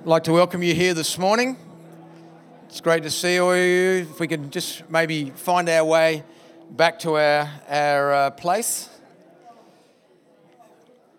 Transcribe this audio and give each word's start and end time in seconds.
I'd 0.00 0.06
like 0.06 0.24
to 0.24 0.32
welcome 0.32 0.62
you 0.62 0.74
here 0.74 0.94
this 0.94 1.18
morning. 1.18 1.58
It's 2.70 2.80
great 2.80 3.02
to 3.02 3.10
see 3.10 3.38
all 3.38 3.52
of 3.52 3.58
you. 3.58 4.06
If 4.10 4.18
we 4.18 4.26
can 4.28 4.50
just 4.50 4.88
maybe 4.88 5.28
find 5.28 5.68
our 5.68 5.84
way 5.84 6.24
back 6.70 6.98
to 7.00 7.18
our, 7.18 7.46
our 7.68 8.14
uh, 8.14 8.30
place. 8.30 8.88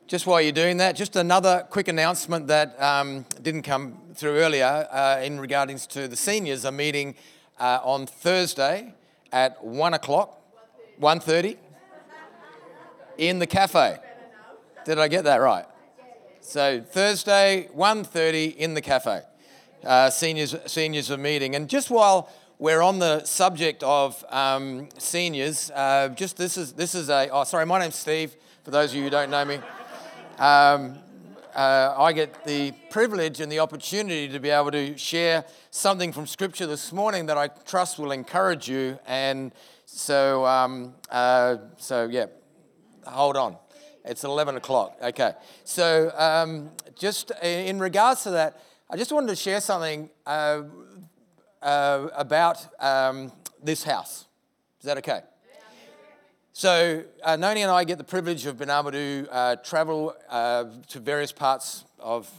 Just 0.07 0.25
while 0.25 0.41
you're 0.41 0.51
doing 0.51 0.77
that, 0.77 0.95
just 0.95 1.15
another 1.15 1.67
quick 1.69 1.89
announcement 1.89 2.47
that 2.47 2.75
um, 2.81 3.23
didn't 3.39 3.61
come 3.61 3.99
through 4.15 4.37
earlier 4.37 4.87
uh, 4.89 5.21
in 5.21 5.39
regards 5.39 5.85
to 5.85 6.07
the 6.07 6.15
seniors 6.15 6.65
are 6.65 6.71
meeting 6.71 7.13
uh, 7.59 7.81
on 7.83 8.07
Thursday 8.07 8.95
at 9.31 9.63
1 9.63 9.93
o'clock, 9.93 10.41
1.30 10.99 11.55
in 13.19 13.37
the 13.37 13.45
cafe. 13.45 13.99
Did 14.85 14.97
I 14.97 15.07
get 15.07 15.25
that 15.25 15.37
right? 15.37 15.67
So 16.43 16.81
Thursday, 16.81 17.69
1.30 17.77 18.55
in 18.55 18.73
the 18.73 18.81
cafe. 18.81 19.21
Uh, 19.85 20.09
seniors, 20.09 20.55
seniors 20.65 21.11
are 21.11 21.17
meeting. 21.17 21.55
And 21.55 21.69
just 21.69 21.91
while 21.91 22.31
we're 22.57 22.81
on 22.81 22.97
the 22.97 23.23
subject 23.25 23.83
of 23.83 24.25
um, 24.29 24.89
seniors, 24.97 25.69
uh, 25.69 26.09
just 26.09 26.37
this 26.37 26.57
is, 26.57 26.73
this 26.73 26.95
is 26.95 27.09
a, 27.09 27.29
oh, 27.31 27.43
sorry, 27.43 27.67
my 27.67 27.79
name's 27.79 27.95
Steve, 27.95 28.35
for 28.63 28.71
those 28.71 28.89
of 28.89 28.95
you 28.97 29.03
who 29.03 29.11
don't 29.11 29.29
know 29.29 29.45
me. 29.45 29.59
Um, 30.39 30.97
uh, 31.53 31.93
I 31.95 32.11
get 32.11 32.43
the 32.43 32.71
privilege 32.89 33.39
and 33.39 33.51
the 33.51 33.59
opportunity 33.59 34.27
to 34.27 34.39
be 34.39 34.49
able 34.49 34.71
to 34.71 34.97
share 34.97 35.45
something 35.69 36.11
from 36.11 36.25
Scripture 36.25 36.65
this 36.65 36.91
morning 36.91 37.27
that 37.27 37.37
I 37.37 37.49
trust 37.49 37.99
will 37.99 38.11
encourage 38.11 38.67
you. 38.67 38.97
And 39.05 39.51
so, 39.85 40.43
um, 40.47 40.95
uh, 41.11 41.57
so 41.77 42.07
yeah, 42.07 42.25
hold 43.05 43.37
on. 43.37 43.57
It's 44.03 44.23
11 44.23 44.55
o'clock. 44.55 44.97
Okay. 45.01 45.33
So, 45.63 46.11
um, 46.17 46.71
just 46.97 47.31
in 47.43 47.79
regards 47.79 48.23
to 48.23 48.31
that, 48.31 48.59
I 48.89 48.97
just 48.97 49.11
wanted 49.11 49.27
to 49.27 49.35
share 49.35 49.61
something 49.61 50.09
uh, 50.25 50.63
uh, 51.61 52.07
about 52.15 52.65
um, 52.79 53.31
this 53.63 53.83
house. 53.83 54.25
Is 54.79 54.85
that 54.85 54.97
okay? 54.97 55.21
So, 56.53 57.03
uh, 57.23 57.37
Noni 57.37 57.61
and 57.61 57.71
I 57.71 57.83
get 57.85 57.97
the 57.97 58.03
privilege 58.03 58.45
of 58.45 58.57
being 58.57 58.69
able 58.69 58.91
to 58.91 59.27
uh, 59.31 59.55
travel 59.57 60.13
uh, 60.29 60.65
to 60.89 60.99
various 60.99 61.31
parts 61.31 61.85
of 61.97 62.29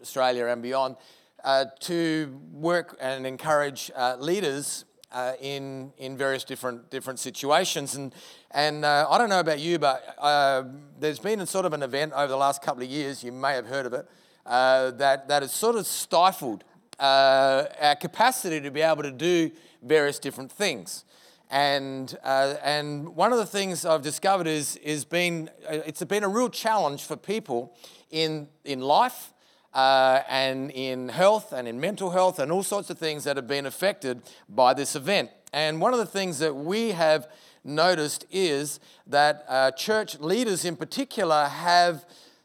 Australia 0.00 0.46
and 0.46 0.62
beyond 0.62 0.96
uh, 1.42 1.64
to 1.80 2.38
work 2.52 2.96
and 3.00 3.26
encourage 3.26 3.90
uh, 3.96 4.16
leaders 4.20 4.84
uh, 5.10 5.32
in, 5.40 5.92
in 5.98 6.16
various 6.16 6.44
different, 6.44 6.90
different 6.90 7.18
situations. 7.18 7.94
And, 7.94 8.12
and 8.50 8.84
uh, 8.84 9.06
I 9.10 9.18
don't 9.18 9.28
know 9.28 9.40
about 9.40 9.60
you, 9.60 9.78
but 9.78 10.14
uh, 10.18 10.64
there's 10.98 11.18
been 11.18 11.44
sort 11.46 11.66
of 11.66 11.74
an 11.74 11.82
event 11.82 12.12
over 12.14 12.28
the 12.28 12.36
last 12.36 12.62
couple 12.62 12.82
of 12.82 12.88
years, 12.88 13.22
you 13.22 13.32
may 13.32 13.52
have 13.54 13.66
heard 13.66 13.84
of 13.84 13.92
it, 13.92 14.08
uh, 14.46 14.90
that, 14.92 15.28
that 15.28 15.42
has 15.42 15.52
sort 15.52 15.76
of 15.76 15.86
stifled 15.86 16.64
uh, 16.98 17.64
our 17.80 17.96
capacity 17.96 18.60
to 18.60 18.70
be 18.70 18.80
able 18.80 19.02
to 19.02 19.10
do 19.10 19.50
various 19.82 20.18
different 20.18 20.50
things. 20.50 21.04
And, 21.50 22.16
uh, 22.24 22.54
and 22.62 23.14
one 23.16 23.32
of 23.32 23.38
the 23.38 23.46
things 23.46 23.84
I've 23.84 24.02
discovered 24.02 24.46
is, 24.46 24.76
is 24.76 25.04
been, 25.04 25.50
it's 25.68 26.02
been 26.04 26.24
a 26.24 26.28
real 26.28 26.48
challenge 26.48 27.04
for 27.04 27.16
people 27.16 27.76
in, 28.10 28.48
in 28.64 28.80
life 28.80 29.32
uh, 29.74 30.22
and 30.28 30.70
in 30.70 31.08
health 31.08 31.52
and 31.52 31.68
in 31.68 31.80
mental 31.80 32.10
health 32.10 32.38
and 32.38 32.50
all 32.50 32.62
sorts 32.62 32.90
of 32.90 32.98
things 32.98 33.24
that 33.24 33.36
have 33.36 33.46
been 33.46 33.66
affected 33.66 34.22
by 34.48 34.74
this 34.74 34.96
event. 34.96 35.30
And 35.52 35.80
one 35.80 35.92
of 35.92 35.98
the 35.98 36.06
things 36.06 36.38
that 36.40 36.54
we 36.54 36.90
have 36.90 37.28
noticed 37.68 38.24
is 38.30 38.80
that 39.06 39.44
uh, 39.48 39.70
church 39.72 40.18
leaders 40.18 40.64
in 40.64 40.76
particular 40.76 41.46
have 41.46 42.04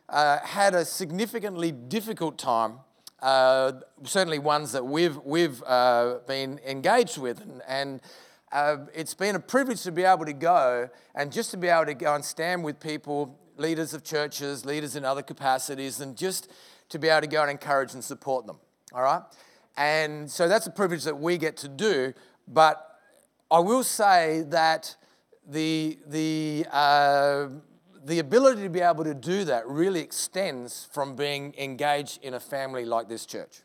uh, 0.10 0.40
had 0.40 0.76
a 0.76 0.86
significantly 0.86 1.72
difficult 1.72 2.38
time. 2.38 2.80
Uh, 3.22 3.72
certainly, 4.04 4.38
ones 4.38 4.74
that 4.74 4.86
we've, 4.86 5.18
we've 5.24 5.64
uh, 5.64 6.20
been 6.28 6.60
engaged 6.68 7.18
with. 7.18 7.40
And, 7.42 7.62
and 7.68 8.02
uh, 8.52 8.78
it's 8.94 9.14
been 9.14 9.36
a 9.36 9.40
privilege 9.40 9.82
to 9.82 9.92
be 9.92 10.04
able 10.04 10.26
to 10.26 10.34
go 10.34 10.90
and 11.16 11.32
just 11.32 11.50
to 11.52 11.58
be 11.58 11.70
able 11.70 11.86
to 11.86 11.94
go 11.94 12.14
and 12.14 12.24
stand 12.24 12.64
with 12.64 12.80
people, 12.80 13.40
leaders 13.58 13.94
of 13.94 14.04
churches, 14.04 14.66
leaders 14.66 14.96
in 14.96 15.06
other 15.06 15.24
capacities, 15.24 16.02
and 16.02 16.18
just 16.18 16.52
to 16.90 17.00
be 17.00 17.08
able 17.08 17.22
to 17.22 17.28
go 17.28 17.42
and 17.42 17.50
encourage 17.50 17.94
and 17.94 18.04
support 18.04 18.46
them. 18.46 18.58
All 18.94 19.02
right? 19.02 19.22
And 19.78 20.30
so 20.30 20.48
that's 20.48 20.68
a 20.68 20.72
privilege 20.72 21.04
that 21.06 21.18
we 21.18 21.38
get 21.38 21.58
to 21.58 21.68
do. 21.68 22.14
But 22.48 23.00
I 23.50 23.60
will 23.60 23.84
say 23.84 24.44
that 24.50 24.96
the, 25.48 25.98
the, 26.08 26.66
uh, 26.72 27.48
the 28.06 28.20
ability 28.20 28.64
to 28.64 28.70
be 28.70 28.82
able 28.82 29.04
to 29.04 29.14
do 29.14 29.46
that 29.46 29.68
really 29.68 30.02
extends 30.02 30.88
from 30.92 31.16
being 31.16 31.54
engaged 31.58 32.24
in 32.24 32.34
a 32.34 32.40
family 32.40 32.86
like 32.86 33.08
this 33.10 33.26
church. 33.26 33.62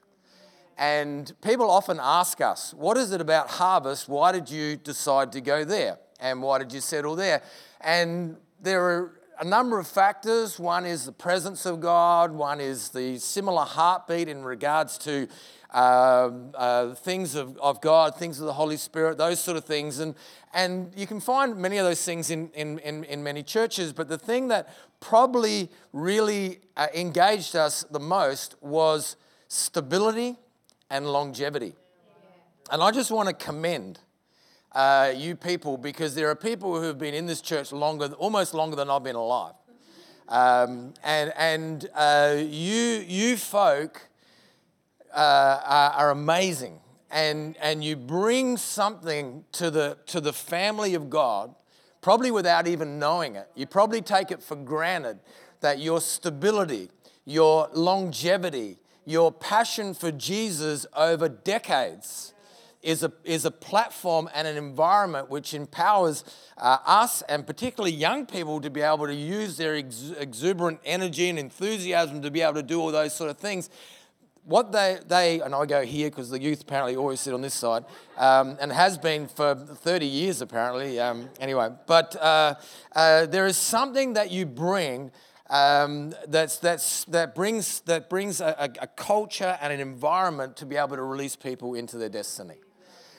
And 0.77 1.33
people 1.43 1.71
often 1.71 1.99
ask 2.01 2.41
us, 2.41 2.73
what 2.73 2.97
is 2.97 3.11
it 3.13 3.21
about 3.21 3.51
Harvest? 3.51 4.09
Why 4.09 4.31
did 4.31 4.49
you 4.49 4.77
decide 4.77 5.33
to 5.33 5.41
go 5.41 5.65
there? 5.65 5.99
And 6.21 6.41
why 6.41 6.59
did 6.59 6.73
you 6.73 6.81
settle 6.81 7.17
there? 7.17 7.43
And 7.81 8.37
there 8.61 8.85
are 8.85 9.13
a 9.41 9.45
number 9.45 9.79
of 9.79 9.87
factors. 9.87 10.59
One 10.59 10.85
is 10.85 11.05
the 11.05 11.13
presence 11.13 11.67
of 11.67 11.81
God, 11.81 12.33
one 12.33 12.61
is 12.61 12.91
the 12.91 13.19
similar 13.19 13.65
heartbeat 13.65 14.29
in 14.29 14.45
regards 14.45 14.99
to 14.99 15.29
uh, 15.71 16.31
uh, 16.55 16.95
things 16.95 17.35
of, 17.35 17.57
of 17.59 17.81
God, 17.81 18.17
things 18.17 18.41
of 18.41 18.47
the 18.47 18.53
Holy 18.53 18.77
Spirit, 18.77 19.19
those 19.19 19.41
sort 19.41 19.57
of 19.57 19.65
things. 19.65 19.99
And, 19.99 20.15
and 20.55 20.93
you 20.97 21.07
can 21.07 21.21
find 21.21 21.57
many 21.57 21.77
of 21.77 21.85
those 21.85 22.03
things 22.03 22.31
in, 22.31 22.51
in, 22.55 22.79
in, 22.79 23.05
in 23.05 23.23
many 23.23 23.43
churches, 23.43 23.93
but 23.93 24.09
the 24.09 24.19
thing 24.19 24.49
that 24.49 24.75
probably 25.01 25.69
really 25.93 26.61
uh, 26.77 26.87
engaged 26.95 27.55
us 27.55 27.85
the 27.91 28.01
most 28.01 28.55
was 28.63 29.17
stability 29.49 30.37
and 30.91 31.07
longevity. 31.07 31.75
And 32.71 32.83
I 32.83 32.91
just 32.91 33.11
want 33.11 33.29
to 33.29 33.35
commend 33.35 34.01
uh, 34.73 35.13
you 35.15 35.37
people 35.37 35.79
because 35.79 36.15
there 36.15 36.29
are 36.29 36.35
people 36.35 36.77
who 36.77 36.87
have 36.87 36.99
been 36.99 37.15
in 37.15 37.27
this 37.27 37.41
church 37.41 37.73
longer, 37.73 38.07
almost 38.19 38.55
longer 38.55 38.77
than 38.77 38.91
I've 38.91 39.05
been 39.05 39.17
alive. 39.17 39.55
Um, 40.29 40.93
and 41.03 41.33
and 41.39 41.89
uh, 41.95 42.37
you, 42.37 43.03
you 43.07 43.39
folk 43.39 44.08
uh, 45.13 45.93
are, 45.95 46.11
amazing. 46.11 46.81
And, 47.11 47.57
and 47.61 47.83
you 47.83 47.97
bring 47.97 48.57
something 48.57 49.45
to 49.53 49.71
the, 49.71 49.99
to 50.07 50.21
the 50.21 50.33
family 50.33 50.95
of 50.95 51.09
God, 51.09 51.55
probably 52.01 52.31
without 52.31 52.67
even 52.67 52.99
knowing 52.99 53.37
it. 53.37 53.49
You 53.55 53.67
probably 53.67 54.03
take 54.03 54.31
it 54.31 54.43
for 54.43 54.57
granted 54.57 55.19
that 55.61 55.79
your 55.79 56.01
stability, 56.01 56.91
your 57.25 57.69
longevity, 57.73 58.79
your 59.05 59.33
passion 59.33 59.95
for 59.95 60.13
Jesus 60.13 60.87
over 60.95 61.29
decades 61.29 62.35
is 62.83 63.03
a, 63.03 63.13
is 63.25 63.45
a 63.45 63.51
platform 63.51 64.29
and 64.35 64.47
an 64.47 64.57
environment 64.57 65.29
which 65.29 65.53
empowers 65.53 66.25
uh, 66.57 66.79
us 66.87 67.23
and 67.23 67.47
particularly 67.47 67.95
young 67.95 68.25
people 68.25 68.61
to 68.61 68.71
be 68.71 68.81
able 68.81 69.07
to 69.07 69.15
use 69.15 69.57
their 69.57 69.75
ex- 69.75 70.13
exuberant 70.19 70.79
energy 70.85 71.29
and 71.29 71.39
enthusiasm 71.39 72.23
to 72.23 72.31
be 72.31 72.41
able 72.41 72.55
to 72.55 72.63
do 72.63 72.81
all 72.81 72.93
those 72.93 73.15
sort 73.15 73.31
of 73.31 73.39
things. 73.39 73.69
What 74.49 74.73
they, 74.73 74.99
they 75.07 75.41
and 75.41 75.55
I 75.55 75.67
go 75.67 75.85
here 75.85 76.09
because 76.09 76.31
the 76.31 76.41
youth 76.41 76.63
apparently 76.63 76.97
always 76.97 77.21
sit 77.21 77.35
on 77.35 77.43
this 77.43 77.53
side, 77.53 77.85
um, 78.17 78.57
and 78.63 78.73
has 78.73 78.97
been 78.97 79.29
for 79.29 79.55
30 79.55 80.07
years 80.07 80.41
apparently. 80.41 80.99
Um, 80.99 81.29
anyway, 81.39 81.69
but 81.87 82.17
uh, 82.17 82.55
uh, 82.97 83.27
there 83.27 83.47
is 83.47 83.59
something 83.59 84.15
that 84.15 84.31
you 84.31 84.47
bring 84.47 85.11
um, 85.51 86.15
that's, 86.29 86.57
that's, 86.57 87.05
that 87.05 87.35
brings, 87.35 87.81
that 87.81 88.09
brings 88.09 88.41
a, 88.41 88.71
a, 88.81 88.87
culture 88.87 89.59
and 89.61 89.71
an 89.71 89.81
environment 89.81 90.57
to 90.59 90.67
be 90.67 90.77
able 90.77 90.97
to 90.97 91.03
release 91.03 91.37
people 91.37 91.75
into 91.75 91.99
their 91.99 92.11
destiny. 92.11 92.57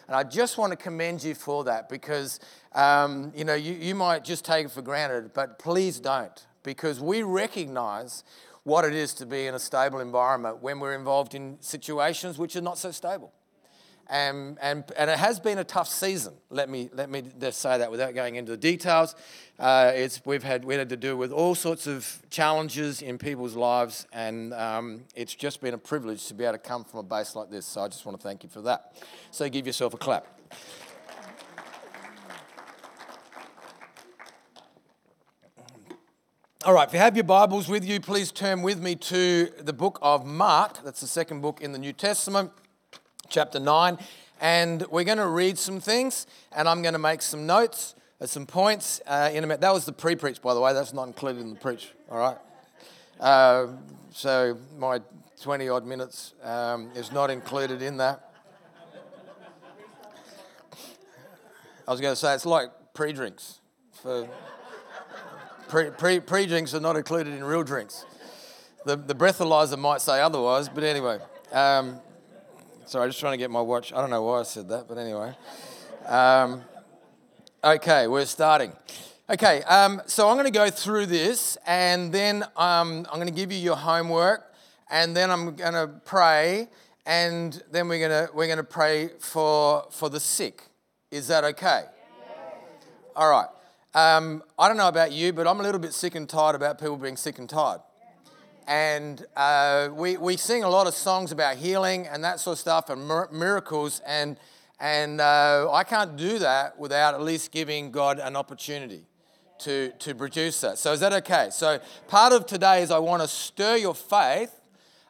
And 0.08 0.16
I 0.16 0.24
just 0.24 0.58
want 0.58 0.72
to 0.72 0.78
commend 0.78 1.24
you 1.24 1.36
for 1.36 1.64
that 1.66 1.90
because, 1.90 2.40
um, 2.74 3.31
you 3.36 3.46
know, 3.46 3.56
you, 3.56 3.74
you 3.74 3.94
might 3.94 4.24
just 4.24 4.46
take 4.46 4.66
it 4.66 4.72
for 4.72 4.81
granted, 4.81 5.34
but 5.34 5.60
please 5.60 6.00
don't 6.00 6.46
because 6.64 7.00
we 7.00 7.24
recognize 7.24 8.24
what 8.64 8.86
it 8.86 8.94
is 8.94 9.14
to 9.16 9.26
be 9.26 9.48
in 9.48 9.56
a 9.56 9.60
stable 9.60 10.00
environment 10.00 10.62
when 10.62 10.80
we're 10.80 10.96
involved 10.96 11.34
in 11.34 11.58
situations 11.62 12.38
which 12.38 12.56
are 12.56 12.62
not 12.62 12.78
so 12.78 12.92
stable. 12.92 13.32
and, 14.10 14.58
and, 14.62 14.84
and 14.98 15.10
it 15.10 15.20
has 15.20 15.40
been 15.40 15.60
a 15.60 15.64
tough 15.64 15.88
season. 15.88 16.34
Let 16.50 16.68
me, 16.68 16.90
let 16.94 17.10
me 17.10 17.24
just 17.40 17.60
say 17.60 17.78
that 17.78 17.92
without 17.92 18.16
going 18.16 18.36
into 18.36 18.52
the 18.52 18.58
details. 18.58 19.16
Uh, 19.60 19.92
it's, 19.94 20.22
we've 20.26 20.44
had, 20.44 20.66
we 20.66 20.74
had 20.74 20.90
to 20.90 20.98
deal 20.98 21.16
with 21.16 21.32
all 21.32 21.54
sorts 21.54 21.86
of 21.86 22.22
challenges 22.30 23.02
in 23.02 23.18
people's 23.18 23.56
lives, 23.56 24.08
and 24.12 24.54
um, 24.54 25.02
it's 25.16 25.36
just 25.36 25.62
been 25.62 25.76
a 25.76 25.78
privilege 25.78 26.26
to 26.28 26.34
be 26.34 26.44
able 26.44 26.54
to 26.54 26.60
come 26.60 26.84
from 26.84 27.02
a 27.02 27.04
base 27.04 27.36
like 27.36 27.52
this. 27.52 27.66
So 27.68 27.82
I 27.82 27.88
just 27.88 28.06
want 28.06 28.20
to 28.20 28.24
thank 28.24 28.44
you 28.44 28.50
for 28.50 28.62
that. 28.62 28.96
So 29.32 29.48
give 29.48 29.68
yourself 29.68 29.94
a 29.94 29.98
clap. 29.98 30.26
All 36.66 36.74
right, 36.74 36.86
if 36.86 36.94
you 36.94 37.00
have 37.00 37.16
your 37.16 37.24
Bibles 37.24 37.70
with 37.70 37.86
you, 37.86 38.02
please 38.02 38.34
turn 38.34 38.64
with 38.64 38.82
me 38.82 38.94
to 38.94 39.50
the 39.60 39.72
book 39.72 39.98
of 40.02 40.26
Mark. 40.26 40.84
That's 40.84 41.00
the 41.00 41.08
second 41.08 41.40
book 41.40 41.62
in 41.62 41.72
the 41.72 41.80
New 41.80 41.94
Testament 41.94 42.52
chapter 43.30 43.62
9. 43.62 43.98
And 44.42 44.86
we're 44.88 45.06
going 45.06 45.20
to 45.20 45.28
read 45.28 45.58
some 45.58 45.80
things, 45.80 46.28
and 46.52 46.68
I'm 46.68 46.82
going 46.82 46.96
to 46.96 47.00
make 47.00 47.22
some 47.22 47.46
notes, 47.46 47.96
uh, 48.20 48.26
some 48.26 48.46
points 48.46 49.00
uh, 49.08 49.30
in 49.32 49.46
a 49.46 49.48
minute. 49.48 49.62
That 49.62 49.74
was 49.74 49.86
the 49.86 49.94
pre 49.94 50.18
preach, 50.18 50.42
by 50.42 50.54
the 50.54 50.60
way. 50.60 50.74
That's 50.74 50.92
not 50.92 51.08
included 51.08 51.40
in 51.40 51.52
the 51.52 51.56
preach, 51.56 51.94
all 52.12 52.18
right? 52.18 52.38
Uh, 53.22 53.68
so 54.12 54.58
my 54.78 55.00
20 55.42 55.70
odd 55.70 55.86
minutes 55.86 56.34
um, 56.44 56.92
is 56.94 57.14
not 57.14 57.30
included 57.30 57.82
in 57.82 57.96
that. 57.98 58.34
I 61.88 61.92
was 61.92 62.02
going 62.02 62.12
to 62.12 62.20
say 62.20 62.34
it's 62.34 62.46
like 62.46 62.70
pre 62.94 63.14
drinks. 63.14 63.60
For 64.04 64.28
pre, 65.69 65.92
pre, 65.92 66.19
pre 66.19 66.45
drinks 66.45 66.74
are 66.74 66.81
not 66.81 66.98
included 66.98 67.33
in 67.33 67.44
real 67.44 67.63
drinks. 67.63 68.06
The, 68.86 68.98
the 68.98 69.16
breathalyzer 69.16 69.77
might 69.77 70.01
say 70.01 70.21
otherwise, 70.21 70.68
but 70.68 70.83
anyway. 70.83 71.19
Um, 71.51 72.01
Sorry, 72.89 73.04
I'm 73.04 73.10
just 73.10 73.19
trying 73.19 73.33
to 73.33 73.38
get 73.38 73.51
my 73.51 73.62
watch. 73.62 73.94
I 73.94 74.01
don't 74.01 74.10
know 74.10 74.24
why 74.24 74.39
I 74.39 74.44
said 74.44 74.68
that, 74.69 74.88
but 74.88 74.98
anyway. 74.98 75.36
Um, 76.07 76.63
okay, 77.63 78.07
we're 78.07 78.25
starting. 78.25 78.74
Okay, 79.30 79.62
um, 79.62 80.01
so 80.07 80.27
I'm 80.27 80.38
going 80.38 80.51
to 80.51 80.51
go 80.51 80.71
through 80.71 81.06
this, 81.06 81.56
and 81.68 82.12
then 82.12 82.42
um, 82.57 83.06
I'm 83.12 83.19
going 83.19 83.27
to 83.27 83.31
give 83.31 83.51
you 83.51 83.60
your 83.60 83.75
homework, 83.75 84.51
and 84.89 85.16
then 85.16 85.30
I'm 85.30 85.56
going 85.56 85.74
to 85.74 86.01
pray, 86.04 86.68
and 87.06 87.62
then 87.71 87.88
we're 87.88 88.00
going 88.00 88.25
to 88.27 88.33
we're 88.33 88.48
going 88.48 88.57
to 88.57 88.63
pray 88.63 89.12
for 89.19 89.86
for 89.92 90.10
the 90.10 90.19
sick. 90.19 90.63
Is 91.12 91.27
that 91.27 91.44
okay? 91.44 91.83
All 93.16 93.30
right. 93.30 93.50
Um, 93.96 94.44
I 94.60 94.68
don't 94.68 94.78
know 94.78 94.88
about 94.88 95.12
you, 95.12 95.34
but 95.34 95.48
I'm 95.48 95.60
a 95.60 95.64
little 95.64 95.82
bit 95.82 95.94
sick 95.94 96.14
and 96.14 96.30
tired 96.30 96.56
about 96.56 96.78
people 96.78 96.96
being 96.96 97.18
sick 97.18 97.40
and 97.40 97.50
tired. 97.50 97.82
And 98.68 99.26
uh, 99.36 99.90
we, 99.92 100.16
we 100.18 100.38
sing 100.38 100.64
a 100.64 100.70
lot 100.70 100.86
of 100.86 100.94
songs 100.94 101.32
about 101.32 101.58
healing 101.58 102.06
and 102.06 102.24
that 102.24 102.40
sort 102.40 102.54
of 102.54 102.60
stuff 102.60 102.92
and 102.92 103.08
mir- 103.08 103.30
miracles 103.32 104.00
and, 104.06 104.38
and 104.80 105.20
uh, 105.20 105.72
i 105.74 105.84
can't 105.84 106.16
do 106.16 106.38
that 106.38 106.78
without 106.78 107.16
at 107.16 107.22
least 107.22 107.52
giving 107.52 107.90
god 107.90 108.20
an 108.20 108.36
opportunity 108.36 109.08
to, 109.58 109.92
to 110.00 110.14
produce 110.14 110.62
that. 110.62 110.78
So 110.78 110.94
is 110.94 111.00
that 111.02 111.12
okay? 111.12 111.50
So 111.52 111.80
part 112.08 112.32
of 112.32 112.46
today 112.46 112.84
is 112.84 112.92
i 112.92 113.00
want 113.00 113.24
to 113.24 113.28
stir 113.28 113.78
your 113.78 113.96
faith 113.96 114.54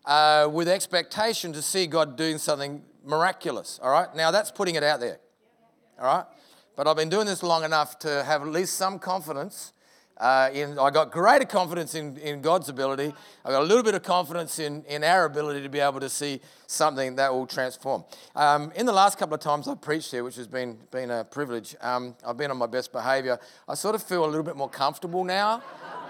uh, 0.05 0.47
with 0.49 0.69
expectation 0.69 1.51
to 1.51 1.61
see 1.61 1.85
god 1.85 2.15
doing 2.15 2.37
something 2.37 2.81
miraculous 3.03 3.77
all 3.83 3.91
right? 3.91 4.07
Now 4.15 4.31
that's 4.31 4.51
putting 4.51 4.75
it 4.75 4.83
out 4.83 5.01
there 5.01 5.19
all 5.99 6.05
right 6.05 6.25
but 6.79 6.87
i've 6.87 6.95
been 6.95 7.09
doing 7.09 7.25
this 7.25 7.43
long 7.43 7.65
enough 7.65 7.99
to 7.99 8.23
have 8.23 8.41
at 8.41 8.47
least 8.47 8.75
some 8.75 8.99
confidence 8.99 9.73
uh, 10.15 10.49
in, 10.53 10.79
I 10.79 10.91
got 10.91 11.11
greater 11.11 11.45
confidence 11.45 11.95
in, 11.95 12.17
in 12.17 12.41
God's 12.41 12.67
ability. 12.67 13.13
I 13.45 13.51
got 13.51 13.61
a 13.61 13.65
little 13.65 13.83
bit 13.83 13.95
of 13.95 14.03
confidence 14.03 14.59
in, 14.59 14.83
in 14.83 15.01
our 15.01 15.23
ability 15.23 15.61
to 15.61 15.69
be 15.69 15.79
able 15.79 16.01
to 16.01 16.09
see 16.09 16.41
something 16.67 17.15
that 17.15 17.33
will 17.33 17.47
transform. 17.47 18.03
Um, 18.35 18.73
in 18.75 18.85
the 18.85 18.91
last 18.91 19.17
couple 19.17 19.35
of 19.35 19.39
times 19.39 19.69
I've 19.69 19.79
preached 19.79 20.11
here, 20.11 20.25
which 20.25 20.35
has 20.35 20.45
been, 20.45 20.77
been 20.91 21.09
a 21.09 21.23
privilege, 21.23 21.73
um, 21.79 22.17
I've 22.27 22.35
been 22.35 22.51
on 22.51 22.57
my 22.57 22.67
best 22.67 22.91
behavior. 22.91 23.39
I 23.65 23.75
sort 23.75 23.95
of 23.95 24.03
feel 24.03 24.25
a 24.25 24.27
little 24.27 24.43
bit 24.43 24.57
more 24.57 24.69
comfortable 24.69 25.23
now. 25.23 25.63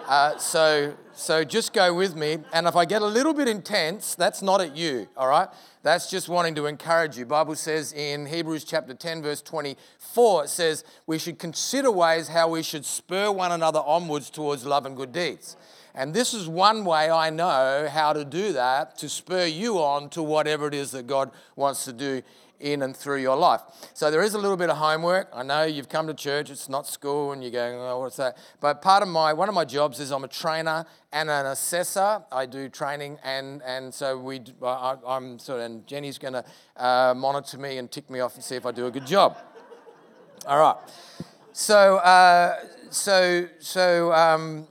Uh, 0.09 0.35
so, 0.39 0.91
so 1.13 1.43
just 1.43 1.71
go 1.71 1.93
with 1.93 2.15
me. 2.15 2.39
And 2.51 2.65
if 2.65 2.75
I 2.75 2.83
get 2.85 3.03
a 3.03 3.05
little 3.05 3.31
bit 3.31 3.47
intense, 3.47 4.15
that's 4.15 4.41
not 4.41 4.59
at 4.59 4.75
you, 4.75 5.07
all 5.15 5.27
right? 5.27 5.47
That's 5.83 6.09
just 6.09 6.27
wanting 6.27 6.55
to 6.55 6.65
encourage 6.65 7.15
you. 7.15 7.27
Bible 7.27 7.53
says 7.53 7.93
in 7.93 8.25
Hebrews 8.25 8.63
chapter 8.63 8.95
10, 8.95 9.21
verse 9.21 9.43
24, 9.43 10.45
it 10.45 10.47
says, 10.47 10.83
we 11.05 11.19
should 11.19 11.37
consider 11.37 11.91
ways 11.91 12.27
how 12.27 12.49
we 12.49 12.63
should 12.63 12.85
spur 12.85 13.31
one 13.31 13.51
another 13.51 13.83
onwards 13.85 14.31
towards 14.31 14.65
love 14.65 14.87
and 14.87 14.97
good 14.97 15.11
deeds. 15.11 15.55
And 15.93 16.11
this 16.11 16.33
is 16.33 16.47
one 16.47 16.85
way 16.85 17.11
I 17.11 17.29
know 17.29 17.87
how 17.87 18.11
to 18.13 18.25
do 18.25 18.53
that 18.53 18.97
to 18.97 19.09
spur 19.09 19.45
you 19.45 19.77
on 19.77 20.09
to 20.09 20.23
whatever 20.23 20.67
it 20.67 20.73
is 20.73 20.89
that 20.91 21.05
God 21.05 21.29
wants 21.55 21.85
to 21.85 21.93
do 21.93 22.23
in 22.59 22.81
and 22.81 22.95
through 22.95 23.21
your 23.21 23.35
life. 23.35 23.61
So 23.93 24.11
there 24.11 24.21
is 24.21 24.33
a 24.33 24.37
little 24.37 24.57
bit 24.57 24.69
of 24.69 24.77
homework. 24.77 25.29
I 25.33 25.43
know 25.43 25.63
you've 25.63 25.89
come 25.89 26.07
to 26.07 26.13
church, 26.13 26.49
it's 26.49 26.69
not 26.69 26.87
school, 26.87 27.31
and 27.31 27.41
you're 27.41 27.51
going, 27.51 27.75
oh, 27.75 27.99
what's 27.99 28.17
that? 28.17 28.37
But 28.59 28.81
part 28.81 29.03
of 29.03 29.09
my, 29.09 29.33
one 29.33 29.49
of 29.49 29.55
my 29.55 29.65
jobs 29.65 29.99
is 29.99 30.11
I'm 30.11 30.23
a 30.23 30.27
trainer 30.27 30.85
and 31.11 31.29
an 31.29 31.45
assessor. 31.45 32.23
I 32.31 32.45
do 32.45 32.69
training, 32.69 33.17
and, 33.23 33.61
and 33.63 33.93
so 33.93 34.17
we, 34.17 34.41
I, 34.63 34.95
am 35.07 35.39
sort 35.39 35.59
of, 35.59 35.65
and 35.65 35.87
Jenny's 35.87 36.17
going 36.17 36.33
to 36.33 36.45
uh, 36.77 37.13
monitor 37.15 37.57
me 37.57 37.77
and 37.77 37.91
tick 37.91 38.09
me 38.09 38.19
off 38.19 38.35
and 38.35 38.43
see 38.43 38.55
if 38.55 38.65
I 38.65 38.71
do 38.71 38.85
a 38.85 38.91
good 38.91 39.07
job. 39.07 39.37
All 40.45 40.59
right. 40.59 40.75
So, 41.53 41.97
uh, 41.97 42.57
so, 42.89 43.47
so, 43.59 44.13
um, 44.13 44.67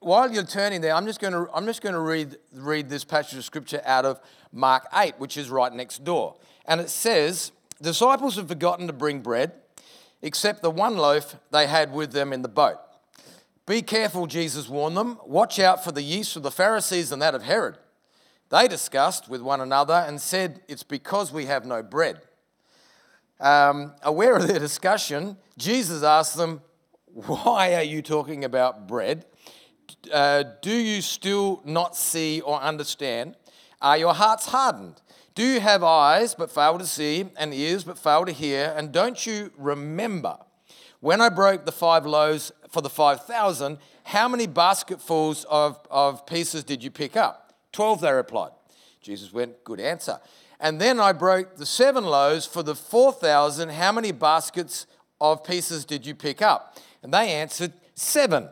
while 0.00 0.32
you're 0.32 0.44
turning 0.44 0.80
there, 0.80 0.94
I'm 0.94 1.06
just 1.06 1.20
going 1.20 1.32
to 1.32 1.48
I'm 1.52 1.66
just 1.66 1.82
going 1.82 1.94
to 1.94 2.00
read 2.00 2.36
read 2.52 2.88
this 2.88 3.04
passage 3.04 3.38
of 3.38 3.44
scripture 3.44 3.82
out 3.84 4.04
of 4.04 4.20
Mark 4.52 4.86
8, 4.94 5.14
which 5.18 5.36
is 5.36 5.50
right 5.50 5.72
next 5.72 6.04
door. 6.04 6.36
And 6.68 6.80
it 6.80 6.90
says, 6.90 7.50
Disciples 7.80 8.36
had 8.36 8.46
forgotten 8.46 8.86
to 8.86 8.92
bring 8.92 9.20
bread, 9.20 9.52
except 10.22 10.62
the 10.62 10.70
one 10.70 10.96
loaf 10.96 11.36
they 11.50 11.66
had 11.66 11.92
with 11.92 12.12
them 12.12 12.32
in 12.32 12.42
the 12.42 12.48
boat. 12.48 12.76
Be 13.66 13.82
careful, 13.82 14.26
Jesus 14.26 14.68
warned 14.68 14.96
them. 14.96 15.18
Watch 15.26 15.58
out 15.58 15.82
for 15.82 15.92
the 15.92 16.02
yeast 16.02 16.36
of 16.36 16.42
the 16.42 16.50
Pharisees 16.50 17.10
and 17.10 17.20
that 17.22 17.34
of 17.34 17.42
Herod. 17.42 17.78
They 18.50 18.68
discussed 18.68 19.28
with 19.28 19.42
one 19.42 19.60
another 19.60 20.04
and 20.06 20.20
said, 20.20 20.60
It's 20.68 20.82
because 20.82 21.32
we 21.32 21.46
have 21.46 21.66
no 21.66 21.82
bread. 21.82 22.20
Um, 23.40 23.94
aware 24.02 24.36
of 24.36 24.48
their 24.48 24.58
discussion, 24.58 25.36
Jesus 25.56 26.02
asked 26.02 26.36
them, 26.36 26.62
Why 27.12 27.74
are 27.74 27.82
you 27.82 28.02
talking 28.02 28.44
about 28.44 28.88
bread? 28.88 29.24
Uh, 30.12 30.44
do 30.62 30.72
you 30.72 31.00
still 31.00 31.62
not 31.64 31.96
see 31.96 32.40
or 32.40 32.60
understand? 32.60 33.36
Are 33.80 33.96
your 33.96 34.14
hearts 34.14 34.46
hardened? 34.46 35.00
Do 35.38 35.44
you 35.44 35.60
have 35.60 35.84
eyes 35.84 36.34
but 36.34 36.50
fail 36.50 36.78
to 36.78 36.84
see, 36.84 37.26
and 37.36 37.54
ears 37.54 37.84
but 37.84 37.96
fail 37.96 38.24
to 38.24 38.32
hear? 38.32 38.74
And 38.76 38.90
don't 38.90 39.24
you 39.24 39.52
remember 39.56 40.36
when 40.98 41.20
I 41.20 41.28
broke 41.28 41.64
the 41.64 41.70
five 41.70 42.04
loaves 42.04 42.50
for 42.70 42.80
the 42.80 42.90
5,000, 42.90 43.78
how 44.02 44.26
many 44.26 44.48
basketfuls 44.48 45.46
of, 45.48 45.78
of 45.92 46.26
pieces 46.26 46.64
did 46.64 46.82
you 46.82 46.90
pick 46.90 47.16
up? 47.16 47.52
Twelve, 47.70 48.00
they 48.00 48.10
replied. 48.10 48.50
Jesus 49.00 49.32
went, 49.32 49.62
Good 49.62 49.78
answer. 49.78 50.18
And 50.58 50.80
then 50.80 50.98
I 50.98 51.12
broke 51.12 51.54
the 51.54 51.66
seven 51.66 52.02
loaves 52.02 52.44
for 52.44 52.64
the 52.64 52.74
4,000, 52.74 53.68
how 53.68 53.92
many 53.92 54.10
baskets 54.10 54.88
of 55.20 55.44
pieces 55.44 55.84
did 55.84 56.04
you 56.04 56.16
pick 56.16 56.42
up? 56.42 56.78
And 57.04 57.14
they 57.14 57.30
answered, 57.30 57.74
Seven. 57.94 58.48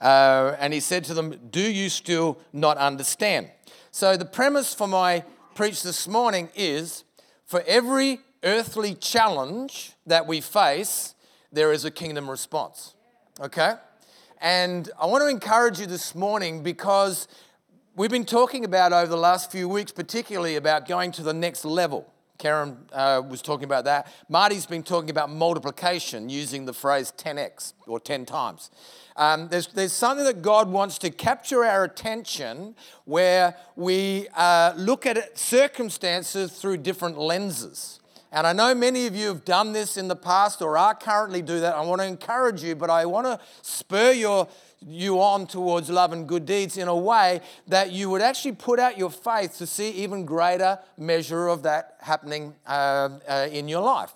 Uh, 0.00 0.56
and 0.58 0.72
he 0.72 0.80
said 0.80 1.04
to 1.04 1.12
them, 1.12 1.38
Do 1.50 1.60
you 1.60 1.90
still 1.90 2.38
not 2.50 2.78
understand? 2.78 3.50
So 3.90 4.16
the 4.16 4.24
premise 4.24 4.72
for 4.72 4.88
my 4.88 5.22
preach 5.54 5.84
this 5.84 6.08
morning 6.08 6.48
is 6.56 7.04
for 7.44 7.62
every 7.66 8.20
earthly 8.42 8.94
challenge 8.94 9.92
that 10.06 10.26
we 10.26 10.40
face, 10.40 11.14
there 11.52 11.72
is 11.72 11.84
a 11.84 11.90
kingdom 11.90 12.28
response. 12.28 12.94
Okay? 13.40 13.74
And 14.40 14.90
I 15.00 15.06
want 15.06 15.22
to 15.22 15.28
encourage 15.28 15.78
you 15.78 15.86
this 15.86 16.14
morning 16.14 16.62
because 16.64 17.28
we've 17.94 18.10
been 18.10 18.24
talking 18.24 18.64
about 18.64 18.92
over 18.92 19.06
the 19.06 19.16
last 19.16 19.52
few 19.52 19.68
weeks, 19.68 19.92
particularly 19.92 20.56
about 20.56 20.88
going 20.88 21.12
to 21.12 21.22
the 21.22 21.32
next 21.32 21.64
level. 21.64 22.12
Karen 22.38 22.76
uh, 22.92 23.22
was 23.28 23.42
talking 23.42 23.64
about 23.64 23.84
that. 23.84 24.12
Marty's 24.28 24.66
been 24.66 24.82
talking 24.82 25.10
about 25.10 25.30
multiplication 25.30 26.28
using 26.28 26.64
the 26.64 26.72
phrase 26.72 27.12
10x 27.16 27.74
or 27.86 28.00
10 28.00 28.26
times. 28.26 28.70
Um, 29.16 29.48
there's, 29.48 29.68
there's 29.68 29.92
something 29.92 30.24
that 30.24 30.42
God 30.42 30.68
wants 30.68 30.98
to 30.98 31.10
capture 31.10 31.64
our 31.64 31.84
attention 31.84 32.74
where 33.04 33.56
we 33.76 34.26
uh, 34.34 34.72
look 34.76 35.06
at 35.06 35.38
circumstances 35.38 36.52
through 36.52 36.78
different 36.78 37.18
lenses. 37.18 38.00
And 38.34 38.48
I 38.48 38.52
know 38.52 38.74
many 38.74 39.06
of 39.06 39.14
you 39.14 39.28
have 39.28 39.44
done 39.44 39.72
this 39.72 39.96
in 39.96 40.08
the 40.08 40.16
past 40.16 40.60
or 40.60 40.76
are 40.76 40.92
currently 40.92 41.40
do 41.40 41.60
that. 41.60 41.76
I 41.76 41.82
want 41.82 42.00
to 42.00 42.06
encourage 42.06 42.64
you, 42.64 42.74
but 42.74 42.90
I 42.90 43.06
want 43.06 43.28
to 43.28 43.38
spur 43.62 44.10
your 44.10 44.48
you 44.84 45.20
on 45.20 45.46
towards 45.46 45.88
love 45.88 46.12
and 46.12 46.28
good 46.28 46.44
deeds 46.44 46.76
in 46.76 46.88
a 46.88 46.96
way 46.96 47.40
that 47.68 47.92
you 47.92 48.10
would 48.10 48.20
actually 48.20 48.52
put 48.52 48.80
out 48.80 48.98
your 48.98 49.08
faith 49.08 49.56
to 49.58 49.66
see 49.68 49.90
even 49.90 50.26
greater 50.26 50.80
measure 50.98 51.46
of 51.46 51.62
that 51.62 51.96
happening 52.00 52.54
uh, 52.66 53.08
uh, 53.28 53.48
in 53.52 53.68
your 53.68 53.80
life 53.80 54.12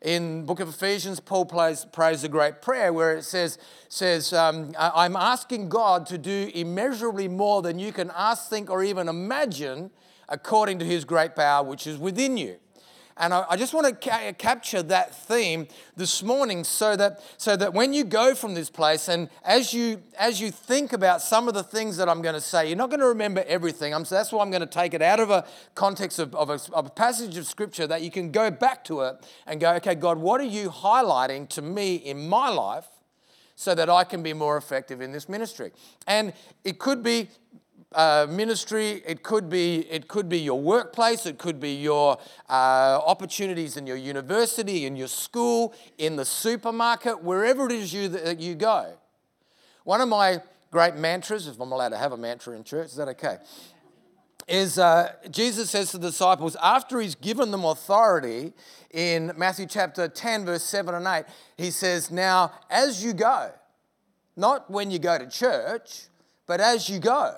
in 0.00 0.44
book 0.44 0.60
of 0.60 0.68
ephesians 0.68 1.18
paul 1.18 1.44
plays, 1.44 1.84
prays 1.86 2.22
a 2.22 2.28
great 2.28 2.62
prayer 2.62 2.92
where 2.92 3.16
it 3.16 3.24
says, 3.24 3.58
says 3.88 4.32
um, 4.32 4.72
i'm 4.78 5.16
asking 5.16 5.68
god 5.68 6.06
to 6.06 6.16
do 6.16 6.52
immeasurably 6.54 7.26
more 7.26 7.60
than 7.60 7.80
you 7.80 7.92
can 7.92 8.08
ask 8.14 8.48
think 8.48 8.70
or 8.70 8.84
even 8.84 9.08
imagine 9.08 9.90
according 10.28 10.78
to 10.78 10.84
his 10.84 11.04
great 11.04 11.34
power 11.34 11.64
which 11.64 11.84
is 11.88 11.98
within 11.98 12.36
you 12.36 12.56
And 13.16 13.34
I, 13.34 13.44
I 13.50 13.56
just 13.56 13.74
want 13.74 13.86
to 13.86 14.10
ca- 14.10 14.32
capture 14.32 14.82
that 14.84 15.14
theme 15.14 15.68
this 15.96 16.22
morning 16.22 16.64
so 16.64 16.96
that, 16.96 17.20
so 17.36 17.56
that 17.56 17.74
when 17.74 17.92
you 17.92 18.04
go 18.04 18.34
from 18.34 18.54
this 18.54 18.70
place 18.70 19.08
and 19.08 19.28
as 19.44 19.74
you, 19.74 20.02
as 20.18 20.40
you 20.40 20.50
think 20.50 20.92
about 20.92 21.22
some 21.22 21.48
of 21.48 21.54
the 21.54 21.62
things 21.62 21.96
that 21.98 22.08
I'm 22.08 22.22
going 22.22 22.34
to 22.34 22.40
say, 22.40 22.68
you're 22.68 22.76
not 22.76 22.90
going 22.90 23.00
to 23.00 23.06
remember 23.06 23.44
everything. 23.46 23.94
I'm, 23.94 24.04
so 24.04 24.14
that's 24.14 24.32
why 24.32 24.42
I'm 24.42 24.50
going 24.50 24.60
to 24.60 24.66
take 24.66 24.94
it 24.94 25.02
out 25.02 25.20
of 25.20 25.30
a 25.30 25.44
context 25.74 26.18
of, 26.18 26.34
of, 26.34 26.50
a, 26.50 26.58
of 26.72 26.86
a 26.86 26.90
passage 26.90 27.36
of 27.36 27.46
scripture 27.46 27.86
that 27.86 28.02
you 28.02 28.10
can 28.10 28.30
go 28.30 28.50
back 28.50 28.84
to 28.84 29.02
it 29.02 29.16
and 29.46 29.60
go, 29.60 29.74
okay, 29.74 29.94
God, 29.94 30.18
what 30.18 30.40
are 30.40 30.44
you 30.44 30.70
highlighting 30.70 31.48
to 31.50 31.62
me 31.62 31.96
in 31.96 32.28
my 32.28 32.48
life? 32.48 32.86
so 33.54 33.74
that 33.74 33.88
I 33.88 34.02
can 34.02 34.22
be 34.22 34.32
more 34.32 34.56
effective 34.56 35.00
in 35.00 35.12
this 35.12 35.28
ministry. 35.28 35.72
And 36.06 36.32
it 36.64 36.78
could 36.78 37.02
be 37.02 37.28
uh, 37.94 38.26
ministry. 38.28 39.02
It 39.06 39.22
could 39.22 39.48
be 39.48 39.80
it 39.90 40.08
could 40.08 40.28
be 40.28 40.38
your 40.38 40.60
workplace. 40.60 41.26
It 41.26 41.38
could 41.38 41.60
be 41.60 41.74
your 41.74 42.18
uh, 42.48 43.00
opportunities 43.04 43.76
in 43.76 43.86
your 43.86 43.96
university, 43.96 44.86
in 44.86 44.96
your 44.96 45.08
school, 45.08 45.74
in 45.98 46.16
the 46.16 46.24
supermarket, 46.24 47.22
wherever 47.22 47.66
it 47.66 47.72
is 47.72 47.92
you 47.92 48.08
that 48.08 48.40
you 48.40 48.54
go. 48.54 48.94
One 49.84 50.00
of 50.00 50.08
my 50.08 50.42
great 50.70 50.96
mantras, 50.96 51.46
if 51.46 51.60
I'm 51.60 51.72
allowed 51.72 51.90
to 51.90 51.98
have 51.98 52.12
a 52.12 52.16
mantra 52.16 52.56
in 52.56 52.64
church, 52.64 52.86
is 52.86 52.96
that 52.96 53.08
okay? 53.08 53.38
Is 54.48 54.78
uh, 54.78 55.12
Jesus 55.30 55.70
says 55.70 55.92
to 55.92 55.98
the 55.98 56.08
disciples 56.08 56.56
after 56.62 57.00
he's 57.00 57.14
given 57.14 57.50
them 57.50 57.64
authority 57.64 58.52
in 58.90 59.32
Matthew 59.36 59.66
chapter 59.66 60.08
10, 60.08 60.44
verse 60.44 60.64
7 60.64 60.94
and 60.94 61.06
8, 61.06 61.24
he 61.56 61.70
says, 61.70 62.10
Now, 62.10 62.52
as 62.68 63.04
you 63.04 63.12
go, 63.12 63.52
not 64.36 64.70
when 64.70 64.90
you 64.90 64.98
go 64.98 65.18
to 65.18 65.28
church, 65.28 66.06
but 66.46 66.60
as 66.60 66.88
you 66.88 66.98
go, 66.98 67.36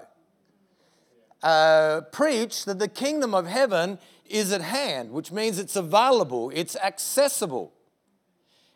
uh, 1.44 2.00
preach 2.10 2.64
that 2.64 2.78
the 2.78 2.88
kingdom 2.88 3.34
of 3.34 3.46
heaven 3.46 3.98
is 4.24 4.50
at 4.50 4.62
hand, 4.62 5.12
which 5.12 5.30
means 5.30 5.58
it's 5.58 5.76
available, 5.76 6.50
it's 6.54 6.74
accessible. 6.76 7.72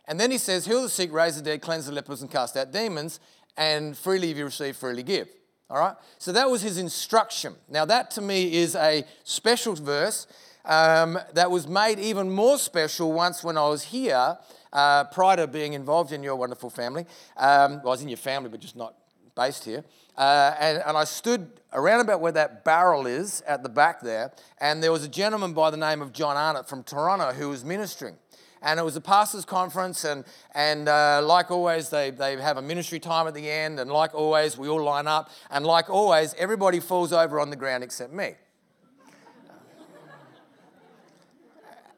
And 0.06 0.20
then 0.20 0.30
he 0.30 0.38
says, 0.38 0.66
Heal 0.66 0.82
the 0.82 0.88
sick, 0.90 1.10
raise 1.10 1.37
the 1.37 1.42
dead, 1.42 1.62
cleanse 1.62 1.87
the 1.87 1.92
lepers, 1.92 2.20
and 2.20 2.30
cast 2.30 2.56
out 2.56 2.70
demons, 2.70 3.20
and 3.56 3.96
freely 3.96 4.30
if 4.30 4.37
you 4.37 4.44
receive, 4.44 4.76
freely 4.76 5.02
give. 5.02 5.28
All 5.70 5.78
right? 5.78 5.96
So 6.18 6.30
that 6.32 6.50
was 6.50 6.60
his 6.60 6.76
instruction. 6.76 7.54
Now, 7.70 7.87
that 7.87 8.10
to 8.12 8.20
me 8.20 8.54
is 8.54 8.75
a 8.75 9.04
special 9.25 9.75
verse 9.75 10.26
um, 10.66 11.18
that 11.32 11.50
was 11.50 11.66
made 11.66 11.98
even 11.98 12.30
more 12.30 12.58
special 12.58 13.12
once 13.12 13.42
when 13.42 13.56
I 13.56 13.66
was 13.66 13.84
here, 13.84 14.37
uh, 14.75 15.04
prior 15.04 15.37
to 15.37 15.46
being 15.46 15.72
involved 15.72 16.12
in 16.12 16.22
your 16.22 16.37
wonderful 16.37 16.68
family. 16.68 17.06
Um, 17.38 17.76
well, 17.76 17.88
I 17.88 17.90
was 17.90 18.02
in 18.02 18.08
your 18.08 18.18
family, 18.18 18.50
but 18.50 18.60
just 18.60 18.76
not 18.76 18.94
based 19.38 19.64
here. 19.64 19.85
Uh, 20.16 20.52
and, 20.59 20.83
and 20.85 20.97
I 20.97 21.04
stood 21.04 21.49
around 21.73 22.00
about 22.00 22.21
where 22.21 22.33
that 22.33 22.64
barrel 22.64 23.07
is 23.07 23.40
at 23.47 23.62
the 23.62 23.68
back 23.68 24.00
there, 24.00 24.33
and 24.61 24.83
there 24.83 24.90
was 24.90 25.04
a 25.04 25.09
gentleman 25.09 25.52
by 25.52 25.71
the 25.71 25.76
name 25.76 26.02
of 26.02 26.12
John 26.12 26.37
Arnott 26.37 26.68
from 26.68 26.83
Toronto 26.83 27.33
who 27.33 27.49
was 27.49 27.64
ministering. 27.64 28.16
And 28.61 28.80
it 28.80 28.83
was 28.83 28.97
a 28.97 29.00
pastors' 29.00 29.45
conference, 29.45 30.04
and, 30.04 30.25
and 30.52 30.88
uh, 30.88 31.23
like 31.23 31.52
always, 31.52 31.90
they, 31.90 32.11
they 32.11 32.37
have 32.40 32.57
a 32.57 32.62
ministry 32.62 32.99
time 32.99 33.28
at 33.28 33.35
the 33.35 33.49
end, 33.49 33.78
and 33.78 33.88
like 33.92 34.12
always, 34.12 34.59
we 34.59 34.66
all 34.68 34.83
line 34.83 35.07
up, 35.07 35.30
and 35.52 35.64
like 35.64 35.88
always, 35.88 36.35
everybody 36.35 36.80
falls 36.80 37.12
over 37.12 37.38
on 37.38 37.50
the 37.50 37.57
ground 37.57 37.85
except 37.85 38.12
me. 38.12 38.35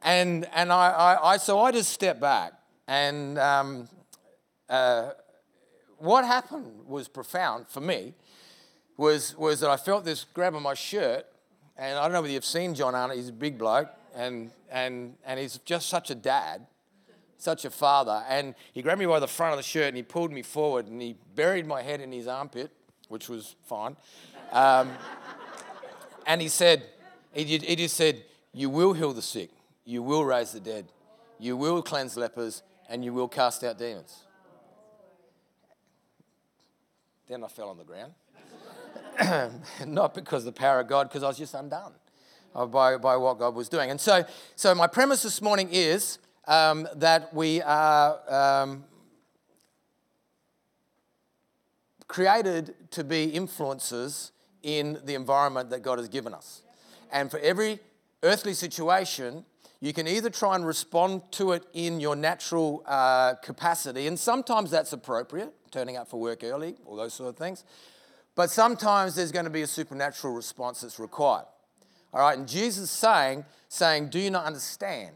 and 0.03 0.47
and 0.55 0.71
I, 0.71 0.91
I, 0.91 1.33
I, 1.33 1.37
so 1.39 1.59
I 1.61 1.73
just 1.73 1.91
stepped 1.91 2.21
back, 2.21 2.53
and 2.87 3.39
um, 3.39 3.89
uh, 4.69 5.13
what 6.01 6.25
happened 6.25 6.87
was 6.87 7.09
profound 7.09 7.69
for 7.69 7.81
me 7.81 8.15
was, 8.97 9.37
was 9.37 9.61
that 9.61 9.71
I 9.71 9.77
felt 9.77 10.05
this 10.05 10.25
grab 10.35 10.55
on 10.55 10.63
my 10.63 10.75
shirt. 10.75 11.27
And 11.77 11.99
I 11.99 12.03
don't 12.03 12.13
know 12.13 12.23
whether 12.23 12.33
you've 12.33 12.45
seen 12.45 12.75
John 12.75 12.95
Arnott, 12.95 13.17
he's 13.17 13.29
a 13.29 13.33
big 13.33 13.57
bloke, 13.57 13.89
and, 14.15 14.51
and, 14.71 15.15
and 15.25 15.41
he's 15.41 15.59
just 15.59 15.89
such 15.89 16.11
a 16.11 16.15
dad, 16.15 16.67
such 17.39 17.65
a 17.65 17.71
father. 17.71 18.23
And 18.29 18.55
he 18.73 18.83
grabbed 18.83 18.99
me 18.99 19.07
by 19.07 19.21
the 19.21 19.29
front 19.29 19.53
of 19.53 19.59
the 19.59 19.63
shirt 19.63 19.89
and 19.89 19.97
he 19.97 20.03
pulled 20.03 20.33
me 20.33 20.43
forward 20.43 20.87
and 20.87 21.01
he 21.01 21.17
buried 21.35 21.67
my 21.67 21.83
head 21.83 22.01
in 22.01 22.13
his 22.13 22.27
armpit, 22.27 22.71
which 23.09 23.29
was 23.29 23.57
fine. 23.65 23.97
Um, 24.53 24.91
and 26.27 26.41
he 26.41 26.49
said, 26.49 26.85
he, 27.33 27.45
he 27.45 27.77
just 27.77 27.97
said, 27.97 28.25
You 28.53 28.69
will 28.69 28.93
heal 28.95 29.13
the 29.13 29.23
sick, 29.23 29.51
you 29.85 30.03
will 30.03 30.25
raise 30.25 30.53
the 30.53 30.61
dead, 30.61 30.87
you 31.39 31.57
will 31.57 31.83
cleanse 31.83 32.17
lepers, 32.17 32.63
and 32.89 33.05
you 33.05 33.13
will 33.13 33.29
cast 33.29 33.65
out 33.65 33.79
demons. 33.79 34.25
Then 37.31 37.45
I 37.45 37.47
fell 37.47 37.69
on 37.69 37.79
the 37.79 37.85
ground. 37.85 38.13
Not 39.87 40.15
because 40.15 40.45
of 40.45 40.53
the 40.53 40.59
power 40.59 40.81
of 40.81 40.89
God, 40.89 41.09
because 41.09 41.23
I 41.23 41.29
was 41.29 41.39
just 41.39 41.55
undone 41.55 41.93
by, 42.73 42.97
by 42.97 43.17
what 43.17 43.39
God 43.39 43.55
was 43.55 43.69
doing. 43.69 43.89
And 43.93 44.01
so, 44.01 44.25
so 44.57 44.75
my 44.75 44.89
premise 44.89 45.23
this 45.23 45.41
morning 45.41 45.69
is 45.71 46.19
um, 46.49 46.89
that 46.97 47.33
we 47.33 47.63
are 47.63 48.19
um, 48.29 48.83
created 52.09 52.75
to 52.91 53.05
be 53.05 53.27
influences 53.27 54.33
in 54.65 54.99
the 55.05 55.15
environment 55.15 55.71
that 55.71 55.83
God 55.83 56.01
has 56.01 56.09
given 56.09 56.35
us. 56.35 56.63
And 57.13 57.31
for 57.31 57.39
every 57.39 57.79
earthly 58.25 58.55
situation, 58.55 59.45
you 59.79 59.93
can 59.93 60.09
either 60.09 60.31
try 60.31 60.57
and 60.57 60.67
respond 60.67 61.23
to 61.33 61.53
it 61.53 61.65
in 61.75 62.01
your 62.01 62.17
natural 62.17 62.83
uh, 62.87 63.35
capacity, 63.35 64.09
and 64.09 64.19
sometimes 64.19 64.73
that's 64.73 64.93
appropriate, 64.93 65.55
turning 65.71 65.97
up 65.97 66.09
for 66.09 66.21
work 66.21 66.43
early, 66.45 66.77
all 66.87 66.97
those 66.97 67.15
sort 67.15 67.31
of 67.31 67.37
things. 67.37 67.65
But 68.35 68.51
sometimes 68.51 69.15
there's 69.15 69.33
going 69.33 69.45
to 69.45 69.51
be 69.51 69.63
a 69.63 69.67
supernatural 69.67 70.35
response 70.35 70.81
that's 70.81 70.99
required. 70.99 71.47
All 72.13 72.21
right, 72.21 72.37
and 72.37 72.49
Jesus 72.49 72.91
saying, 72.91 73.45
saying, 73.69 74.09
Do 74.09 74.19
you 74.19 74.31
not 74.31 74.45
understand? 74.45 75.15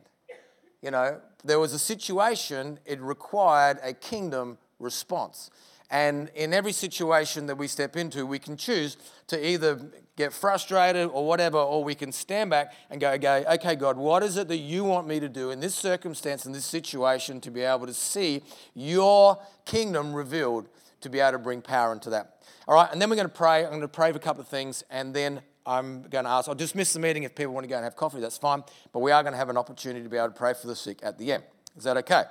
You 0.83 0.91
know, 0.91 1.21
there 1.45 1.59
was 1.59 1.73
a 1.73 1.79
situation, 1.79 2.79
it 2.85 3.01
required 3.01 3.79
a 3.83 3.93
kingdom 3.93 4.59
response. 4.79 5.51
And 5.91 6.31
in 6.35 6.53
every 6.53 6.73
situation 6.73 7.47
that 7.47 7.57
we 7.57 7.69
step 7.69 7.97
into, 7.97 8.27
we 8.27 8.39
can 8.39 8.57
choose 8.57 8.97
to 9.29 9.47
either 9.47 9.81
get 10.17 10.33
frustrated 10.33 11.09
or 11.13 11.27
whatever, 11.27 11.59
or 11.59 11.83
we 11.83 11.95
can 11.95 12.13
stand 12.13 12.51
back 12.51 12.73
and 12.91 13.01
go, 13.01 13.11
okay, 13.13 13.45
okay, 13.55 13.75
God, 13.75 13.97
what 13.97 14.23
is 14.23 14.37
it 14.37 14.49
that 14.49 14.59
you 14.59 14.85
want 14.85 15.09
me 15.09 15.19
to 15.21 15.29
do 15.29 15.51
in 15.51 15.61
this 15.61 15.75
circumstance, 15.75 16.47
in 16.47 16.53
this 16.53 16.65
situation, 16.65 17.41
to 17.41 17.51
be 17.51 17.63
able 17.63 17.87
to 17.87 17.95
see 17.95 18.43
your 18.75 19.39
kingdom 19.65 20.15
revealed, 20.15 20.69
to 21.01 21.09
be 21.09 21.21
able 21.21 21.33
to 21.33 21.39
bring 21.39 21.61
power 21.61 21.93
into 21.93 22.11
that? 22.11 22.43
All 22.69 22.75
right, 22.75 22.89
and 22.93 23.03
then 23.03 23.11
we're 23.11 23.17
going 23.17 23.29
to 23.29 23.35
pray. 23.35 23.65
I'm 23.65 23.71
going 23.71 23.81
to 23.83 23.89
pray 23.89 24.11
for 24.13 24.19
a 24.19 24.21
couple 24.21 24.41
of 24.41 24.49
things, 24.49 24.85
and 24.89 25.13
then 25.13 25.43
I'm 25.67 26.03
going 26.03 26.25
to 26.25 26.31
ask. 26.31 26.49
I'll 26.49 26.55
dismiss 26.55 26.93
the 26.93 27.01
meeting 27.01 27.25
if 27.25 27.35
people 27.35 27.53
want 27.53 27.65
to 27.65 27.69
go 27.69 27.77
and 27.77 27.85
have 27.85 27.97
coffee, 27.97 28.21
that's 28.21 28.39
fine. 28.39 28.63
But 28.93 29.01
we 29.01 29.11
are 29.11 29.23
going 29.23 29.33
to 29.33 29.39
have 29.39 29.49
an 29.49 29.57
opportunity 29.57 30.03
to 30.03 30.09
be 30.09 30.17
able 30.17 30.29
to 30.29 30.35
pray 30.35 30.55
for 30.55 30.67
the 30.67 30.77
sick 30.77 31.01
at 31.03 31.19
the 31.19 31.33
end. 31.33 31.43
Is 31.77 31.85
that 31.85 31.97
okay? 31.99 32.25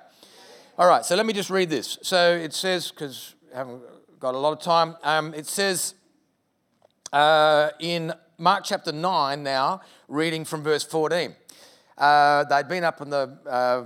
All 0.77 0.87
right, 0.87 1.05
so 1.05 1.15
let 1.15 1.25
me 1.25 1.33
just 1.33 1.49
read 1.49 1.69
this. 1.69 1.99
So 2.01 2.33
it 2.33 2.53
says, 2.53 2.89
because 2.89 3.35
I 3.53 3.57
haven't 3.57 3.81
got 4.19 4.35
a 4.35 4.37
lot 4.37 4.53
of 4.53 4.59
time. 4.59 4.95
Um, 5.03 5.33
it 5.33 5.45
says 5.45 5.95
uh, 7.13 7.69
in 7.79 8.11
Mark 8.39 8.63
chapter 8.65 8.91
9 8.91 9.43
now, 9.43 9.81
reading 10.07 10.43
from 10.43 10.63
verse 10.63 10.83
14. 10.83 11.35
Uh, 11.97 12.43
they'd 12.45 12.67
been 12.67 12.83
up 12.83 12.99
on 12.99 13.11
the 13.11 13.37
uh, 13.47 13.83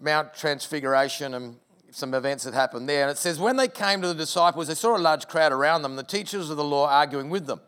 Mount 0.00 0.34
Transfiguration 0.34 1.34
and 1.34 1.56
some 1.90 2.14
events 2.14 2.44
that 2.44 2.54
happened 2.54 2.88
there. 2.88 3.02
And 3.02 3.10
it 3.10 3.18
says, 3.18 3.40
When 3.40 3.56
they 3.56 3.66
came 3.66 4.02
to 4.02 4.08
the 4.08 4.14
disciples, 4.14 4.68
they 4.68 4.74
saw 4.74 4.96
a 4.96 4.98
large 4.98 5.26
crowd 5.26 5.52
around 5.52 5.82
them, 5.82 5.96
the 5.96 6.02
teachers 6.02 6.50
of 6.50 6.58
the 6.58 6.64
law 6.64 6.86
arguing 6.86 7.30
with 7.30 7.46
them. 7.46 7.62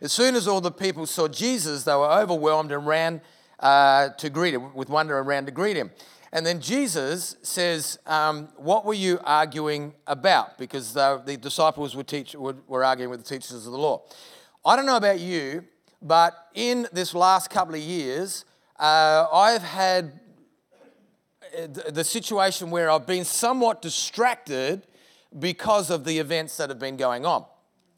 As 0.00 0.12
soon 0.12 0.34
as 0.34 0.48
all 0.48 0.60
the 0.60 0.72
people 0.72 1.06
saw 1.06 1.28
Jesus, 1.28 1.84
they 1.84 1.94
were 1.94 2.10
overwhelmed 2.10 2.72
and 2.72 2.86
ran 2.86 3.20
uh, 3.60 4.08
to 4.10 4.30
greet 4.30 4.54
him, 4.54 4.74
with 4.74 4.88
wonder 4.88 5.18
and 5.18 5.28
ran 5.28 5.44
to 5.44 5.52
greet 5.52 5.76
him. 5.76 5.90
And 6.32 6.44
then 6.44 6.60
Jesus 6.60 7.36
says, 7.42 7.98
um, 8.06 8.48
What 8.56 8.86
were 8.86 8.94
you 8.94 9.20
arguing 9.24 9.94
about? 10.06 10.56
Because 10.56 10.94
the, 10.94 11.38
disciples 11.40 11.94
were, 11.94 12.02
teach, 12.02 12.34
were 12.34 12.84
arguing 12.84 13.10
with 13.10 13.22
the 13.22 13.28
teachers 13.28 13.66
of 13.66 13.72
the 13.72 13.78
law. 13.78 14.02
I 14.68 14.76
don't 14.76 14.84
know 14.84 14.98
about 14.98 15.18
you, 15.18 15.64
but 16.02 16.34
in 16.52 16.88
this 16.92 17.14
last 17.14 17.48
couple 17.48 17.74
of 17.74 17.80
years, 17.80 18.44
uh, 18.78 19.26
I've 19.32 19.62
had 19.62 20.20
uh, 21.58 21.90
the 21.90 22.04
situation 22.04 22.70
where 22.70 22.90
I've 22.90 23.06
been 23.06 23.24
somewhat 23.24 23.80
distracted 23.80 24.86
because 25.38 25.88
of 25.88 26.04
the 26.04 26.18
events 26.18 26.58
that 26.58 26.68
have 26.68 26.78
been 26.78 26.98
going 26.98 27.24
on. 27.24 27.46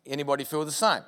Anybody 0.07 0.45
feel 0.45 0.65
the 0.65 0.71
same? 0.71 1.03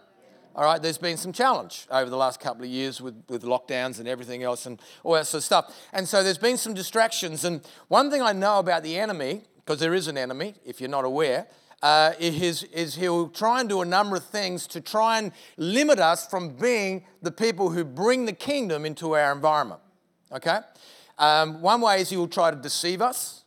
All 0.56 0.64
right, 0.64 0.82
there's 0.82 0.98
been 0.98 1.16
some 1.16 1.32
challenge 1.32 1.86
over 1.92 2.10
the 2.10 2.16
last 2.16 2.40
couple 2.40 2.64
of 2.64 2.68
years 2.68 3.00
with, 3.00 3.22
with 3.28 3.44
lockdowns 3.44 4.00
and 4.00 4.08
everything 4.08 4.42
else 4.42 4.66
and 4.66 4.82
all 5.04 5.12
that 5.12 5.28
sort 5.28 5.42
of 5.42 5.44
stuff. 5.44 5.76
And 5.92 6.08
so 6.08 6.24
there's 6.24 6.38
been 6.38 6.56
some 6.56 6.74
distractions. 6.74 7.44
And 7.44 7.60
one 7.86 8.10
thing 8.10 8.20
I 8.20 8.32
know 8.32 8.58
about 8.58 8.82
the 8.82 8.98
enemy, 8.98 9.42
because 9.58 9.78
there 9.78 9.94
is 9.94 10.08
an 10.08 10.18
enemy, 10.18 10.56
if 10.66 10.80
you're 10.80 10.90
not 10.90 11.04
aware, 11.04 11.46
uh, 11.82 12.12
is, 12.20 12.62
is 12.64 12.94
he'll 12.94 13.28
try 13.28 13.60
and 13.60 13.68
do 13.68 13.80
a 13.80 13.84
number 13.84 14.16
of 14.16 14.24
things 14.24 14.66
to 14.68 14.80
try 14.80 15.18
and 15.18 15.32
limit 15.56 15.98
us 15.98 16.26
from 16.26 16.50
being 16.50 17.04
the 17.22 17.32
people 17.32 17.70
who 17.70 17.84
bring 17.84 18.24
the 18.24 18.32
kingdom 18.32 18.84
into 18.86 19.16
our 19.16 19.32
environment. 19.32 19.80
Okay? 20.30 20.60
Um, 21.18 21.60
one 21.60 21.80
way 21.80 22.00
is 22.00 22.10
he'll 22.10 22.28
try 22.28 22.50
to 22.50 22.56
deceive 22.56 23.02
us. 23.02 23.44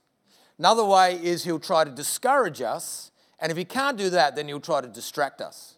Another 0.60 0.86
way 0.86 1.16
is 1.22 1.44
he'll 1.44 1.60
try 1.60 1.84
to 1.84 1.92
discourage 1.92 2.62
us. 2.62 3.12
And 3.40 3.52
if 3.52 3.58
he 3.58 3.66
can't 3.66 3.98
do 3.98 4.10
that, 4.12 4.36
then 4.36 4.48
he'll 4.48 4.60
try 4.60 4.82
to 4.82 4.88
distract 4.88 5.42
us. 5.42 5.78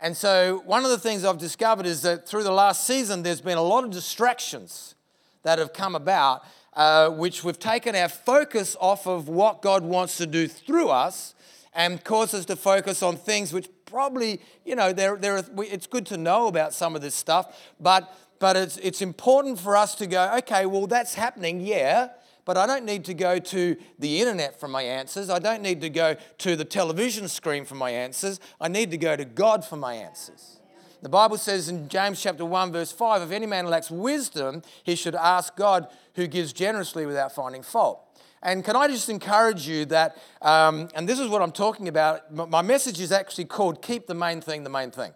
And 0.00 0.16
so, 0.16 0.62
one 0.66 0.84
of 0.84 0.90
the 0.90 0.98
things 0.98 1.24
I've 1.24 1.38
discovered 1.38 1.86
is 1.86 2.02
that 2.02 2.28
through 2.28 2.42
the 2.42 2.52
last 2.52 2.86
season, 2.86 3.22
there's 3.22 3.40
been 3.40 3.56
a 3.56 3.62
lot 3.62 3.82
of 3.82 3.90
distractions 3.90 4.94
that 5.42 5.58
have 5.58 5.72
come 5.72 5.94
about, 5.94 6.44
uh, 6.74 7.08
which 7.08 7.42
we've 7.42 7.58
taken 7.58 7.94
our 7.94 8.08
focus 8.08 8.76
off 8.78 9.06
of 9.06 9.28
what 9.28 9.62
God 9.62 9.84
wants 9.84 10.18
to 10.18 10.26
do 10.26 10.48
through 10.48 10.88
us 10.88 11.34
and 11.76 12.02
caused 12.02 12.34
us 12.34 12.46
to 12.46 12.56
focus 12.56 13.02
on 13.02 13.16
things 13.16 13.52
which 13.52 13.68
probably, 13.84 14.40
you 14.64 14.74
know, 14.74 14.92
there, 14.92 15.16
there 15.16 15.44
it's 15.58 15.86
good 15.86 16.06
to 16.06 16.16
know 16.16 16.48
about 16.48 16.72
some 16.72 16.96
of 16.96 17.02
this 17.02 17.14
stuff, 17.14 17.70
but, 17.78 18.12
but 18.40 18.56
it's, 18.56 18.78
it's 18.78 19.02
important 19.02 19.60
for 19.60 19.76
us 19.76 19.94
to 19.96 20.06
go, 20.06 20.34
okay, 20.38 20.66
well, 20.66 20.86
that's 20.86 21.14
happening, 21.14 21.60
yeah, 21.60 22.08
but 22.46 22.56
I 22.56 22.66
don't 22.66 22.84
need 22.84 23.04
to 23.04 23.14
go 23.14 23.38
to 23.38 23.76
the 23.98 24.20
internet 24.20 24.58
for 24.58 24.68
my 24.68 24.82
answers. 24.82 25.28
I 25.28 25.38
don't 25.38 25.62
need 25.62 25.80
to 25.82 25.90
go 25.90 26.16
to 26.38 26.56
the 26.56 26.64
television 26.64 27.28
screen 27.28 27.64
for 27.64 27.74
my 27.74 27.90
answers. 27.90 28.40
I 28.60 28.68
need 28.68 28.90
to 28.92 28.98
go 28.98 29.14
to 29.14 29.24
God 29.24 29.64
for 29.64 29.76
my 29.76 29.94
answers. 29.94 30.60
The 31.02 31.08
Bible 31.08 31.36
says 31.36 31.68
in 31.68 31.88
James 31.88 32.22
chapter 32.22 32.44
1, 32.44 32.72
verse 32.72 32.90
5 32.90 33.22
if 33.22 33.30
any 33.30 33.46
man 33.46 33.66
lacks 33.66 33.90
wisdom, 33.90 34.62
he 34.82 34.94
should 34.94 35.14
ask 35.14 35.56
God 35.56 35.88
who 36.14 36.26
gives 36.26 36.52
generously 36.52 37.04
without 37.04 37.34
finding 37.34 37.62
fault. 37.62 38.05
And 38.42 38.64
can 38.64 38.76
I 38.76 38.88
just 38.88 39.08
encourage 39.08 39.66
you 39.66 39.86
that, 39.86 40.16
um, 40.42 40.88
and 40.94 41.08
this 41.08 41.18
is 41.18 41.28
what 41.28 41.42
I'm 41.42 41.52
talking 41.52 41.88
about, 41.88 42.32
my 42.32 42.62
message 42.62 43.00
is 43.00 43.10
actually 43.12 43.46
called 43.46 43.82
Keep 43.82 44.06
the 44.06 44.14
Main 44.14 44.40
Thing 44.40 44.62
the 44.64 44.70
Main 44.70 44.90
Thing. 44.90 45.12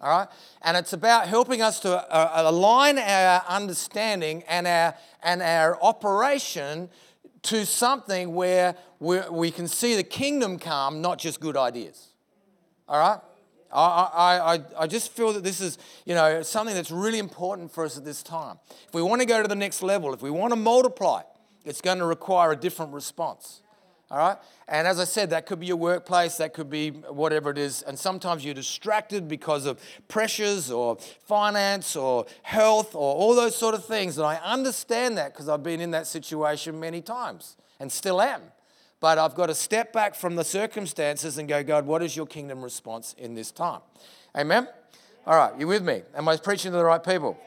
All 0.00 0.18
right? 0.18 0.28
And 0.62 0.76
it's 0.76 0.92
about 0.92 1.28
helping 1.28 1.62
us 1.62 1.80
to 1.80 1.96
uh, 2.12 2.32
align 2.34 2.98
our 2.98 3.42
understanding 3.48 4.42
and 4.48 4.66
our, 4.66 4.94
and 5.22 5.40
our 5.40 5.82
operation 5.82 6.90
to 7.44 7.64
something 7.64 8.34
where 8.34 8.76
we 9.00 9.50
can 9.50 9.68
see 9.68 9.96
the 9.96 10.02
kingdom 10.02 10.58
come, 10.58 11.00
not 11.00 11.18
just 11.18 11.40
good 11.40 11.56
ideas. 11.56 12.08
All 12.88 12.98
right? 12.98 13.20
I, 13.72 14.56
I, 14.56 14.60
I 14.78 14.86
just 14.86 15.10
feel 15.12 15.32
that 15.32 15.42
this 15.42 15.60
is, 15.60 15.78
you 16.04 16.14
know, 16.14 16.42
something 16.42 16.74
that's 16.74 16.92
really 16.92 17.18
important 17.18 17.72
for 17.72 17.84
us 17.84 17.96
at 17.98 18.04
this 18.04 18.22
time. 18.22 18.58
If 18.88 18.94
we 18.94 19.02
want 19.02 19.20
to 19.20 19.26
go 19.26 19.42
to 19.42 19.48
the 19.48 19.56
next 19.56 19.82
level, 19.82 20.14
if 20.14 20.22
we 20.22 20.30
want 20.30 20.52
to 20.52 20.56
multiply, 20.56 21.22
it's 21.64 21.80
going 21.80 21.98
to 21.98 22.06
require 22.06 22.52
a 22.52 22.56
different 22.56 22.92
response. 22.92 23.62
All 24.10 24.18
right? 24.18 24.36
And 24.68 24.86
as 24.86 25.00
I 25.00 25.04
said, 25.04 25.30
that 25.30 25.46
could 25.46 25.60
be 25.60 25.66
your 25.66 25.76
workplace, 25.76 26.36
that 26.36 26.54
could 26.54 26.70
be 26.70 26.90
whatever 26.90 27.50
it 27.50 27.58
is. 27.58 27.82
And 27.82 27.98
sometimes 27.98 28.44
you're 28.44 28.54
distracted 28.54 29.28
because 29.28 29.66
of 29.66 29.80
pressures 30.08 30.70
or 30.70 30.98
finance 31.24 31.96
or 31.96 32.26
health 32.42 32.94
or 32.94 33.14
all 33.14 33.34
those 33.34 33.56
sort 33.56 33.74
of 33.74 33.84
things. 33.84 34.18
And 34.18 34.26
I 34.26 34.36
understand 34.36 35.18
that 35.18 35.32
because 35.32 35.48
I've 35.48 35.62
been 35.62 35.80
in 35.80 35.90
that 35.92 36.06
situation 36.06 36.78
many 36.78 37.00
times 37.00 37.56
and 37.80 37.90
still 37.90 38.20
am. 38.20 38.42
But 39.00 39.18
I've 39.18 39.34
got 39.34 39.46
to 39.46 39.54
step 39.54 39.92
back 39.92 40.14
from 40.14 40.36
the 40.36 40.44
circumstances 40.44 41.36
and 41.36 41.48
go, 41.48 41.62
God, 41.62 41.84
what 41.86 42.02
is 42.02 42.16
your 42.16 42.26
kingdom 42.26 42.62
response 42.62 43.14
in 43.18 43.34
this 43.34 43.50
time? 43.50 43.80
Amen? 44.36 44.68
All 45.26 45.36
right, 45.36 45.58
you 45.58 45.66
with 45.66 45.82
me? 45.82 46.02
Am 46.14 46.28
I 46.28 46.36
preaching 46.36 46.72
to 46.72 46.78
the 46.78 46.84
right 46.84 47.02
people? 47.02 47.38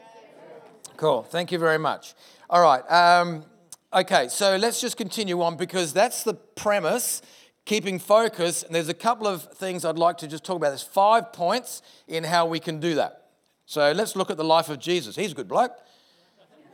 Cool. 0.96 1.22
Thank 1.22 1.52
you 1.52 1.58
very 1.58 1.78
much. 1.78 2.14
All 2.50 2.60
right. 2.60 2.82
Um, 2.90 3.44
Okay, 3.90 4.28
so 4.28 4.56
let's 4.56 4.82
just 4.82 4.98
continue 4.98 5.40
on 5.40 5.56
because 5.56 5.94
that's 5.94 6.22
the 6.22 6.34
premise, 6.34 7.22
keeping 7.64 7.98
focus. 7.98 8.62
And 8.62 8.74
there's 8.74 8.90
a 8.90 8.94
couple 8.94 9.26
of 9.26 9.44
things 9.54 9.82
I'd 9.82 9.96
like 9.96 10.18
to 10.18 10.26
just 10.28 10.44
talk 10.44 10.56
about. 10.56 10.68
There's 10.68 10.82
five 10.82 11.32
points 11.32 11.80
in 12.06 12.24
how 12.24 12.44
we 12.44 12.60
can 12.60 12.80
do 12.80 12.96
that. 12.96 13.30
So 13.64 13.92
let's 13.92 14.14
look 14.14 14.30
at 14.30 14.36
the 14.36 14.44
life 14.44 14.68
of 14.68 14.78
Jesus. 14.78 15.16
He's 15.16 15.32
a 15.32 15.34
good 15.34 15.48
bloke, 15.48 15.72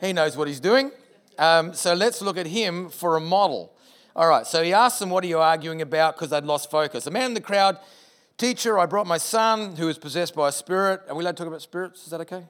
he 0.00 0.12
knows 0.12 0.36
what 0.36 0.48
he's 0.48 0.58
doing. 0.58 0.90
Um, 1.38 1.72
so 1.72 1.94
let's 1.94 2.20
look 2.20 2.36
at 2.36 2.46
him 2.46 2.88
for 2.88 3.16
a 3.16 3.20
model. 3.20 3.72
All 4.16 4.28
right, 4.28 4.46
so 4.46 4.62
he 4.64 4.72
asked 4.72 4.98
them, 4.98 5.10
What 5.10 5.22
are 5.22 5.28
you 5.28 5.38
arguing 5.38 5.82
about? 5.82 6.16
Because 6.16 6.30
they'd 6.30 6.44
lost 6.44 6.68
focus. 6.68 7.06
A 7.06 7.12
man 7.12 7.26
in 7.26 7.34
the 7.34 7.40
crowd, 7.40 7.78
Teacher, 8.36 8.80
I 8.80 8.86
brought 8.86 9.06
my 9.06 9.18
son 9.18 9.76
who 9.76 9.88
is 9.88 9.96
possessed 9.96 10.34
by 10.34 10.48
a 10.48 10.52
spirit. 10.52 11.02
Are 11.08 11.14
we 11.14 11.22
allowed 11.22 11.36
to 11.36 11.42
talk 11.42 11.46
about 11.46 11.62
spirits? 11.62 12.02
Is 12.02 12.10
that 12.10 12.20
okay? 12.22 12.42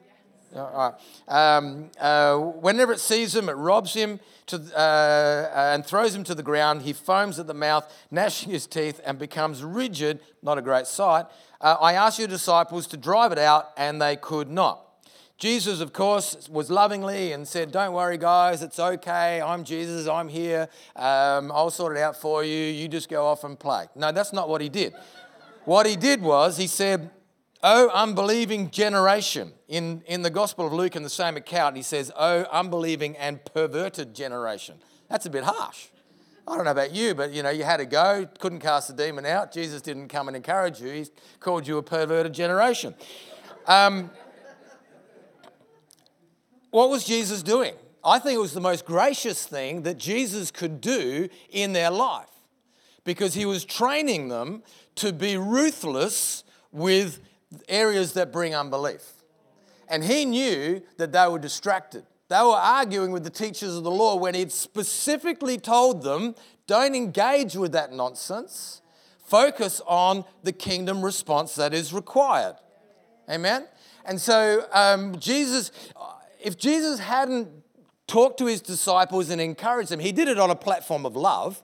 All 0.55 0.71
right. 0.73 1.57
Um, 1.57 1.91
uh, 1.99 2.37
whenever 2.37 2.93
it 2.93 2.99
sees 2.99 3.35
him, 3.35 3.49
it 3.49 3.53
robs 3.53 3.93
him 3.93 4.19
to, 4.47 4.57
uh, 4.77 5.51
and 5.53 5.85
throws 5.85 6.15
him 6.15 6.23
to 6.25 6.35
the 6.35 6.43
ground. 6.43 6.83
He 6.83 6.93
foams 6.93 7.39
at 7.39 7.47
the 7.47 7.53
mouth, 7.53 7.91
gnashing 8.11 8.51
his 8.51 8.65
teeth, 8.67 9.01
and 9.05 9.19
becomes 9.19 9.63
rigid. 9.63 10.19
Not 10.41 10.57
a 10.57 10.61
great 10.61 10.87
sight. 10.87 11.25
Uh, 11.59 11.77
I 11.81 11.93
asked 11.93 12.19
your 12.19 12.27
disciples 12.27 12.87
to 12.87 12.97
drive 12.97 13.31
it 13.31 13.39
out, 13.39 13.71
and 13.77 14.01
they 14.01 14.15
could 14.15 14.49
not. 14.49 14.81
Jesus, 15.37 15.81
of 15.81 15.91
course, 15.91 16.47
was 16.49 16.71
lovingly 16.71 17.33
and 17.33 17.45
said, 17.45 17.71
Don't 17.71 17.93
worry, 17.93 18.17
guys, 18.17 18.61
it's 18.61 18.79
okay. 18.79 19.41
I'm 19.41 19.65
Jesus, 19.65 20.07
I'm 20.07 20.29
here. 20.29 20.69
Um, 20.95 21.51
I'll 21.51 21.71
sort 21.71 21.97
it 21.97 21.99
out 21.99 22.15
for 22.15 22.43
you. 22.45 22.55
You 22.55 22.87
just 22.87 23.09
go 23.09 23.25
off 23.25 23.43
and 23.43 23.59
play. 23.59 23.87
No, 23.95 24.13
that's 24.13 24.31
not 24.31 24.47
what 24.47 24.61
he 24.61 24.69
did. 24.69 24.93
What 25.65 25.87
he 25.87 25.97
did 25.97 26.21
was, 26.21 26.57
he 26.57 26.67
said, 26.67 27.09
Oh, 27.67 27.89
unbelieving 27.89 28.69
generation. 28.69 29.51
In, 29.67 30.03
in 30.05 30.21
the 30.21 30.29
Gospel 30.29 30.67
of 30.67 30.73
Luke, 30.73 30.95
in 30.95 31.01
the 31.01 31.09
same 31.09 31.35
account, 31.35 31.75
he 31.75 31.81
says, 31.81 32.11
Oh, 32.15 32.43
unbelieving 32.51 33.17
and 33.17 33.43
perverted 33.43 34.13
generation. 34.13 34.75
That's 35.09 35.25
a 35.25 35.31
bit 35.31 35.43
harsh. 35.43 35.87
I 36.47 36.55
don't 36.55 36.65
know 36.65 36.71
about 36.71 36.93
you, 36.93 37.15
but 37.15 37.31
you 37.31 37.41
know, 37.41 37.49
you 37.49 37.63
had 37.63 37.77
to 37.77 37.87
go, 37.87 38.29
couldn't 38.37 38.59
cast 38.59 38.89
the 38.89 38.93
demon 38.93 39.25
out. 39.25 39.51
Jesus 39.51 39.81
didn't 39.81 40.09
come 40.09 40.27
and 40.27 40.37
encourage 40.37 40.79
you, 40.79 40.91
he 40.91 41.07
called 41.39 41.67
you 41.67 41.79
a 41.79 41.83
perverted 41.83 42.33
generation. 42.33 42.93
Um, 43.65 44.11
what 46.69 46.91
was 46.91 47.03
Jesus 47.03 47.41
doing? 47.41 47.73
I 48.03 48.19
think 48.19 48.35
it 48.35 48.41
was 48.41 48.53
the 48.53 48.61
most 48.61 48.85
gracious 48.85 49.43
thing 49.43 49.81
that 49.81 49.97
Jesus 49.97 50.51
could 50.51 50.81
do 50.81 51.29
in 51.49 51.73
their 51.73 51.89
life 51.89 52.29
because 53.05 53.33
he 53.33 53.47
was 53.47 53.65
training 53.65 54.27
them 54.27 54.61
to 54.97 55.11
be 55.11 55.35
ruthless 55.35 56.43
with 56.71 57.21
areas 57.67 58.13
that 58.13 58.31
bring 58.31 58.55
unbelief. 58.55 59.03
And 59.87 60.03
he 60.03 60.25
knew 60.25 60.81
that 60.97 61.11
they 61.11 61.27
were 61.27 61.39
distracted. 61.39 62.05
They 62.27 62.39
were 62.39 62.55
arguing 62.55 63.11
with 63.11 63.23
the 63.23 63.29
teachers 63.29 63.75
of 63.75 63.83
the 63.83 63.91
law 63.91 64.15
when 64.15 64.33
he'd 64.33 64.51
specifically 64.51 65.57
told 65.57 66.01
them, 66.01 66.35
don't 66.67 66.95
engage 66.95 67.55
with 67.55 67.71
that 67.73 67.93
nonsense. 67.93 68.81
Focus 69.23 69.81
on 69.85 70.25
the 70.43 70.51
kingdom 70.51 71.03
response 71.03 71.55
that 71.55 71.73
is 71.73 71.93
required. 71.93 72.55
Amen? 73.29 73.67
And 74.05 74.19
so, 74.19 74.65
um, 74.71 75.17
Jesus, 75.19 75.71
if 76.43 76.57
Jesus 76.57 76.99
hadn't 76.99 77.49
talked 78.07 78.37
to 78.39 78.45
his 78.45 78.61
disciples 78.61 79.29
and 79.29 79.41
encouraged 79.41 79.89
them, 79.89 79.99
he 79.99 80.11
did 80.11 80.27
it 80.27 80.39
on 80.39 80.49
a 80.49 80.55
platform 80.55 81.05
of 81.05 81.15
love. 81.15 81.63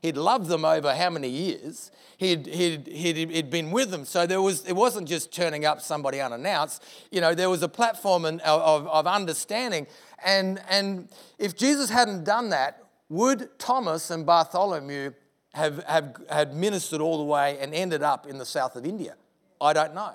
He'd 0.00 0.16
loved 0.16 0.48
them 0.48 0.64
over 0.64 0.94
how 0.94 1.10
many 1.10 1.28
years? 1.28 1.90
He'd, 2.22 2.46
he'd, 2.46 2.86
he'd, 2.86 3.30
he'd 3.30 3.50
been 3.50 3.70
with 3.70 3.90
them. 3.90 4.04
So 4.04 4.26
there 4.26 4.40
was, 4.40 4.64
it 4.64 4.74
wasn't 4.74 5.08
just 5.08 5.32
turning 5.32 5.64
up 5.64 5.80
somebody 5.80 6.20
unannounced. 6.20 6.82
You 7.10 7.20
know, 7.20 7.34
there 7.34 7.50
was 7.50 7.62
a 7.62 7.68
platform 7.68 8.24
uh, 8.24 8.38
of, 8.44 8.86
of 8.86 9.06
understanding. 9.06 9.86
And, 10.24 10.62
and 10.68 11.08
if 11.38 11.56
Jesus 11.56 11.90
hadn't 11.90 12.24
done 12.24 12.50
that, 12.50 12.84
would 13.08 13.58
Thomas 13.58 14.10
and 14.10 14.24
Bartholomew 14.24 15.12
have, 15.54 15.84
have 15.84 16.16
had 16.30 16.54
ministered 16.54 17.00
all 17.00 17.18
the 17.18 17.24
way 17.24 17.58
and 17.60 17.74
ended 17.74 18.02
up 18.02 18.26
in 18.26 18.38
the 18.38 18.46
south 18.46 18.76
of 18.76 18.86
India? 18.86 19.16
I 19.60 19.72
don't 19.72 19.94
know. 19.94 20.12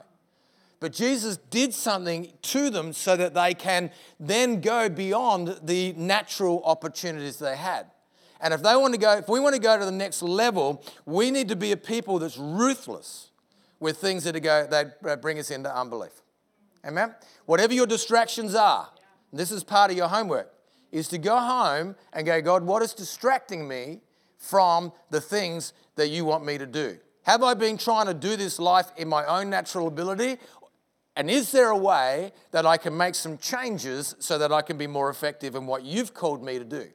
But 0.80 0.93
Jesus 0.93 1.38
did 1.50 1.74
something 1.74 2.32
to 2.43 2.70
them 2.70 2.93
so 2.93 3.15
that 3.17 3.34
they 3.34 3.54
can 3.54 3.91
then 4.20 4.62
go 4.62 4.89
beyond 4.89 5.60
the 5.63 5.93
natural 5.93 6.62
opportunities 6.63 7.39
they 7.39 7.58
had. 7.58 7.88
And 8.39 8.54
if 8.54 8.62
they 8.62 8.76
want 8.76 8.93
to 8.93 9.00
go, 9.00 9.13
if 9.13 9.28
we 9.28 9.39
want 9.39 9.56
to 9.56 9.62
go 9.62 9.78
to 9.78 9.86
the 9.86 9.91
next 9.91 10.21
level, 10.21 10.84
we 11.06 11.32
need 11.32 11.47
to 11.50 11.56
be 11.56 11.71
a 11.71 11.78
people 11.78 12.19
that's 12.19 12.38
ruthless 12.38 13.32
with 13.80 13.97
things 13.97 14.23
that, 14.23 14.39
go, 14.41 14.67
that 14.69 15.21
bring 15.21 15.39
us 15.39 15.52
into 15.52 15.76
unbelief. 15.76 16.21
Amen? 16.86 17.15
Whatever 17.45 17.73
your 17.73 17.88
distractions 17.88 18.56
are, 18.56 18.89
this 19.34 19.52
is 19.52 19.63
part 19.63 19.91
of 19.91 19.97
your 19.97 20.08
homework, 20.08 20.54
is 20.91 21.08
to 21.10 21.17
go 21.17 21.38
home 21.38 21.95
and 22.13 22.26
go, 22.26 22.41
God, 22.41 22.63
what 22.63 22.82
is 22.82 22.93
distracting 22.93 23.67
me 23.67 24.02
from 24.38 24.93
the 25.10 25.19
things 25.19 25.73
that 25.95 26.10
you 26.10 26.26
want 26.26 26.45
me 26.45 26.58
to 26.58 26.65
do? 26.65 26.97
Have 27.23 27.43
I 27.43 27.56
been 27.56 27.78
trying 27.78 28.06
to 28.06 28.13
do 28.13 28.38
this 28.38 28.58
life 28.58 28.91
in 28.95 29.10
my 29.10 29.26
own 29.26 29.50
natural 29.50 29.88
ability? 29.88 30.38
And 31.17 31.30
is 31.30 31.52
there 31.52 31.69
a 31.69 31.78
way 31.78 32.32
that 32.52 32.65
I 32.65 32.78
can 32.78 32.95
make 32.95 33.15
some 33.15 33.38
changes 33.38 34.15
so 34.19 34.38
that 34.38 34.52
I 34.54 34.62
can 34.62 34.78
be 34.78 34.88
more 34.88 35.10
effective 35.10 35.56
in 35.56 35.65
what 35.65 35.84
you've 35.84 36.13
called 36.13 36.43
me 36.43 36.58
to 36.58 36.63
do? 36.63 36.88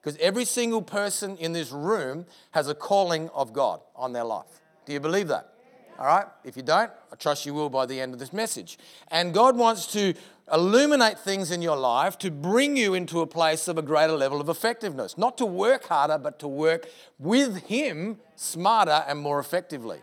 Because 0.00 0.18
every 0.18 0.44
single 0.44 0.82
person 0.82 1.36
in 1.36 1.52
this 1.52 1.70
room 1.70 2.26
has 2.52 2.68
a 2.68 2.74
calling 2.74 3.28
of 3.30 3.52
God 3.52 3.80
on 3.94 4.12
their 4.12 4.24
life. 4.24 4.60
Do 4.86 4.92
you 4.92 5.00
believe 5.00 5.28
that? 5.28 5.52
All 5.98 6.06
right? 6.06 6.24
If 6.44 6.56
you 6.56 6.62
don't, 6.62 6.90
I 7.12 7.16
trust 7.16 7.44
you 7.44 7.52
will 7.52 7.68
by 7.68 7.84
the 7.84 8.00
end 8.00 8.14
of 8.14 8.18
this 8.18 8.32
message. 8.32 8.78
And 9.08 9.34
God 9.34 9.56
wants 9.56 9.86
to 9.92 10.14
illuminate 10.50 11.18
things 11.18 11.50
in 11.50 11.60
your 11.60 11.76
life 11.76 12.18
to 12.18 12.30
bring 12.30 12.76
you 12.76 12.94
into 12.94 13.20
a 13.20 13.26
place 13.26 13.68
of 13.68 13.76
a 13.76 13.82
greater 13.82 14.14
level 14.14 14.40
of 14.40 14.48
effectiveness. 14.48 15.18
Not 15.18 15.36
to 15.38 15.46
work 15.46 15.84
harder, 15.84 16.16
but 16.16 16.38
to 16.38 16.48
work 16.48 16.88
with 17.18 17.64
Him 17.64 18.18
smarter 18.34 19.04
and 19.06 19.18
more 19.18 19.38
effectively. 19.38 19.98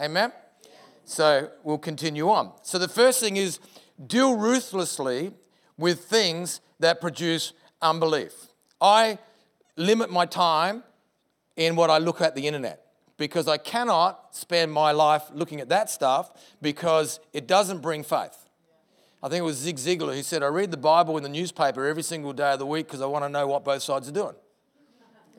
Amen? 0.00 0.32
So 1.04 1.50
we'll 1.64 1.78
continue 1.78 2.30
on. 2.30 2.52
So 2.62 2.78
the 2.78 2.88
first 2.88 3.20
thing 3.20 3.36
is 3.36 3.58
deal 4.06 4.36
ruthlessly 4.36 5.32
with 5.76 6.04
things 6.04 6.60
that 6.78 7.00
produce 7.00 7.52
unbelief. 7.80 8.32
I 8.80 9.18
limit 9.76 10.10
my 10.10 10.26
time 10.26 10.82
in 11.56 11.76
what 11.76 11.90
I 11.90 11.98
look 11.98 12.20
at 12.20 12.34
the 12.34 12.46
internet 12.46 12.84
because 13.16 13.46
I 13.48 13.56
cannot 13.56 14.34
spend 14.34 14.72
my 14.72 14.92
life 14.92 15.24
looking 15.32 15.60
at 15.60 15.68
that 15.68 15.90
stuff 15.90 16.32
because 16.60 17.20
it 17.32 17.46
doesn't 17.46 17.80
bring 17.80 18.02
faith. 18.02 18.36
I 19.22 19.28
think 19.28 19.40
it 19.40 19.44
was 19.44 19.56
Zig 19.56 19.76
Ziglar 19.76 20.16
who 20.16 20.22
said, 20.22 20.42
I 20.42 20.46
read 20.46 20.72
the 20.72 20.76
Bible 20.76 21.16
in 21.16 21.22
the 21.22 21.28
newspaper 21.28 21.86
every 21.86 22.02
single 22.02 22.32
day 22.32 22.52
of 22.52 22.58
the 22.58 22.66
week 22.66 22.86
because 22.86 23.00
I 23.00 23.06
want 23.06 23.24
to 23.24 23.28
know 23.28 23.46
what 23.46 23.64
both 23.64 23.82
sides 23.82 24.08
are 24.08 24.12
doing. 24.12 24.34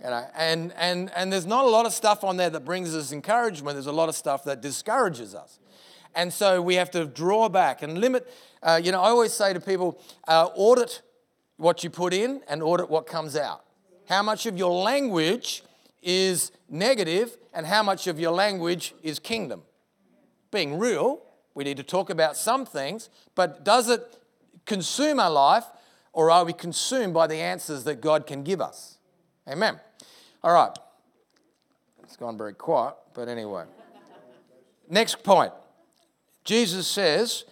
You 0.01 0.09
know, 0.09 0.25
and, 0.35 0.73
and, 0.77 1.11
and 1.15 1.31
there's 1.31 1.45
not 1.45 1.65
a 1.65 1.67
lot 1.67 1.85
of 1.85 1.93
stuff 1.93 2.23
on 2.23 2.37
there 2.37 2.49
that 2.49 2.65
brings 2.65 2.95
us 2.95 3.11
encouragement. 3.11 3.75
There's 3.75 3.87
a 3.87 3.91
lot 3.91 4.09
of 4.09 4.15
stuff 4.15 4.43
that 4.45 4.61
discourages 4.61 5.35
us. 5.35 5.59
And 6.15 6.31
so 6.31 6.61
we 6.61 6.75
have 6.75 6.91
to 6.91 7.05
draw 7.05 7.49
back 7.49 7.81
and 7.81 7.97
limit. 7.97 8.31
Uh, 8.61 8.79
you 8.81 8.91
know, 8.91 9.01
I 9.01 9.09
always 9.09 9.33
say 9.33 9.53
to 9.53 9.59
people 9.59 9.99
uh, 10.27 10.49
audit 10.55 11.01
what 11.57 11.83
you 11.83 11.89
put 11.89 12.13
in 12.13 12.41
and 12.47 12.61
audit 12.63 12.89
what 12.89 13.07
comes 13.07 13.35
out. 13.35 13.62
How 14.07 14.21
much 14.21 14.45
of 14.45 14.57
your 14.57 14.71
language 14.71 15.63
is 16.01 16.51
negative 16.69 17.37
and 17.53 17.65
how 17.65 17.83
much 17.83 18.07
of 18.07 18.19
your 18.19 18.31
language 18.31 18.93
is 19.01 19.19
kingdom? 19.19 19.63
Being 20.51 20.77
real, 20.77 21.21
we 21.55 21.63
need 21.63 21.77
to 21.77 21.83
talk 21.83 22.09
about 22.09 22.35
some 22.35 22.65
things, 22.65 23.09
but 23.35 23.63
does 23.63 23.89
it 23.89 24.19
consume 24.65 25.19
our 25.19 25.31
life 25.31 25.65
or 26.11 26.29
are 26.29 26.45
we 26.45 26.53
consumed 26.53 27.13
by 27.13 27.27
the 27.27 27.37
answers 27.37 27.83
that 27.85 28.01
God 28.01 28.27
can 28.27 28.43
give 28.43 28.61
us? 28.61 28.97
Amen. 29.47 29.79
All 30.43 30.53
right. 30.53 30.77
It's 32.03 32.17
gone 32.17 32.37
very 32.37 32.53
quiet, 32.53 32.95
but 33.13 33.27
anyway. 33.27 33.65
Next 34.89 35.23
point. 35.23 35.53
Jesus 36.43 36.87
says, 36.87 37.45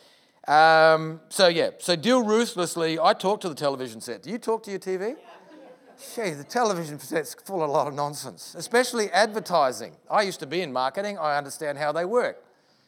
um, 0.47 1.21
so 1.29 1.47
yeah, 1.47 1.71
so 1.79 1.95
deal 1.95 2.23
ruthlessly. 2.23 2.99
I 2.99 3.13
talk 3.13 3.41
to 3.41 3.49
the 3.49 3.55
television 3.55 4.01
set. 4.01 4.23
Do 4.23 4.29
you 4.29 4.37
talk 4.37 4.63
to 4.63 4.71
your 4.71 4.79
TV? 4.79 5.15
Gee, 6.15 6.31
the 6.31 6.43
television 6.43 6.99
set's 6.99 7.33
full 7.33 7.63
of 7.63 7.69
a 7.69 7.71
lot 7.71 7.87
of 7.87 7.93
nonsense, 7.93 8.55
especially 8.57 9.09
advertising. 9.11 9.95
I 10.09 10.23
used 10.23 10.39
to 10.39 10.47
be 10.47 10.61
in 10.61 10.73
marketing, 10.73 11.17
I 11.17 11.37
understand 11.37 11.77
how 11.77 11.91
they 11.91 12.05
work. 12.05 12.43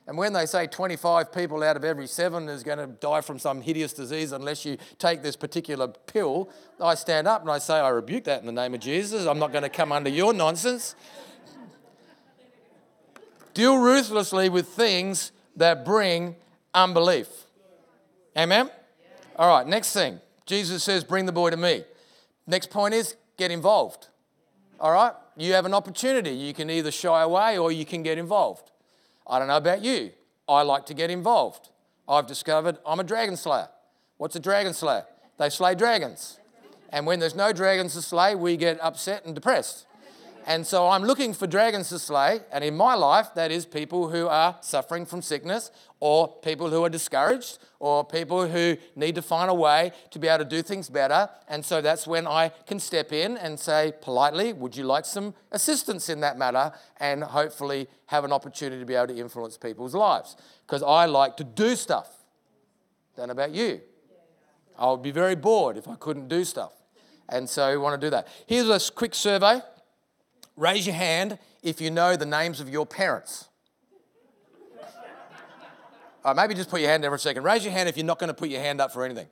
And 0.06 0.18
when 0.18 0.34
they 0.34 0.46
say 0.46 0.68
25 0.68 1.32
people 1.32 1.64
out 1.64 1.78
of 1.78 1.86
every 1.86 2.08
seven 2.08 2.50
is 2.50 2.64
going 2.64 2.80
to 2.80 2.88
die 2.88 3.22
from 3.22 3.40
some 3.40 3.62
hideous 3.62 3.94
disease 3.94 4.34
unless 4.34 4.66
you 4.66 4.78
take 5.00 5.22
this 5.22 5.38
particular 5.38 5.88
pill, 5.88 6.50
I 6.82 6.96
stand 6.96 7.26
up 7.28 7.42
and 7.42 7.50
I 7.50 7.60
say, 7.60 7.76
I 7.76 7.90
rebuke 7.90 8.26
that 8.26 8.42
in 8.42 8.46
the 8.46 8.52
name 8.52 8.74
of 8.74 8.82
Jesus. 8.82 9.26
I'm 9.26 9.40
not 9.40 9.54
going 9.54 9.64
to 9.64 9.70
come 9.70 9.94
under 9.94 10.10
your 10.10 10.34
nonsense. 10.34 10.96
Deal 13.54 13.78
ruthlessly 13.78 14.50
with 14.50 14.68
things 14.68 15.32
that 15.56 15.86
bring 15.86 16.36
unbelief. 16.74 17.28
Amen? 18.38 18.70
All 19.38 19.48
right, 19.48 19.66
next 19.66 19.94
thing. 19.94 20.20
Jesus 20.46 20.84
says, 20.84 21.04
Bring 21.04 21.26
the 21.26 21.32
boy 21.32 21.52
to 21.52 21.58
me. 21.58 21.84
Next 22.46 22.70
point 22.70 22.94
is 22.94 23.16
get 23.38 23.52
involved. 23.52 24.08
All 24.80 24.92
right? 24.92 25.14
You 25.38 25.54
have 25.54 25.66
an 25.66 25.74
opportunity. 25.74 26.32
You 26.32 26.54
can 26.54 26.70
either 26.70 26.92
shy 26.92 27.22
away 27.22 27.58
or 27.58 27.72
you 27.72 27.86
can 27.86 28.04
get 28.04 28.18
involved. 28.18 28.72
I 29.26 29.40
don't 29.40 29.48
know 29.48 29.58
about 29.58 29.82
you. 29.82 30.12
I 30.48 30.62
like 30.64 30.86
to 30.88 30.94
get 30.94 31.10
involved. 31.10 31.70
I've 32.08 32.28
discovered 32.28 32.78
I'm 32.86 33.00
a 33.00 33.04
dragon 33.04 33.38
slayer. 33.38 33.70
What's 34.18 34.36
a 34.36 34.40
dragon 34.40 34.74
slayer? 34.74 35.06
They 35.38 35.50
slay 35.50 35.76
dragons. 35.76 36.40
And 36.90 37.08
when 37.08 37.20
there's 37.20 37.36
no 37.36 37.54
dragons 37.54 37.94
to 37.94 38.02
slay, 38.02 38.36
we 38.36 38.58
get 38.58 38.78
upset 38.82 39.26
and 39.26 39.34
depressed. 39.34 39.88
And 40.46 40.66
so 40.68 40.90
I'm 40.90 41.04
looking 41.04 41.34
for 41.34 41.48
dragons 41.48 41.90
to 41.90 42.00
slay. 42.00 42.42
And 42.52 42.64
in 42.64 42.76
my 42.76 42.96
life, 42.96 43.30
that 43.36 43.52
is 43.52 43.66
people 43.66 44.10
who 44.10 44.28
are 44.28 44.58
suffering 44.62 45.06
from 45.06 45.22
sickness, 45.22 45.72
or 46.00 46.28
people 46.28 46.70
who 46.70 46.84
are 46.84 46.90
discouraged, 46.90 47.60
or 47.80 48.04
people 48.04 48.48
who 48.48 48.78
need 48.96 49.16
to 49.16 49.22
find 49.22 49.50
a 49.50 49.54
way 49.54 49.92
to 50.12 50.20
be 50.20 50.28
able 50.28 50.44
to 50.44 50.50
do 50.50 50.62
things 50.62 50.90
better. 50.90 51.30
And 51.48 51.64
so 51.64 51.82
that's 51.82 52.06
when 52.06 52.28
I 52.28 52.50
can 52.68 52.80
step 52.80 53.12
in 53.14 53.38
and 53.38 53.60
say 53.60 53.94
politely, 54.02 54.54
Would 54.54 54.76
you 54.76 54.84
like 54.84 55.06
some 55.06 55.34
assistance 55.52 56.10
in 56.10 56.20
that 56.22 56.38
matter? 56.38 56.74
And 57.00 57.24
hopefully 57.24 57.88
have 58.08 58.26
an 58.26 58.32
opportunity 58.32 58.80
to 58.80 58.86
be 58.86 58.96
able 58.96 59.08
to 59.08 59.18
influence 59.18 59.58
people's 59.58 59.96
lives. 59.96 60.36
Because 60.66 60.84
I 60.84 61.06
like 61.06 61.38
to 61.38 61.44
do 61.44 61.76
stuff. 61.76 62.10
Don't 63.16 63.30
about 63.30 63.52
you. 63.52 63.82
I 64.78 64.90
would 64.90 65.04
be 65.04 65.12
very 65.12 65.36
bored 65.36 65.78
if 65.78 65.88
I 65.88 65.96
couldn't 65.96 66.28
do 66.28 66.44
stuff. 66.44 66.74
And 67.30 67.50
so 67.50 67.64
I 67.64 67.78
want 67.78 68.00
to 68.00 68.06
do 68.06 68.10
that. 68.12 68.28
Here's 68.48 68.70
a 68.70 68.92
quick 68.92 69.16
survey. 69.16 69.62
Raise 70.56 70.86
your 70.86 70.96
hand 70.96 71.38
if 71.62 71.82
you 71.82 71.90
know 71.90 72.16
the 72.16 72.26
names 72.26 72.60
of 72.60 72.70
your 72.70 72.86
parents. 72.86 73.48
Uh, 76.26 76.34
maybe 76.34 76.54
just 76.54 76.70
put 76.70 76.80
your 76.80 76.90
hand 76.90 77.04
down 77.04 77.12
for 77.12 77.16
a 77.16 77.20
second. 77.20 77.44
Raise 77.44 77.66
your 77.66 77.74
hand 77.74 77.90
if 77.90 77.98
you're 77.98 78.06
not 78.06 78.18
going 78.18 78.30
to 78.30 78.34
put 78.34 78.50
your 78.50 78.62
hand 78.62 78.80
up 78.80 78.94
for 78.94 79.04
anything. 79.04 79.28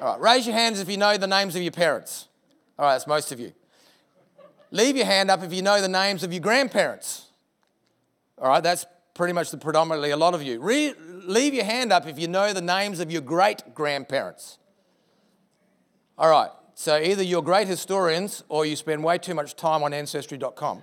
All 0.00 0.12
right, 0.12 0.20
raise 0.20 0.46
your 0.46 0.54
hands 0.54 0.80
if 0.80 0.88
you 0.88 0.96
know 0.96 1.16
the 1.16 1.26
names 1.26 1.56
of 1.56 1.62
your 1.62 1.72
parents. 1.72 2.28
All 2.78 2.84
right, 2.84 2.92
that's 2.92 3.06
most 3.06 3.32
of 3.32 3.40
you. 3.40 3.52
Leave 4.70 4.96
your 4.96 5.06
hand 5.06 5.30
up 5.30 5.42
if 5.42 5.52
you 5.52 5.62
know 5.62 5.80
the 5.80 5.88
names 5.88 6.24
of 6.24 6.32
your 6.32 6.42
grandparents. 6.42 7.28
All 8.38 8.48
right, 8.48 8.62
that's 8.62 8.84
pretty 9.14 9.32
much 9.32 9.50
the 9.50 9.56
predominantly 9.56 10.10
a 10.10 10.16
lot 10.16 10.34
of 10.34 10.42
you. 10.42 10.60
Re- 10.60 10.94
leave 10.98 11.54
your 11.54 11.64
hand 11.64 11.92
up 11.92 12.06
if 12.06 12.18
you 12.18 12.28
know 12.28 12.52
the 12.52 12.60
names 12.60 13.00
of 13.00 13.10
your 13.10 13.22
great 13.22 13.74
grandparents. 13.74 14.58
All 16.18 16.28
right, 16.28 16.50
so 16.74 16.98
either 16.98 17.22
you're 17.22 17.42
great 17.42 17.68
historians 17.68 18.42
or 18.48 18.66
you 18.66 18.76
spend 18.76 19.02
way 19.02 19.18
too 19.18 19.34
much 19.34 19.54
time 19.56 19.82
on 19.82 19.92
ancestry.com. 19.92 20.82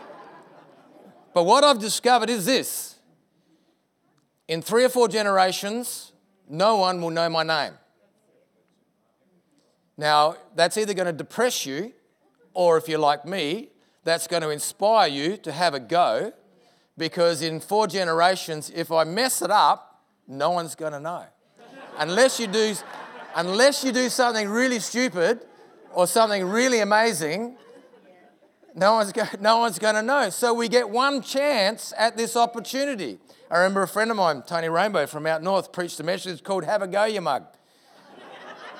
but 1.34 1.44
what 1.44 1.64
I've 1.64 1.80
discovered 1.80 2.30
is 2.30 2.44
this 2.44 2.96
in 4.48 4.62
three 4.62 4.84
or 4.84 4.88
four 4.88 5.08
generations, 5.08 6.12
no 6.48 6.76
one 6.76 7.00
will 7.00 7.10
know 7.10 7.28
my 7.28 7.42
name. 7.42 7.72
Now, 9.96 10.36
that's 10.54 10.76
either 10.76 10.94
going 10.94 11.06
to 11.06 11.12
depress 11.12 11.64
you, 11.64 11.92
or 12.52 12.76
if 12.76 12.88
you're 12.88 12.98
like 12.98 13.24
me, 13.24 13.70
that's 14.04 14.26
going 14.26 14.42
to 14.42 14.50
inspire 14.50 15.08
you 15.08 15.36
to 15.38 15.50
have 15.52 15.74
a 15.74 15.80
go, 15.80 16.32
because 16.98 17.42
in 17.42 17.60
four 17.60 17.86
generations, 17.86 18.70
if 18.74 18.92
I 18.92 19.04
mess 19.04 19.42
it 19.42 19.50
up, 19.50 20.04
no 20.28 20.50
one's 20.50 20.74
going 20.74 20.92
to 20.92 21.00
know. 21.00 21.24
Unless 21.98 22.38
you 22.38 22.46
do 22.46 22.74
unless 23.36 23.84
you 23.84 23.92
do 23.92 24.08
something 24.08 24.48
really 24.48 24.80
stupid 24.80 25.40
or 25.92 26.06
something 26.06 26.44
really 26.44 26.80
amazing, 26.80 27.56
no 28.74 28.94
one's, 28.94 29.12
go, 29.12 29.24
no 29.40 29.58
one's 29.58 29.78
going 29.78 29.94
to 29.94 30.02
know. 30.02 30.30
So 30.30 30.52
we 30.52 30.68
get 30.68 30.88
one 30.88 31.22
chance 31.22 31.92
at 31.96 32.16
this 32.16 32.34
opportunity. 32.34 33.18
I 33.50 33.58
remember 33.58 33.82
a 33.82 33.88
friend 33.88 34.10
of 34.10 34.16
mine, 34.16 34.42
Tony 34.46 34.68
Rainbow 34.68 35.06
from 35.06 35.26
out 35.26 35.42
north, 35.42 35.70
preached 35.70 36.00
a 36.00 36.02
message 36.02 36.42
called 36.42 36.64
Have 36.64 36.82
a 36.82 36.88
Go, 36.88 37.04
you 37.04 37.20
mug, 37.20 37.44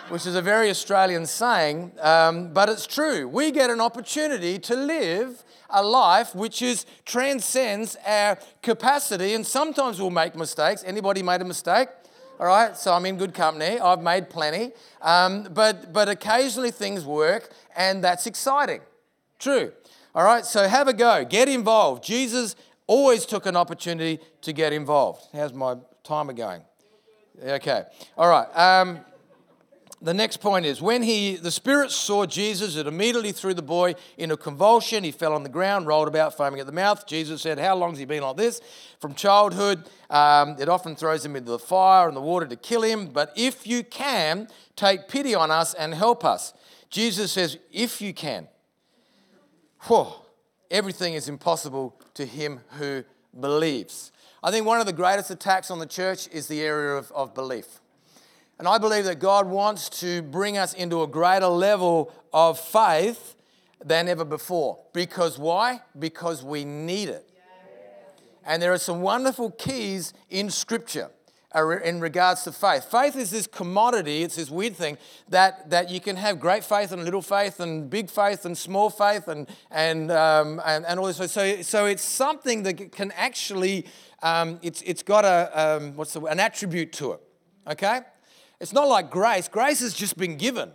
which 0.08 0.26
is 0.26 0.34
a 0.34 0.42
very 0.42 0.70
Australian 0.70 1.26
saying, 1.26 1.92
um, 2.00 2.52
but 2.52 2.68
it's 2.68 2.86
true. 2.86 3.28
We 3.28 3.52
get 3.52 3.70
an 3.70 3.80
opportunity 3.80 4.58
to 4.60 4.74
live 4.74 5.44
a 5.68 5.82
life 5.82 6.34
which 6.34 6.62
is 6.62 6.86
transcends 7.04 7.96
our 8.06 8.38
capacity, 8.62 9.34
and 9.34 9.46
sometimes 9.46 10.00
we'll 10.00 10.10
make 10.10 10.34
mistakes. 10.34 10.82
Anybody 10.84 11.22
made 11.22 11.42
a 11.42 11.44
mistake? 11.44 11.88
All 12.38 12.46
right? 12.46 12.76
So 12.76 12.92
I'm 12.92 13.06
in 13.06 13.16
good 13.16 13.34
company. 13.34 13.78
I've 13.78 14.02
made 14.02 14.30
plenty. 14.30 14.72
Um, 15.02 15.48
but, 15.52 15.92
but 15.92 16.08
occasionally 16.08 16.70
things 16.70 17.04
work, 17.04 17.50
and 17.76 18.02
that's 18.02 18.26
exciting. 18.26 18.80
True. 19.38 19.72
All 20.14 20.24
right, 20.24 20.44
so 20.44 20.66
have 20.66 20.88
a 20.88 20.94
go. 20.94 21.24
Get 21.24 21.48
involved. 21.48 22.02
Jesus 22.02 22.56
always 22.86 23.26
took 23.26 23.46
an 23.46 23.56
opportunity 23.56 24.18
to 24.42 24.52
get 24.52 24.72
involved. 24.72 25.26
How's 25.32 25.52
my 25.52 25.76
timer 26.04 26.32
going? 26.32 26.62
Okay. 27.42 27.82
All 28.16 28.28
right. 28.28 28.46
Um, 28.56 29.00
the 30.06 30.14
next 30.14 30.36
point 30.36 30.64
is 30.64 30.80
when 30.80 31.02
he 31.02 31.34
the 31.34 31.50
spirit 31.50 31.90
saw 31.90 32.24
jesus 32.24 32.76
it 32.76 32.86
immediately 32.86 33.32
threw 33.32 33.52
the 33.52 33.60
boy 33.60 33.92
into 34.16 34.36
convulsion. 34.36 35.02
He 35.02 35.10
fell 35.10 35.32
on 35.32 35.42
the 35.42 35.48
ground 35.48 35.88
rolled 35.88 36.06
about 36.06 36.36
foaming 36.36 36.60
at 36.60 36.66
the 36.66 36.72
mouth. 36.72 37.06
Jesus 37.08 37.42
said 37.42 37.58
how 37.58 37.74
long 37.74 37.90
has 37.90 37.98
he 37.98 38.04
been 38.04 38.22
like 38.22 38.36
this? 38.36 38.60
From 39.00 39.14
childhood 39.14 39.84
um, 40.08 40.56
it 40.60 40.68
often 40.68 40.94
throws 40.94 41.24
him 41.24 41.34
into 41.34 41.50
the 41.50 41.58
fire 41.58 42.06
and 42.06 42.16
the 42.16 42.20
water 42.20 42.46
to 42.46 42.54
kill 42.54 42.82
him. 42.82 43.08
But 43.08 43.32
if 43.34 43.66
you 43.66 43.82
can 43.82 44.46
take 44.76 45.08
pity 45.08 45.34
on 45.34 45.50
us 45.50 45.74
and 45.74 45.92
help 45.92 46.24
us. 46.24 46.54
Jesus 46.88 47.32
says 47.32 47.58
if 47.72 48.00
you 48.00 48.14
can. 48.14 48.46
Whew, 49.88 50.06
everything 50.70 51.14
is 51.14 51.28
impossible 51.28 52.00
to 52.14 52.24
him 52.24 52.60
who 52.78 53.02
believes. 53.38 54.12
I 54.40 54.52
think 54.52 54.66
one 54.66 54.78
of 54.78 54.86
the 54.86 54.92
greatest 54.92 55.32
attacks 55.32 55.68
on 55.68 55.80
the 55.80 55.86
church 55.86 56.28
is 56.28 56.46
the 56.46 56.60
area 56.60 56.94
of, 56.94 57.10
of 57.10 57.34
belief 57.34 57.80
and 58.58 58.66
I 58.66 58.78
believe 58.78 59.04
that 59.04 59.18
God 59.18 59.46
wants 59.46 59.88
to 60.00 60.22
bring 60.22 60.56
us 60.56 60.72
into 60.72 61.02
a 61.02 61.06
greater 61.06 61.46
level 61.46 62.12
of 62.32 62.58
faith 62.58 63.34
than 63.84 64.08
ever 64.08 64.24
before. 64.24 64.78
Because 64.92 65.38
why? 65.38 65.82
Because 65.98 66.42
we 66.42 66.64
need 66.64 67.08
it. 67.08 67.28
And 68.44 68.62
there 68.62 68.72
are 68.72 68.78
some 68.78 69.02
wonderful 69.02 69.50
keys 69.50 70.14
in 70.30 70.50
Scripture 70.50 71.10
in 71.84 72.00
regards 72.00 72.42
to 72.44 72.52
faith. 72.52 72.84
Faith 72.84 73.16
is 73.16 73.30
this 73.30 73.46
commodity, 73.46 74.22
it's 74.22 74.36
this 74.36 74.50
weird 74.50 74.76
thing 74.76 74.98
that, 75.28 75.70
that 75.70 75.90
you 75.90 76.00
can 76.00 76.16
have 76.16 76.38
great 76.38 76.62
faith 76.62 76.92
and 76.92 77.02
little 77.04 77.22
faith 77.22 77.60
and 77.60 77.88
big 77.88 78.10
faith 78.10 78.44
and 78.44 78.56
small 78.56 78.90
faith 78.90 79.26
and, 79.26 79.48
and, 79.70 80.10
um, 80.10 80.60
and, 80.66 80.84
and 80.84 81.00
all 81.00 81.06
this. 81.06 81.32
So, 81.32 81.62
so 81.62 81.86
it's 81.86 82.02
something 82.02 82.62
that 82.64 82.92
can 82.92 83.10
actually, 83.12 83.86
um, 84.22 84.58
it's, 84.62 84.82
it's 84.82 85.02
got 85.02 85.24
a, 85.24 85.50
um, 85.78 85.96
what's 85.96 86.12
the, 86.12 86.22
an 86.24 86.40
attribute 86.40 86.92
to 86.94 87.12
it, 87.12 87.20
okay? 87.68 88.00
It's 88.60 88.72
not 88.72 88.88
like 88.88 89.10
grace. 89.10 89.48
Grace 89.48 89.80
has 89.80 89.94
just 89.94 90.16
been 90.16 90.36
given. 90.36 90.72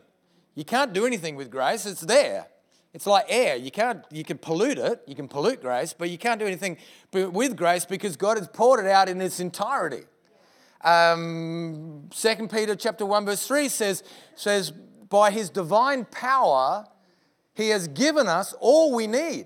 You 0.56 0.66
can't 0.66 0.94
do 0.94 1.06
anything 1.06 1.36
with 1.36 1.50
grace, 1.50 1.86
it's 1.86 2.02
there. 2.02 2.48
It's 2.94 3.08
like 3.08 3.26
air. 3.30 3.56
You 3.56 3.72
can't 3.72 4.04
you 4.12 4.24
can 4.24 4.38
pollute 4.38 4.78
it, 4.78 5.02
you 5.08 5.16
can 5.16 5.28
pollute 5.28 5.62
grace, 5.62 5.94
but 5.98 6.10
you 6.10 6.18
can't 6.18 6.40
do 6.40 6.46
anything 6.46 6.78
with 7.14 7.56
grace 7.56 7.86
because 7.86 8.18
God 8.18 8.38
has 8.38 8.48
poured 8.48 8.86
it 8.86 8.92
out 8.92 9.08
in 9.08 9.22
its 9.22 9.40
entirety. 9.40 10.04
Um, 10.84 12.10
2 12.10 12.48
Peter 12.48 12.76
chapter 12.76 13.06
1 13.06 13.26
verse 13.26 13.46
3 13.46 13.70
says, 13.70 14.04
says, 14.36 14.72
by 14.72 15.30
his 15.30 15.50
divine 15.50 16.06
power, 16.06 16.86
he 17.54 17.70
has 17.70 17.88
given 17.88 18.28
us 18.28 18.56
all 18.60 18.96
we 18.96 19.06
need 19.06 19.46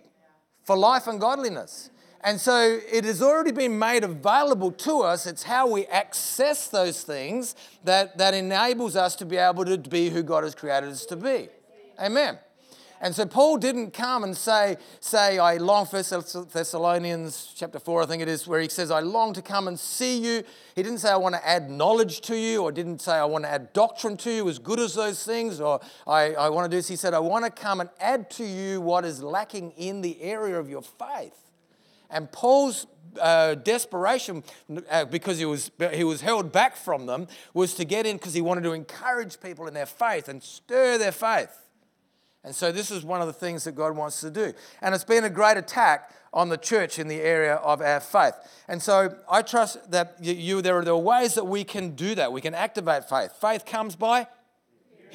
for 0.63 0.77
life 0.77 1.07
and 1.07 1.19
godliness. 1.19 1.89
And 2.25 2.41
so 2.41 2.79
it 2.91 3.05
has 3.05 3.21
already 3.21 3.51
been 3.51 3.77
made 3.77 4.03
available 4.03 4.71
to 4.71 5.01
us. 5.01 5.27
It's 5.27 5.43
how 5.43 5.71
we 5.71 5.85
access 5.85 6.67
those 6.67 7.03
things 7.03 7.55
that, 7.83 8.17
that 8.17 8.33
enables 8.33 8.95
us 8.95 9.15
to 9.17 9.25
be 9.27 9.37
able 9.37 9.63
to 9.65 9.77
be 9.77 10.09
who 10.09 10.23
God 10.23 10.43
has 10.43 10.55
created 10.55 10.89
us 10.89 11.05
to 11.05 11.15
be. 11.15 11.49
Amen. 12.01 12.39
And 12.99 13.13
so 13.13 13.27
Paul 13.27 13.57
didn't 13.57 13.91
come 13.91 14.23
and 14.23 14.35
say, 14.35 14.77
say, 15.01 15.37
I 15.37 15.57
long 15.57 15.85
for 15.85 16.01
Thessalonians 16.01 17.53
chapter 17.55 17.77
4, 17.77 18.01
I 18.01 18.05
think 18.07 18.23
it 18.23 18.27
is, 18.27 18.47
where 18.47 18.59
he 18.59 18.69
says, 18.69 18.89
I 18.89 19.01
long 19.01 19.33
to 19.33 19.43
come 19.43 19.67
and 19.67 19.79
see 19.79 20.17
you. 20.17 20.43
He 20.75 20.81
didn't 20.81 20.99
say, 20.99 21.11
I 21.11 21.17
want 21.17 21.35
to 21.35 21.47
add 21.47 21.69
knowledge 21.69 22.21
to 22.21 22.35
you, 22.35 22.63
or 22.63 22.71
didn't 22.71 23.01
say, 23.01 23.11
I 23.11 23.25
want 23.25 23.43
to 23.43 23.51
add 23.51 23.71
doctrine 23.73 24.17
to 24.17 24.31
you, 24.31 24.49
as 24.49 24.57
good 24.57 24.79
as 24.79 24.95
those 24.95 25.23
things, 25.23 25.59
or 25.59 25.79
I, 26.07 26.33
I 26.33 26.49
want 26.49 26.65
to 26.65 26.75
do 26.75 26.79
this. 26.79 26.87
He 26.87 26.95
said, 26.95 27.13
I 27.13 27.19
want 27.19 27.45
to 27.45 27.51
come 27.51 27.81
and 27.81 27.89
add 27.99 28.31
to 28.31 28.43
you 28.43 28.81
what 28.81 29.05
is 29.05 29.21
lacking 29.21 29.73
in 29.77 30.01
the 30.01 30.19
area 30.23 30.57
of 30.57 30.67
your 30.67 30.81
faith. 30.81 31.44
And 32.09 32.31
Paul's 32.31 32.87
uh, 33.19 33.55
desperation, 33.55 34.43
uh, 34.89 35.05
because 35.05 35.39
he 35.39 35.45
was, 35.45 35.71
he 35.93 36.03
was 36.03 36.21
held 36.21 36.51
back 36.51 36.75
from 36.75 37.05
them, 37.05 37.27
was 37.53 37.73
to 37.75 37.85
get 37.85 38.05
in 38.05 38.17
because 38.17 38.33
he 38.33 38.41
wanted 38.41 38.63
to 38.63 38.73
encourage 38.73 39.39
people 39.39 39.67
in 39.67 39.73
their 39.73 39.85
faith 39.85 40.27
and 40.27 40.41
stir 40.43 40.97
their 40.97 41.11
faith. 41.11 41.65
And 42.43 42.53
so, 42.53 42.71
this 42.71 42.91
is 42.91 43.03
one 43.03 43.21
of 43.21 43.27
the 43.27 43.33
things 43.33 43.63
that 43.63 43.71
God 43.71 43.97
wants 43.97 44.21
to 44.21 44.29
do. 44.29 44.53
And 44.81 44.93
it's 44.93 45.03
been 45.03 45.23
a 45.23 45.31
great 45.31 45.57
attack 45.57 46.11
on 46.31 46.49
the 46.49 46.57
church 46.57 46.99
in 46.99 47.07
the 47.07 47.19
area 47.19 47.55
of 47.55 47.81
our 47.81 47.99
faith. 47.99 48.35
And 48.67 48.81
so, 48.83 49.15
I 49.27 49.41
trust 49.41 49.89
that 49.89 50.17
you, 50.21 50.61
there, 50.61 50.77
are, 50.77 50.83
there 50.83 50.93
are 50.93 50.97
ways 50.97 51.33
that 51.33 51.45
we 51.45 51.63
can 51.63 51.95
do 51.95 52.13
that. 52.13 52.31
We 52.31 52.41
can 52.41 52.53
activate 52.53 53.09
faith. 53.09 53.31
Faith 53.41 53.65
comes 53.65 53.95
by 53.95 54.27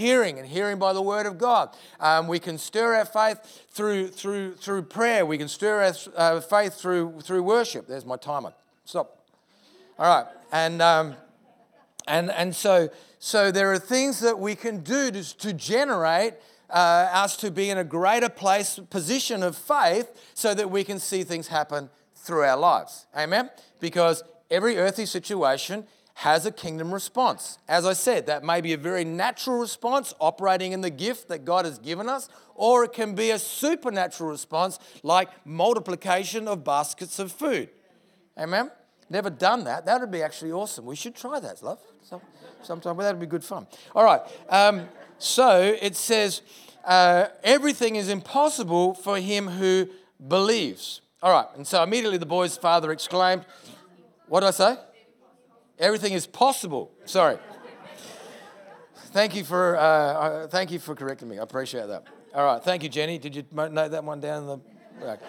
hearing 0.00 0.38
and 0.38 0.48
hearing 0.48 0.78
by 0.78 0.92
the 0.94 1.02
word 1.02 1.26
of 1.26 1.36
God. 1.36 1.68
Um, 2.00 2.26
we 2.26 2.38
can 2.38 2.56
stir 2.56 2.94
our 2.94 3.04
faith 3.04 3.38
through, 3.70 4.08
through, 4.08 4.54
through 4.54 4.82
prayer. 4.82 5.26
We 5.26 5.36
can 5.36 5.48
stir 5.48 5.82
our 5.82 5.94
uh, 6.16 6.40
faith 6.40 6.74
through, 6.74 7.20
through 7.20 7.42
worship. 7.42 7.86
There's 7.86 8.06
my 8.06 8.16
timer. 8.16 8.54
Stop. 8.86 9.18
All 9.98 10.06
right. 10.06 10.26
And, 10.50 10.80
um, 10.80 11.14
and, 12.08 12.30
and 12.30 12.56
so, 12.56 12.88
so 13.18 13.52
there 13.52 13.70
are 13.72 13.78
things 13.78 14.20
that 14.20 14.38
we 14.38 14.54
can 14.54 14.80
do 14.80 15.10
to, 15.10 15.38
to 15.38 15.52
generate 15.52 16.34
uh, 16.70 17.10
us 17.12 17.36
to 17.36 17.50
be 17.50 17.68
in 17.68 17.76
a 17.76 17.84
greater 17.84 18.30
place, 18.30 18.80
position 18.88 19.42
of 19.42 19.54
faith, 19.54 20.32
so 20.34 20.54
that 20.54 20.70
we 20.70 20.82
can 20.82 20.98
see 20.98 21.24
things 21.24 21.48
happen 21.48 21.90
through 22.16 22.42
our 22.44 22.56
lives. 22.56 23.06
Amen? 23.14 23.50
Because 23.80 24.22
every 24.50 24.78
earthly 24.78 25.06
situation 25.06 25.84
has 26.20 26.44
a 26.44 26.50
kingdom 26.50 26.92
response. 26.92 27.56
As 27.66 27.87
I 27.87 27.94
said, 27.94 28.26
that 28.26 28.44
may 28.44 28.61
be 28.61 28.74
a 28.74 28.76
very 28.76 29.04
natural 29.06 29.59
response 29.59 30.12
operating 30.20 30.72
in 30.72 30.83
the 30.83 30.90
gift 30.90 31.28
that 31.28 31.46
God 31.46 31.64
has 31.64 31.78
given 31.78 32.11
us, 32.11 32.28
or 32.54 32.85
it 32.85 32.92
can 32.92 33.14
be 33.14 33.30
a 33.30 33.38
supernatural 33.38 34.28
response 34.28 34.78
like 35.02 35.30
multiplication 35.46 36.46
of 36.46 36.62
baskets 36.62 37.18
of 37.18 37.33
food. 37.33 37.70
Amen? 38.38 38.70
Never 39.09 39.30
done 39.30 39.64
that. 39.64 39.87
That 39.87 40.02
would 40.02 40.11
be 40.11 40.22
actually 40.22 40.52
awesome. 40.52 40.85
We 40.85 40.94
should 40.94 41.14
try 41.14 41.40
that, 41.40 41.62
love. 41.62 41.78
sometime, 42.62 42.98
but 42.98 43.04
that 43.04 43.14
would 43.14 43.20
be 43.20 43.26
good 43.26 43.42
fun. 43.42 43.66
All 43.94 44.04
right. 44.04 44.20
Um, 44.50 44.88
so 45.16 45.74
it 45.80 45.96
says, 45.96 46.42
uh, 46.85 47.28
everything 47.42 47.96
is 47.96 48.11
impossible 48.11 48.92
for 48.92 49.16
him 49.16 49.48
who 49.48 49.88
believes. 50.28 51.00
All 51.22 51.33
right. 51.33 51.46
And 51.56 51.66
so 51.66 51.83
immediately 51.83 52.18
the 52.18 52.26
boy's 52.26 52.59
father 52.59 52.92
exclaimed, 52.92 53.46
What 54.28 54.40
did 54.40 54.48
I 54.48 54.50
say? 54.50 54.76
Everything 55.80 56.12
is 56.12 56.26
possible. 56.26 56.92
Sorry. 57.06 57.38
Thank 59.12 59.34
you 59.34 59.42
for 59.42 59.76
uh, 59.76 59.80
uh, 59.80 60.46
thank 60.46 60.70
you 60.70 60.78
for 60.78 60.94
correcting 60.94 61.28
me. 61.28 61.38
I 61.38 61.42
appreciate 61.42 61.88
that. 61.88 62.04
All 62.34 62.44
right. 62.44 62.62
Thank 62.62 62.84
you, 62.84 62.88
Jenny. 62.88 63.18
Did 63.18 63.34
you 63.34 63.44
note 63.52 63.90
that 63.90 64.04
one 64.04 64.20
down 64.20 64.42
in 64.42 64.46
the 64.46 64.56
back? 65.04 65.20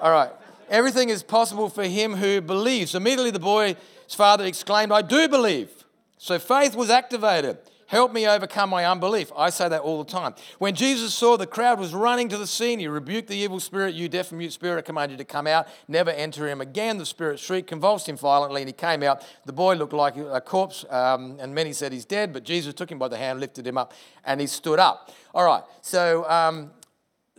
All 0.00 0.12
right. 0.12 0.30
Everything 0.68 1.10
is 1.10 1.22
possible 1.22 1.68
for 1.68 1.84
him 1.84 2.14
who 2.14 2.40
believes. 2.40 2.94
Immediately 2.94 3.32
the 3.32 3.40
boy's 3.40 3.76
father 4.08 4.44
exclaimed, 4.44 4.90
I 4.90 5.02
do 5.02 5.28
believe. 5.28 5.70
So 6.18 6.38
faith 6.38 6.74
was 6.74 6.88
activated. 6.88 7.58
Help 7.88 8.12
me 8.12 8.26
overcome 8.26 8.70
my 8.70 8.84
unbelief. 8.84 9.30
I 9.36 9.50
say 9.50 9.68
that 9.68 9.80
all 9.80 10.02
the 10.02 10.10
time. 10.10 10.34
When 10.58 10.74
Jesus 10.74 11.14
saw 11.14 11.36
the 11.36 11.46
crowd 11.46 11.78
was 11.78 11.94
running 11.94 12.28
to 12.30 12.36
the 12.36 12.46
scene, 12.46 12.80
he 12.80 12.88
rebuked 12.88 13.28
the 13.28 13.36
evil 13.36 13.60
spirit. 13.60 13.94
You 13.94 14.08
deaf 14.08 14.30
and 14.30 14.38
mute 14.38 14.52
spirit, 14.52 14.78
I 14.78 14.82
command 14.82 15.12
you 15.12 15.18
to 15.18 15.24
come 15.24 15.46
out. 15.46 15.68
Never 15.86 16.10
enter 16.10 16.48
him 16.48 16.60
again. 16.60 16.98
The 16.98 17.06
spirit 17.06 17.38
shrieked, 17.38 17.68
convulsed 17.68 18.08
him 18.08 18.16
violently, 18.16 18.62
and 18.62 18.68
he 18.68 18.72
came 18.72 19.04
out. 19.04 19.24
The 19.44 19.52
boy 19.52 19.76
looked 19.76 19.92
like 19.92 20.16
a 20.16 20.40
corpse, 20.40 20.84
um, 20.90 21.36
and 21.38 21.54
many 21.54 21.72
said 21.72 21.92
he's 21.92 22.04
dead, 22.04 22.32
but 22.32 22.42
Jesus 22.42 22.74
took 22.74 22.90
him 22.90 22.98
by 22.98 23.06
the 23.06 23.16
hand, 23.16 23.38
lifted 23.38 23.64
him 23.64 23.78
up, 23.78 23.92
and 24.24 24.40
he 24.40 24.48
stood 24.48 24.80
up. 24.80 25.12
All 25.32 25.44
right, 25.44 25.62
so 25.80 26.28
um, 26.28 26.72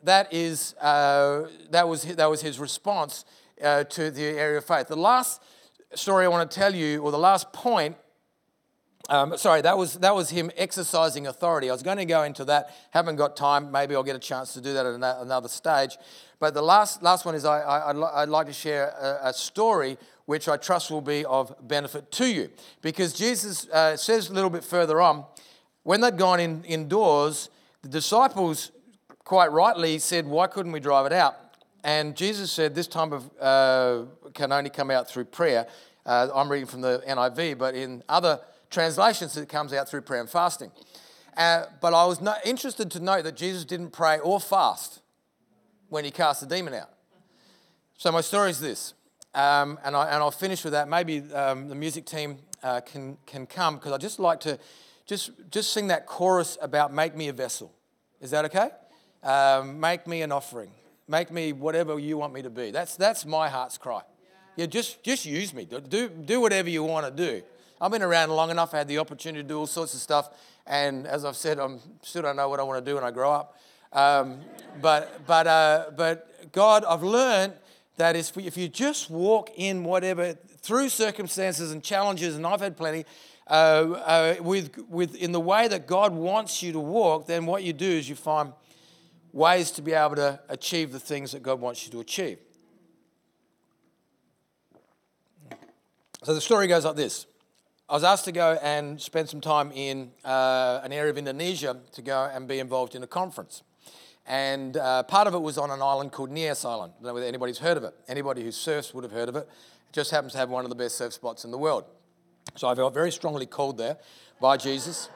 that, 0.03 0.31
is, 0.31 0.75
uh, 0.79 1.47
that, 1.71 1.89
was, 1.89 2.03
that 2.03 2.29
was 2.29 2.41
his 2.41 2.57
response 2.57 3.25
uh, 3.61 3.83
to 3.83 4.11
the 4.11 4.23
area 4.23 4.59
of 4.59 4.65
faith. 4.65 4.87
The 4.87 4.95
last 4.95 5.41
story 5.93 6.23
I 6.23 6.29
want 6.29 6.49
to 6.49 6.57
tell 6.57 6.73
you, 6.73 7.01
or 7.01 7.11
the 7.11 7.19
last 7.19 7.51
point, 7.51 7.97
um, 9.09 9.37
sorry, 9.37 9.61
that 9.61 9.77
was, 9.77 9.95
that 9.95 10.13
was 10.13 10.29
him 10.29 10.51
exercising 10.57 11.27
authority. 11.27 11.69
I 11.69 11.73
was 11.73 11.83
going 11.83 11.97
to 11.97 12.05
go 12.05 12.23
into 12.23 12.43
that, 12.45 12.75
haven't 12.91 13.15
got 13.15 13.37
time. 13.37 13.71
Maybe 13.71 13.95
I'll 13.95 14.03
get 14.03 14.15
a 14.15 14.19
chance 14.19 14.53
to 14.53 14.61
do 14.61 14.73
that 14.73 14.85
at 14.85 14.93
another 15.21 15.47
stage. 15.47 15.97
But 16.39 16.53
the 16.53 16.61
last, 16.61 17.01
last 17.01 17.25
one 17.25 17.33
is 17.33 17.45
I, 17.45 17.61
I, 17.61 17.93
would 18.21 18.29
like 18.29 18.47
to 18.47 18.53
share 18.53 18.89
a, 18.89 19.29
a, 19.29 19.33
story 19.33 19.97
which 20.25 20.47
I 20.47 20.57
trust 20.57 20.91
will 20.91 21.01
be 21.01 21.25
of 21.25 21.55
benefit 21.67 22.11
to 22.11 22.27
you. 22.27 22.49
Because 22.81 23.13
Jesus 23.13 23.67
uh, 23.69 23.97
says 23.97 24.29
a 24.29 24.33
little 24.33 24.49
bit 24.49 24.63
further 24.63 25.01
on, 25.01 25.25
when 25.83 26.01
they'd 26.01 26.17
gone 26.17 26.39
in, 26.39 26.63
indoors, 26.65 27.49
the 27.81 27.87
disciples 27.87 28.71
quite 29.23 29.51
rightly 29.51 29.99
said, 29.99 30.27
Why 30.27 30.47
couldn't 30.47 30.73
we 30.73 30.79
drive 30.79 31.05
it 31.05 31.13
out? 31.13 31.35
And 31.83 32.15
Jesus 32.15 32.51
said, 32.51 32.75
This 32.75 32.87
type 32.87 33.13
of 33.13 33.29
uh, 33.39 34.05
can 34.33 34.51
only 34.51 34.69
come 34.69 34.91
out 34.91 35.09
through 35.09 35.25
prayer. 35.25 35.65
Uh, 36.05 36.27
I'm 36.35 36.51
reading 36.51 36.67
from 36.67 36.81
the 36.81 37.01
NIV, 37.07 37.57
but 37.57 37.73
in 37.73 38.03
other 38.07 38.41
translations, 38.69 39.33
that 39.33 39.49
comes 39.49 39.73
out 39.73 39.89
through 39.89 40.01
prayer 40.01 40.21
and 40.21 40.29
fasting. 40.29 40.71
Uh, 41.35 41.65
but 41.81 41.93
I 41.93 42.05
was 42.05 42.19
not 42.19 42.45
interested 42.45 42.89
to 42.91 42.99
note 42.99 43.23
that 43.23 43.35
Jesus 43.35 43.63
didn't 43.63 43.91
pray 43.91 44.19
or 44.19 44.39
fast 44.39 45.01
when 45.89 46.03
he 46.03 46.11
cast 46.11 46.41
the 46.41 46.47
demon 46.47 46.73
out. 46.73 46.89
So 47.97 48.11
my 48.11 48.21
story 48.21 48.49
is 48.49 48.59
this, 48.59 48.93
um, 49.33 49.79
and, 49.83 49.95
I, 49.95 50.07
and 50.07 50.15
I'll 50.15 50.31
finish 50.31 50.63
with 50.63 50.73
that. 50.73 50.87
Maybe 50.87 51.19
um, 51.33 51.67
the 51.67 51.75
music 51.75 52.05
team 52.05 52.39
uh, 52.63 52.81
can, 52.81 53.17
can 53.25 53.45
come 53.45 53.75
because 53.75 53.91
I'd 53.91 54.01
just 54.01 54.19
like 54.19 54.39
to 54.41 54.59
just, 55.05 55.31
just 55.51 55.73
sing 55.73 55.87
that 55.87 56.05
chorus 56.05 56.57
about 56.61 56.93
make 56.93 57.15
me 57.15 57.27
a 57.27 57.33
vessel. 57.33 57.71
Is 58.19 58.31
that 58.31 58.45
okay? 58.45 58.69
Um, 59.23 59.79
make 59.79 60.07
me 60.07 60.21
an 60.21 60.31
offering. 60.31 60.71
Make 61.07 61.31
me 61.31 61.53
whatever 61.53 61.97
you 61.99 62.17
want 62.17 62.33
me 62.33 62.41
to 62.41 62.49
be. 62.49 62.71
That's, 62.71 62.95
that's 62.95 63.25
my 63.25 63.47
heart's 63.47 63.77
cry. 63.77 64.01
Yeah, 64.55 64.65
just, 64.65 65.03
just 65.03 65.25
use 65.25 65.53
me. 65.53 65.65
Do, 65.65 66.09
do 66.09 66.41
whatever 66.41 66.69
you 66.69 66.83
want 66.83 67.05
to 67.05 67.11
do. 67.11 67.43
I've 67.79 67.91
been 67.91 68.01
around 68.01 68.29
long 68.31 68.49
enough. 68.49 68.73
I 68.73 68.79
had 68.79 68.87
the 68.87 68.97
opportunity 68.97 69.43
to 69.43 69.47
do 69.47 69.59
all 69.59 69.67
sorts 69.67 69.93
of 69.93 69.99
stuff. 69.99 70.29
And 70.65 71.05
as 71.05 71.23
I've 71.23 71.35
said, 71.35 71.59
I'm 71.59 71.79
still 72.01 72.23
don't 72.23 72.35
know 72.35 72.49
what 72.49 72.59
I 72.59 72.63
want 72.63 72.83
to 72.83 72.91
do 72.91 72.95
when 72.95 73.03
I 73.03 73.11
grow 73.11 73.31
up. 73.31 73.55
Um, 73.93 74.41
but, 74.81 75.25
but, 75.27 75.47
uh, 75.47 75.85
but 75.95 76.51
God, 76.51 76.83
I've 76.85 77.03
learned 77.03 77.53
that 77.97 78.15
if 78.15 78.57
you 78.57 78.67
just 78.67 79.09
walk 79.09 79.51
in 79.55 79.83
whatever, 79.83 80.33
through 80.33 80.89
circumstances 80.89 81.71
and 81.71 81.83
challenges, 81.83 82.35
and 82.35 82.45
I've 82.45 82.61
had 82.61 82.75
plenty, 82.75 83.05
uh, 83.47 83.51
uh, 83.53 84.35
with, 84.41 84.77
with, 84.89 85.15
in 85.15 85.31
the 85.31 85.39
way 85.39 85.67
that 85.67 85.87
God 85.87 86.13
wants 86.13 86.61
you 86.61 86.71
to 86.73 86.79
walk, 86.79 87.27
then 87.27 87.45
what 87.45 87.63
you 87.63 87.73
do 87.73 87.89
is 87.89 88.09
you 88.09 88.15
find 88.15 88.53
ways 89.31 89.71
to 89.71 89.81
be 89.81 89.93
able 89.93 90.15
to 90.15 90.39
achieve 90.49 90.91
the 90.91 90.99
things 90.99 91.31
that 91.31 91.43
God 91.43 91.61
wants 91.61 91.85
you 91.85 91.91
to 91.91 91.99
achieve. 91.99 92.39
So 96.23 96.33
the 96.33 96.41
story 96.41 96.67
goes 96.67 96.83
like 96.83 96.95
this. 96.95 97.25
I 97.89 97.93
was 97.93 98.03
asked 98.03 98.25
to 98.25 98.33
go 98.33 98.59
and 98.61 98.99
spend 98.99 99.29
some 99.29 99.39
time 99.39 99.71
in 99.73 100.11
uh, 100.25 100.81
an 100.83 100.91
area 100.91 101.09
of 101.09 101.17
Indonesia 101.17 101.77
to 101.93 102.01
go 102.01 102.29
and 102.33 102.45
be 102.45 102.59
involved 102.59 102.95
in 102.95 103.03
a 103.03 103.07
conference. 103.07 103.63
And 104.25 104.75
uh, 104.75 105.03
part 105.03 105.25
of 105.25 105.33
it 105.33 105.39
was 105.39 105.57
on 105.57 105.71
an 105.71 105.81
island 105.81 106.11
called 106.11 106.29
Nias 106.29 106.65
Island. 106.65 106.91
I 106.95 106.99
don't 106.99 107.07
know 107.07 107.13
whether 107.13 107.25
anybody's 107.25 107.59
heard 107.59 107.77
of 107.77 107.85
it. 107.85 107.95
Anybody 108.09 108.43
who 108.43 108.51
surfs 108.51 108.93
would 108.93 109.05
have 109.05 109.13
heard 109.13 109.29
of 109.29 109.37
it. 109.37 109.47
It 109.87 109.93
just 109.93 110.11
happens 110.11 110.33
to 110.33 110.37
have 110.37 110.49
one 110.49 110.65
of 110.65 110.69
the 110.69 110.75
best 110.75 110.97
surf 110.97 111.13
spots 111.13 111.45
in 111.45 111.51
the 111.51 111.57
world. 111.57 111.85
So 112.57 112.67
I 112.67 112.75
felt 112.75 112.93
very 112.93 113.09
strongly 113.09 113.45
called 113.45 113.77
there 113.77 113.95
by 114.41 114.57
Jesus 114.57 115.09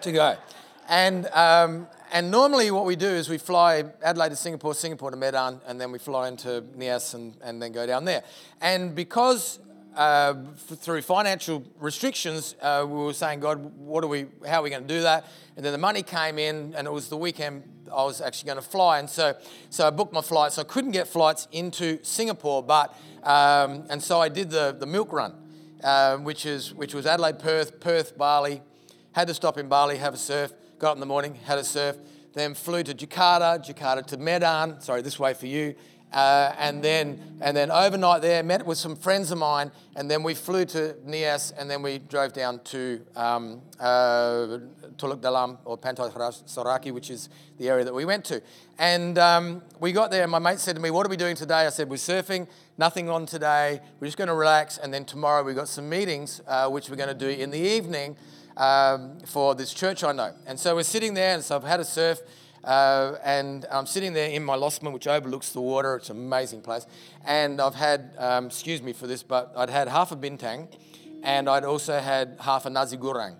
to 0.00 0.10
go. 0.10 0.38
And, 0.88 1.26
um, 1.34 1.86
and 2.10 2.30
normally 2.30 2.70
what 2.70 2.86
we 2.86 2.96
do 2.96 3.08
is 3.08 3.28
we 3.28 3.36
fly 3.36 3.84
Adelaide 4.02 4.30
to 4.30 4.36
Singapore, 4.36 4.72
Singapore 4.72 5.10
to 5.10 5.18
Medan, 5.18 5.60
and 5.66 5.78
then 5.78 5.92
we 5.92 5.98
fly 5.98 6.28
into 6.28 6.64
Nias 6.78 7.12
and, 7.12 7.36
and 7.42 7.60
then 7.60 7.72
go 7.72 7.84
down 7.84 8.06
there. 8.06 8.24
And 8.62 8.94
because 8.94 9.58
uh, 9.96 10.34
through 10.56 11.02
financial 11.02 11.64
restrictions, 11.80 12.54
uh, 12.60 12.84
we 12.86 12.96
were 12.96 13.12
saying, 13.12 13.40
God, 13.40 13.58
what 13.76 14.04
are 14.04 14.08
we, 14.08 14.26
how 14.46 14.60
are 14.60 14.62
we 14.62 14.70
going 14.70 14.82
to 14.82 14.88
do 14.88 15.02
that? 15.02 15.26
And 15.56 15.64
then 15.64 15.72
the 15.72 15.78
money 15.78 16.02
came 16.02 16.38
in, 16.38 16.74
and 16.76 16.86
it 16.86 16.92
was 16.92 17.08
the 17.08 17.16
weekend 17.16 17.62
I 17.92 18.02
was 18.04 18.20
actually 18.20 18.46
going 18.46 18.62
to 18.62 18.68
fly. 18.68 18.98
And 18.98 19.08
so, 19.08 19.34
so 19.70 19.86
I 19.86 19.90
booked 19.90 20.12
my 20.12 20.20
flights. 20.22 20.58
I 20.58 20.64
couldn't 20.64 20.92
get 20.92 21.06
flights 21.06 21.46
into 21.52 21.98
Singapore, 22.02 22.62
but, 22.62 22.94
um, 23.22 23.84
and 23.88 24.02
so 24.02 24.20
I 24.20 24.28
did 24.28 24.50
the, 24.50 24.76
the 24.78 24.86
milk 24.86 25.12
run. 25.12 25.32
uh, 25.84 26.16
which, 26.16 26.46
is, 26.46 26.74
which 26.74 26.94
was 26.94 27.06
Adelaide, 27.06 27.38
Perth, 27.38 27.78
Perth, 27.78 28.16
Bali. 28.16 28.62
Had 29.12 29.28
to 29.28 29.34
stop 29.34 29.58
in 29.58 29.68
Bali, 29.68 29.98
have 29.98 30.14
a 30.14 30.18
surf. 30.18 30.52
Got 30.78 30.92
up 30.92 30.96
in 30.96 31.00
the 31.00 31.06
morning, 31.06 31.34
had 31.34 31.58
a 31.58 31.64
surf. 31.64 31.96
Then 32.32 32.54
flew 32.54 32.82
to 32.82 32.94
Jakarta, 32.94 33.64
Jakarta 33.64 34.04
to 34.06 34.16
Medan. 34.16 34.80
Sorry, 34.80 35.02
this 35.02 35.20
way 35.20 35.34
for 35.34 35.46
you. 35.46 35.76
Uh, 36.14 36.54
and 36.58 36.80
then 36.80 37.18
and 37.40 37.56
then 37.56 37.72
overnight 37.72 38.22
there, 38.22 38.40
met 38.44 38.64
with 38.64 38.78
some 38.78 38.94
friends 38.94 39.32
of 39.32 39.38
mine, 39.38 39.72
and 39.96 40.08
then 40.08 40.22
we 40.22 40.32
flew 40.32 40.64
to 40.64 40.94
Nias, 41.04 41.52
and 41.58 41.68
then 41.68 41.82
we 41.82 41.98
drove 41.98 42.32
down 42.32 42.60
to 42.60 43.04
um, 43.16 43.60
uh, 43.80 44.58
Teluk 44.96 45.20
Dalam 45.20 45.58
or 45.64 45.76
Pantai 45.76 46.12
Sorake, 46.46 46.92
which 46.92 47.10
is 47.10 47.28
the 47.58 47.68
area 47.68 47.84
that 47.84 47.92
we 47.92 48.04
went 48.04 48.24
to. 48.26 48.40
And 48.78 49.18
um, 49.18 49.60
we 49.80 49.90
got 49.90 50.12
there, 50.12 50.22
and 50.22 50.30
my 50.30 50.38
mate 50.38 50.60
said 50.60 50.76
to 50.76 50.80
me, 50.80 50.92
"What 50.92 51.04
are 51.04 51.10
we 51.10 51.16
doing 51.16 51.34
today?" 51.34 51.66
I 51.66 51.70
said, 51.70 51.90
"We're 51.90 51.96
surfing. 51.96 52.46
Nothing 52.78 53.10
on 53.10 53.26
today. 53.26 53.80
We're 53.98 54.06
just 54.06 54.16
going 54.16 54.28
to 54.28 54.34
relax, 54.34 54.78
and 54.78 54.94
then 54.94 55.04
tomorrow 55.04 55.42
we've 55.42 55.56
got 55.56 55.68
some 55.68 55.88
meetings, 55.88 56.40
uh, 56.46 56.68
which 56.70 56.88
we're 56.90 56.96
going 56.96 57.08
to 57.08 57.14
do 57.14 57.28
in 57.28 57.50
the 57.50 57.58
evening 57.58 58.16
um, 58.56 59.18
for 59.26 59.56
this 59.56 59.74
church 59.74 60.04
I 60.04 60.12
know." 60.12 60.32
And 60.46 60.60
so 60.60 60.76
we're 60.76 60.84
sitting 60.84 61.14
there, 61.14 61.34
and 61.34 61.42
so 61.42 61.56
I've 61.56 61.64
had 61.64 61.80
a 61.80 61.84
surf. 61.84 62.20
Uh, 62.64 63.16
and 63.22 63.66
I'm 63.70 63.86
sitting 63.86 64.12
there 64.12 64.30
in 64.30 64.42
my 64.42 64.56
losmen, 64.56 64.92
which 64.92 65.06
overlooks 65.06 65.50
the 65.50 65.60
water. 65.60 65.96
It's 65.96 66.10
an 66.10 66.16
amazing 66.16 66.62
place. 66.62 66.86
And 67.24 67.60
I've 67.60 67.74
had, 67.74 68.14
um, 68.18 68.46
excuse 68.46 68.82
me 68.82 68.92
for 68.92 69.06
this, 69.06 69.22
but 69.22 69.52
I'd 69.56 69.70
had 69.70 69.88
half 69.88 70.12
a 70.12 70.16
bintang 70.16 70.68
and 71.24 71.48
I'd 71.48 71.64
also 71.64 71.98
had 71.98 72.36
half 72.40 72.66
a 72.66 72.70
nasi 72.70 72.96
goreng. 72.96 73.34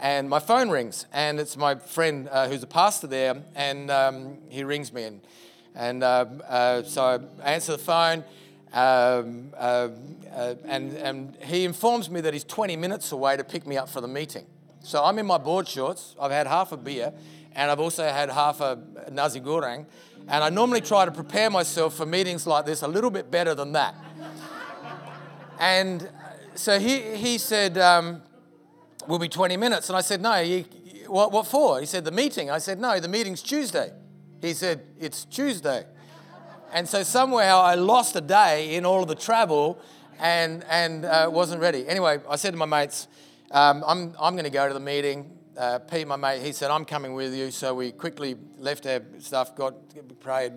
And 0.00 0.28
my 0.30 0.38
phone 0.38 0.70
rings, 0.70 1.06
and 1.12 1.38
it's 1.38 1.56
my 1.56 1.74
friend 1.74 2.28
uh, 2.30 2.48
who's 2.48 2.62
a 2.62 2.66
pastor 2.66 3.06
there, 3.06 3.42
and 3.54 3.90
um, 3.90 4.38
he 4.48 4.64
rings 4.64 4.92
me. 4.92 5.04
And, 5.04 5.20
and 5.74 6.02
uh, 6.02 6.26
uh 6.48 6.82
so 6.82 7.28
I 7.42 7.54
answer 7.54 7.72
the 7.72 7.78
phone, 7.78 8.24
um, 8.72 9.52
uh, 9.56 9.88
uh, 10.32 10.54
and, 10.64 10.92
and 10.94 11.36
he 11.42 11.64
informs 11.64 12.10
me 12.10 12.20
that 12.22 12.32
he's 12.32 12.44
20 12.44 12.76
minutes 12.76 13.12
away 13.12 13.36
to 13.36 13.44
pick 13.44 13.66
me 13.66 13.76
up 13.76 13.88
for 13.88 14.00
the 14.00 14.08
meeting. 14.08 14.46
So 14.82 15.02
I'm 15.02 15.18
in 15.18 15.26
my 15.26 15.38
board 15.38 15.66
shorts, 15.66 16.14
I've 16.20 16.32
had 16.32 16.46
half 16.46 16.72
a 16.72 16.76
beer, 16.76 17.12
and 17.54 17.70
I've 17.70 17.80
also 17.80 18.04
had 18.04 18.30
half 18.30 18.60
a 18.60 18.78
nasi 19.10 19.40
goreng. 19.40 19.86
And 20.26 20.42
I 20.42 20.48
normally 20.48 20.80
try 20.80 21.04
to 21.04 21.10
prepare 21.10 21.50
myself 21.50 21.94
for 21.94 22.06
meetings 22.06 22.46
like 22.46 22.64
this 22.64 22.82
a 22.82 22.88
little 22.88 23.10
bit 23.10 23.30
better 23.30 23.54
than 23.54 23.72
that. 23.72 23.94
and 25.60 26.08
so 26.54 26.78
he, 26.78 27.00
he 27.16 27.38
said, 27.38 27.78
um, 27.78 28.22
We'll 29.06 29.18
be 29.18 29.28
20 29.28 29.58
minutes. 29.58 29.90
And 29.90 29.98
I 29.98 30.00
said, 30.00 30.22
No, 30.22 30.40
you, 30.40 30.64
what, 31.08 31.30
what 31.30 31.46
for? 31.46 31.78
He 31.78 31.86
said, 31.86 32.04
The 32.04 32.10
meeting. 32.10 32.50
I 32.50 32.58
said, 32.58 32.80
No, 32.80 32.98
the 33.00 33.08
meeting's 33.08 33.42
Tuesday. 33.42 33.92
He 34.40 34.54
said, 34.54 34.82
It's 34.98 35.24
Tuesday. 35.26 35.84
And 36.72 36.88
so 36.88 37.02
somehow 37.02 37.60
I 37.60 37.74
lost 37.74 38.16
a 38.16 38.20
day 38.20 38.74
in 38.74 38.84
all 38.86 39.02
of 39.02 39.08
the 39.08 39.14
travel 39.14 39.78
and, 40.18 40.64
and 40.68 41.04
uh, 41.04 41.28
wasn't 41.30 41.60
ready. 41.60 41.86
Anyway, 41.86 42.18
I 42.28 42.36
said 42.36 42.52
to 42.52 42.56
my 42.56 42.66
mates, 42.66 43.08
um, 43.50 43.84
I'm, 43.86 44.14
I'm 44.18 44.34
going 44.34 44.44
to 44.44 44.50
go 44.50 44.66
to 44.66 44.74
the 44.74 44.80
meeting 44.80 45.38
uh, 45.56 45.78
Pete, 45.78 46.06
my 46.06 46.16
mate, 46.16 46.42
he 46.42 46.52
said, 46.52 46.70
I'm 46.70 46.84
coming 46.84 47.14
with 47.14 47.34
you. 47.34 47.50
So 47.50 47.74
we 47.74 47.92
quickly 47.92 48.36
left 48.58 48.86
our 48.86 49.00
stuff, 49.18 49.54
got 49.54 49.74
prayed, 50.20 50.52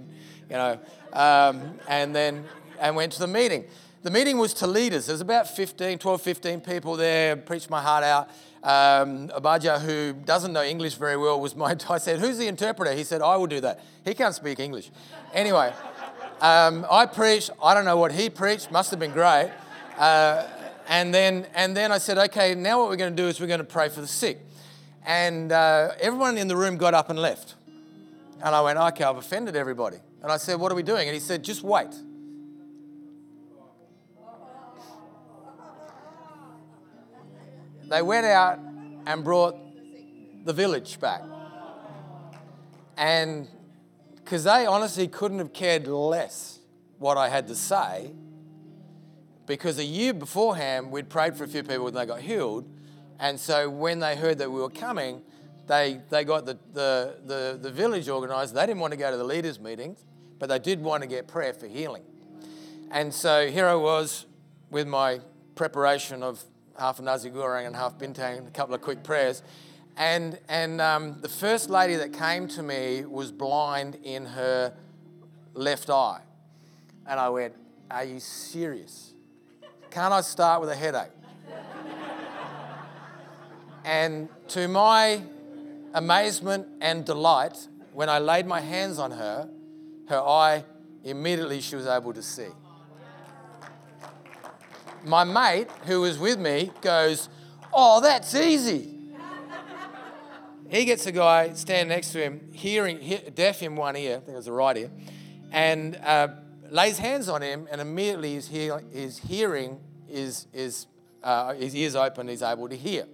you 0.50 0.56
know, 0.56 0.80
um, 1.14 1.80
and 1.88 2.16
then 2.16 2.46
and 2.80 2.96
went 2.96 3.12
to 3.14 3.20
the 3.20 3.28
meeting. 3.28 3.66
The 4.04 4.12
meeting 4.12 4.38
was 4.38 4.54
to 4.56 4.68
leaders. 4.68 5.08
There's 5.08 5.22
about 5.22 5.50
15, 5.50 5.98
12, 5.98 6.22
15 6.22 6.62
people 6.62 6.96
there, 6.96 7.36
preached 7.36 7.70
my 7.70 7.82
heart 7.82 8.04
out. 8.04 8.30
Um, 8.64 9.30
Abaja, 9.30 9.82
who 9.82 10.14
doesn't 10.14 10.54
know 10.54 10.64
English 10.64 10.96
very 10.96 11.18
well, 11.18 11.40
was 11.40 11.56
my. 11.56 11.76
I 11.90 11.98
said, 11.98 12.20
Who's 12.20 12.38
the 12.38 12.48
interpreter? 12.48 12.94
He 12.94 13.04
said, 13.04 13.22
I 13.22 13.36
will 13.38 13.48
do 13.48 13.62
that. 13.62 13.84
He 14.04 14.14
can't 14.14 14.34
speak 14.34 14.60
English. 14.60 14.92
Anyway, 15.34 15.74
um, 16.42 16.86
I 16.90 17.06
preached. 17.06 17.50
I 17.62 17.74
don't 17.74 17.86
know 17.86 17.98
what 17.98 18.12
he 18.12 18.30
preached, 18.30 18.72
must 18.72 18.92
have 18.92 19.00
been 19.00 19.12
great. 19.12 19.52
Uh, 19.98 20.48
and, 20.88 21.14
then, 21.14 21.48
and 21.54 21.76
then 21.76 21.92
I 21.92 21.98
said, 21.98 22.18
Okay, 22.18 22.56
now 22.56 22.80
what 22.80 22.90
we're 22.90 22.98
going 22.98 23.16
to 23.16 23.22
do 23.22 23.28
is 23.28 23.40
we're 23.40 23.48
going 23.48 23.60
to 23.60 23.64
pray 23.64 23.90
for 23.90 24.02
the 24.02 24.08
sick. 24.08 24.40
And 25.08 25.54
uh, 25.54 25.94
everyone 26.02 26.38
in 26.38 26.50
the 26.50 26.58
room 26.58 26.76
got 26.76 26.94
up 26.94 27.10
and 27.10 27.18
left. 27.18 27.56
And 28.44 28.54
I 28.54 28.60
went, 28.60 28.78
okay, 28.78 29.06
I've 29.06 29.16
offended 29.16 29.56
everybody. 29.56 29.98
And 30.22 30.30
I 30.30 30.36
said, 30.36 30.60
what 30.60 30.70
are 30.70 30.76
we 30.76 30.84
doing? 30.84 31.08
And 31.08 31.14
he 31.14 31.22
said, 31.22 31.46
just 31.46 31.64
wait. 31.64 31.88
They 37.90 38.02
went 38.02 38.26
out 38.26 38.60
and 39.06 39.24
brought 39.24 39.56
the 40.44 40.52
village 40.52 41.00
back. 41.00 41.22
And 42.98 43.48
because 44.16 44.44
they 44.44 44.66
honestly 44.66 45.08
couldn't 45.08 45.40
have 45.40 45.54
cared 45.54 45.88
less 45.88 46.60
what 47.00 47.16
I 47.18 47.30
had 47.30 47.48
to 47.48 47.56
say, 47.56 48.12
because 49.46 49.80
a 49.80 49.86
year 49.86 50.14
beforehand 50.14 50.92
we'd 50.92 51.08
prayed 51.08 51.38
for 51.38 51.46
a 51.46 51.48
few 51.48 51.64
people 51.64 51.88
and 51.88 51.96
they 51.96 52.06
got 52.06 52.20
healed, 52.20 52.70
and 53.20 53.40
so 53.40 53.70
when 53.70 54.00
they 54.00 54.16
heard 54.16 54.38
that 54.40 54.52
we 54.52 54.62
were 54.62 54.70
coming, 54.70 55.22
they, 55.68 56.00
they 56.10 56.24
got 56.24 56.46
the, 56.46 56.58
the, 56.74 57.16
the, 57.26 57.60
the 57.62 57.72
village 57.72 58.08
organised. 58.10 58.54
They 58.54 58.66
didn't 58.66 58.80
want 58.80 58.92
to 58.92 58.98
go 58.98 59.12
to 59.12 59.18
the 59.18 59.24
leaders' 59.24 59.60
meetings, 59.60 60.06
but 60.40 60.50
they 60.50 60.60
did 60.60 60.82
want 60.82 61.04
to 61.04 61.08
get 61.08 61.28
prayer 61.28 61.54
for 61.54 61.68
healing. 61.68 62.04
And 62.92 63.14
so 63.14 63.50
here 63.50 63.68
I 63.68 63.76
was 63.76 64.26
with 64.70 64.88
my 64.88 65.20
preparation 65.56 66.24
of 66.24 66.44
half 66.80 67.00
a 67.00 67.02
nasi 67.02 67.30
goreng 67.30 67.68
and 67.68 67.76
half 67.76 67.98
bintang 67.98 68.38
and 68.38 68.48
a 68.48 68.52
couple 68.52 68.76
of 68.76 68.82
quick 68.82 69.04
prayers. 69.04 69.42
And, 69.98 70.40
and 70.48 70.80
um, 70.80 71.18
the 71.22 71.30
first 71.30 71.70
lady 71.70 71.96
that 71.96 72.14
came 72.14 72.48
to 72.50 72.64
me 72.64 73.04
was 73.06 73.32
blind 73.32 73.96
in 74.04 74.26
her 74.26 74.74
left 75.54 75.90
eye. 75.90 76.22
And 77.08 77.20
I 77.20 77.30
went, 77.30 77.56
Are 77.90 78.04
you 78.04 78.20
serious? 78.20 79.14
Can't 79.90 80.14
I 80.14 80.22
start 80.22 80.62
with 80.62 80.70
a 80.70 80.76
headache? 80.76 81.17
And 83.88 84.28
to 84.50 84.68
my 84.68 85.22
amazement 85.94 86.68
and 86.82 87.06
delight, 87.06 87.70
when 87.94 88.10
I 88.10 88.20
laid 88.20 88.46
my 88.46 88.60
hands 88.60 89.00
on 89.00 89.12
her, 89.12 89.50
her 90.10 90.20
eye 90.20 90.66
immediately 91.06 91.62
she 91.62 91.78
was 91.78 91.88
able 91.88 92.12
to 92.12 92.22
see. 92.22 92.50
My 95.06 95.24
mate, 95.24 95.70
who 95.86 96.02
was 96.02 96.20
with 96.20 96.38
me, 96.38 96.70
goes, 96.82 97.30
Oh, 97.72 98.02
that's 98.02 98.36
easy. 98.36 98.94
he 100.70 100.84
gets 100.84 101.06
a 101.06 101.14
guy 101.14 101.54
standing 101.54 101.88
next 101.88 102.12
to 102.12 102.22
him, 102.22 102.42
hearing, 102.52 103.00
deaf 103.36 103.64
in 103.64 103.78
one 103.78 103.96
ear, 103.96 104.18
I 104.18 104.20
think 104.20 104.34
it 104.34 104.36
was 104.36 104.46
the 104.46 104.52
right 104.52 104.76
ear, 104.76 104.92
and 105.54 105.96
uh, 106.04 106.28
lays 106.70 106.98
hands 106.98 107.30
on 107.30 107.42
him, 107.42 107.70
and 107.72 107.80
immediately 107.80 108.34
his, 108.34 108.50
hear, 108.50 108.84
his 108.92 109.20
hearing 109.20 109.80
is, 110.10 110.48
is 110.52 110.88
uh, 111.24 111.54
his 111.54 111.74
ears 111.74 111.96
open, 111.96 112.28
he's 112.28 112.42
able 112.42 112.68
to 112.68 112.76
hear. 112.76 113.06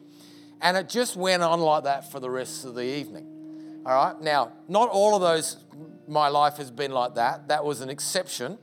And 0.63 0.77
it 0.77 0.87
just 0.87 1.17
went 1.17 1.43
on 1.43 1.59
like 1.59 1.83
that 1.83 2.09
for 2.09 2.21
the 2.21 2.29
rest 2.29 2.63
of 2.63 2.73
the 2.73 2.85
evening. 2.85 3.81
All 3.85 3.93
right. 3.93 4.19
Now, 4.21 4.53
not 4.69 4.87
all 4.87 5.13
of 5.13 5.21
those, 5.21 5.57
my 6.07 6.29
life 6.29 6.55
has 6.55 6.71
been 6.71 6.93
like 6.93 7.15
that. 7.15 7.49
That 7.49 7.65
was 7.65 7.81
an 7.81 7.89
exception. 7.89 8.57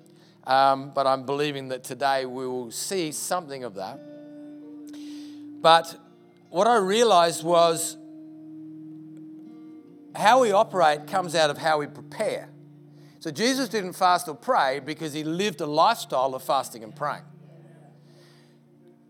Um, 0.44 0.92
but 0.94 1.06
I'm 1.06 1.26
believing 1.26 1.68
that 1.68 1.84
today 1.84 2.24
we 2.24 2.46
will 2.46 2.70
see 2.70 3.12
something 3.12 3.64
of 3.64 3.74
that. 3.74 4.00
But 5.60 5.94
what 6.48 6.66
I 6.66 6.76
realized 6.76 7.44
was 7.44 7.98
how 10.16 10.40
we 10.40 10.52
operate 10.52 11.06
comes 11.06 11.34
out 11.34 11.50
of 11.50 11.58
how 11.58 11.78
we 11.78 11.86
prepare. 11.86 12.48
So 13.18 13.30
Jesus 13.30 13.68
didn't 13.68 13.92
fast 13.92 14.26
or 14.26 14.34
pray 14.34 14.80
because 14.80 15.12
he 15.12 15.22
lived 15.22 15.60
a 15.60 15.66
lifestyle 15.66 16.34
of 16.34 16.42
fasting 16.42 16.82
and 16.82 16.96
praying. 16.96 17.24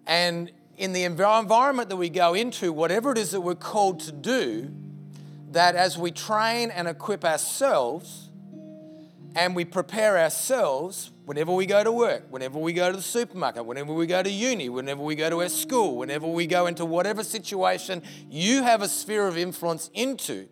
And 0.09 0.50
in 0.80 0.94
the 0.94 1.04
environment 1.04 1.90
that 1.90 1.96
we 1.96 2.08
go 2.08 2.32
into, 2.32 2.72
whatever 2.72 3.12
it 3.12 3.18
is 3.18 3.32
that 3.32 3.42
we're 3.42 3.54
called 3.54 4.00
to 4.00 4.12
do, 4.12 4.70
that 5.50 5.76
as 5.76 5.98
we 5.98 6.10
train 6.10 6.70
and 6.70 6.88
equip 6.88 7.22
ourselves 7.22 8.30
and 9.36 9.54
we 9.54 9.66
prepare 9.66 10.18
ourselves, 10.18 11.10
whenever 11.26 11.52
we 11.52 11.66
go 11.66 11.84
to 11.84 11.92
work, 11.92 12.24
whenever 12.30 12.58
we 12.58 12.72
go 12.72 12.90
to 12.90 12.96
the 12.96 13.02
supermarket, 13.02 13.66
whenever 13.66 13.92
we 13.92 14.06
go 14.06 14.22
to 14.22 14.30
uni, 14.30 14.70
whenever 14.70 15.02
we 15.02 15.14
go 15.14 15.28
to 15.28 15.42
our 15.42 15.50
school, 15.50 15.98
whenever 15.98 16.26
we 16.26 16.46
go 16.46 16.66
into 16.66 16.86
whatever 16.86 17.22
situation 17.22 18.02
you 18.30 18.62
have 18.62 18.80
a 18.80 18.88
sphere 18.88 19.28
of 19.28 19.36
influence 19.36 19.90
into, 19.92 20.48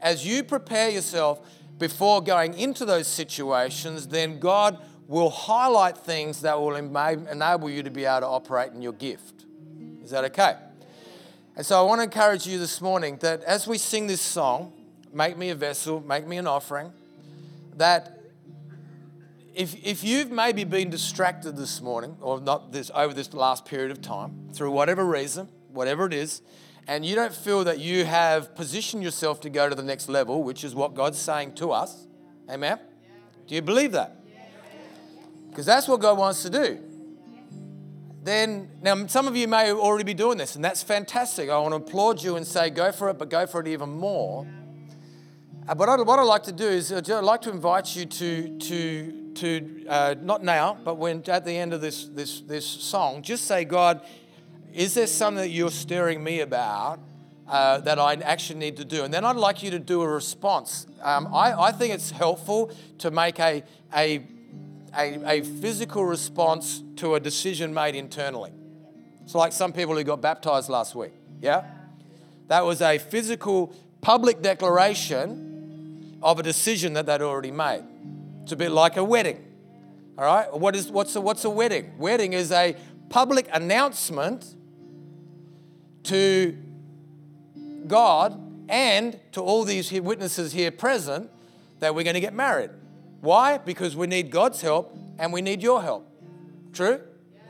as 0.00 0.26
you 0.26 0.42
prepare 0.42 0.88
yourself 0.88 1.46
before 1.76 2.22
going 2.22 2.54
into 2.54 2.86
those 2.86 3.06
situations, 3.06 4.08
then 4.08 4.40
God 4.40 4.78
will 5.06 5.30
highlight 5.30 5.98
things 5.98 6.40
that 6.40 6.58
will 6.58 6.74
enable 6.74 7.68
you 7.68 7.82
to 7.82 7.90
be 7.90 8.06
able 8.06 8.20
to 8.20 8.26
operate 8.26 8.72
in 8.72 8.80
your 8.80 8.94
gift. 8.94 9.37
Is 10.08 10.12
that 10.12 10.24
okay? 10.24 10.56
And 11.54 11.66
so 11.66 11.78
I 11.78 11.82
want 11.82 11.98
to 11.98 12.04
encourage 12.04 12.46
you 12.46 12.58
this 12.58 12.80
morning 12.80 13.18
that 13.20 13.42
as 13.42 13.66
we 13.66 13.76
sing 13.76 14.06
this 14.06 14.22
song, 14.22 14.72
Make 15.12 15.36
Me 15.36 15.50
a 15.50 15.54
Vessel, 15.54 16.00
Make 16.00 16.26
Me 16.26 16.38
an 16.38 16.46
Offering, 16.46 16.94
that 17.76 18.18
if, 19.54 19.74
if 19.84 20.02
you've 20.02 20.30
maybe 20.30 20.64
been 20.64 20.88
distracted 20.88 21.58
this 21.58 21.82
morning, 21.82 22.16
or 22.22 22.40
not 22.40 22.72
this 22.72 22.90
over 22.94 23.12
this 23.12 23.34
last 23.34 23.66
period 23.66 23.90
of 23.90 24.00
time, 24.00 24.48
through 24.54 24.70
whatever 24.70 25.04
reason, 25.04 25.46
whatever 25.74 26.06
it 26.06 26.14
is, 26.14 26.40
and 26.86 27.04
you 27.04 27.14
don't 27.14 27.34
feel 27.34 27.62
that 27.64 27.78
you 27.78 28.06
have 28.06 28.54
positioned 28.54 29.02
yourself 29.02 29.42
to 29.42 29.50
go 29.50 29.68
to 29.68 29.74
the 29.74 29.82
next 29.82 30.08
level, 30.08 30.42
which 30.42 30.64
is 30.64 30.74
what 30.74 30.94
God's 30.94 31.18
saying 31.18 31.52
to 31.56 31.70
us, 31.70 32.06
amen? 32.48 32.78
Do 33.46 33.54
you 33.54 33.60
believe 33.60 33.92
that? 33.92 34.16
Because 35.50 35.66
that's 35.66 35.86
what 35.86 36.00
God 36.00 36.16
wants 36.16 36.42
to 36.44 36.48
do. 36.48 36.87
Then 38.22 38.70
now 38.82 39.06
some 39.06 39.28
of 39.28 39.36
you 39.36 39.48
may 39.48 39.72
already 39.72 40.04
be 40.04 40.14
doing 40.14 40.38
this, 40.38 40.56
and 40.56 40.64
that's 40.64 40.82
fantastic. 40.82 41.48
I 41.48 41.58
want 41.58 41.72
to 41.72 41.76
applaud 41.76 42.22
you 42.22 42.36
and 42.36 42.46
say, 42.46 42.70
go 42.70 42.92
for 42.92 43.08
it, 43.10 43.18
but 43.18 43.30
go 43.30 43.46
for 43.46 43.60
it 43.60 43.68
even 43.68 43.90
more. 43.90 44.46
Uh, 45.68 45.74
but 45.74 45.88
I, 45.88 45.96
what 46.00 46.18
I'd 46.18 46.22
like 46.22 46.44
to 46.44 46.52
do 46.52 46.66
is 46.66 46.92
I'd 46.92 47.08
like 47.08 47.42
to 47.42 47.50
invite 47.50 47.94
you 47.94 48.06
to 48.06 48.58
to 48.58 49.32
to 49.34 49.86
uh, 49.88 50.14
not 50.20 50.42
now, 50.42 50.78
but 50.82 50.96
when 50.96 51.22
at 51.28 51.44
the 51.44 51.52
end 51.52 51.72
of 51.74 51.80
this 51.80 52.06
this 52.06 52.40
this 52.40 52.66
song, 52.66 53.22
just 53.22 53.44
say, 53.44 53.64
God, 53.64 54.00
is 54.72 54.94
there 54.94 55.06
something 55.06 55.42
that 55.42 55.50
you're 55.50 55.70
stirring 55.70 56.24
me 56.24 56.40
about 56.40 57.00
uh, 57.46 57.80
that 57.80 57.98
I 57.98 58.14
actually 58.14 58.58
need 58.58 58.78
to 58.78 58.84
do? 58.84 59.04
And 59.04 59.12
then 59.12 59.24
I'd 59.24 59.36
like 59.36 59.62
you 59.62 59.70
to 59.72 59.78
do 59.78 60.02
a 60.02 60.08
response. 60.08 60.86
Um, 61.02 61.28
I, 61.34 61.52
I 61.52 61.72
think 61.72 61.92
it's 61.92 62.10
helpful 62.10 62.72
to 62.98 63.10
make 63.10 63.38
a 63.38 63.62
a 63.94 64.26
a, 64.98 65.38
a 65.38 65.42
physical 65.42 66.04
response 66.04 66.82
to 66.96 67.14
a 67.14 67.20
decision 67.20 67.72
made 67.72 67.94
internally. 67.94 68.52
It's 69.22 69.34
like 69.34 69.52
some 69.52 69.72
people 69.72 69.94
who 69.94 70.02
got 70.02 70.20
baptized 70.20 70.68
last 70.68 70.94
week. 70.94 71.12
Yeah? 71.40 71.64
That 72.48 72.64
was 72.64 72.82
a 72.82 72.98
physical 72.98 73.74
public 74.00 74.42
declaration 74.42 76.18
of 76.22 76.40
a 76.40 76.42
decision 76.42 76.94
that 76.94 77.06
they'd 77.06 77.22
already 77.22 77.52
made. 77.52 77.84
It's 78.42 78.52
a 78.52 78.56
bit 78.56 78.72
like 78.72 78.96
a 78.96 79.04
wedding. 79.04 79.44
All 80.16 80.24
right? 80.24 80.52
What 80.52 80.74
is, 80.74 80.90
what's, 80.90 81.14
a, 81.14 81.20
what's 81.20 81.44
a 81.44 81.50
wedding? 81.50 81.92
Wedding 81.98 82.32
is 82.32 82.50
a 82.50 82.74
public 83.08 83.48
announcement 83.52 84.54
to 86.04 86.56
God 87.86 88.40
and 88.68 89.18
to 89.32 89.40
all 89.40 89.64
these 89.64 89.92
witnesses 89.92 90.52
here 90.52 90.70
present 90.70 91.30
that 91.78 91.94
we're 91.94 92.02
going 92.02 92.14
to 92.14 92.20
get 92.20 92.34
married. 92.34 92.70
Why? 93.20 93.58
Because 93.58 93.96
we 93.96 94.06
need 94.06 94.30
God's 94.30 94.60
help 94.60 94.96
and 95.18 95.32
we 95.32 95.42
need 95.42 95.62
your 95.62 95.82
help. 95.82 96.08
True? 96.72 97.00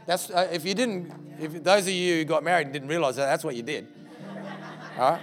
That's 0.07 0.31
uh, 0.31 0.49
if 0.51 0.65
you 0.65 0.75
didn't, 0.75 1.13
if 1.41 1.63
those 1.63 1.83
of 1.83 1.93
you 1.93 2.17
who 2.17 2.25
got 2.25 2.43
married 2.43 2.69
and 2.69 2.73
didn't 2.73 2.89
realize 2.89 3.17
that, 3.17 3.27
that's 3.27 3.45
what 3.45 3.55
you 3.55 3.63
did. 3.63 3.87
All 4.99 5.13
right? 5.13 5.21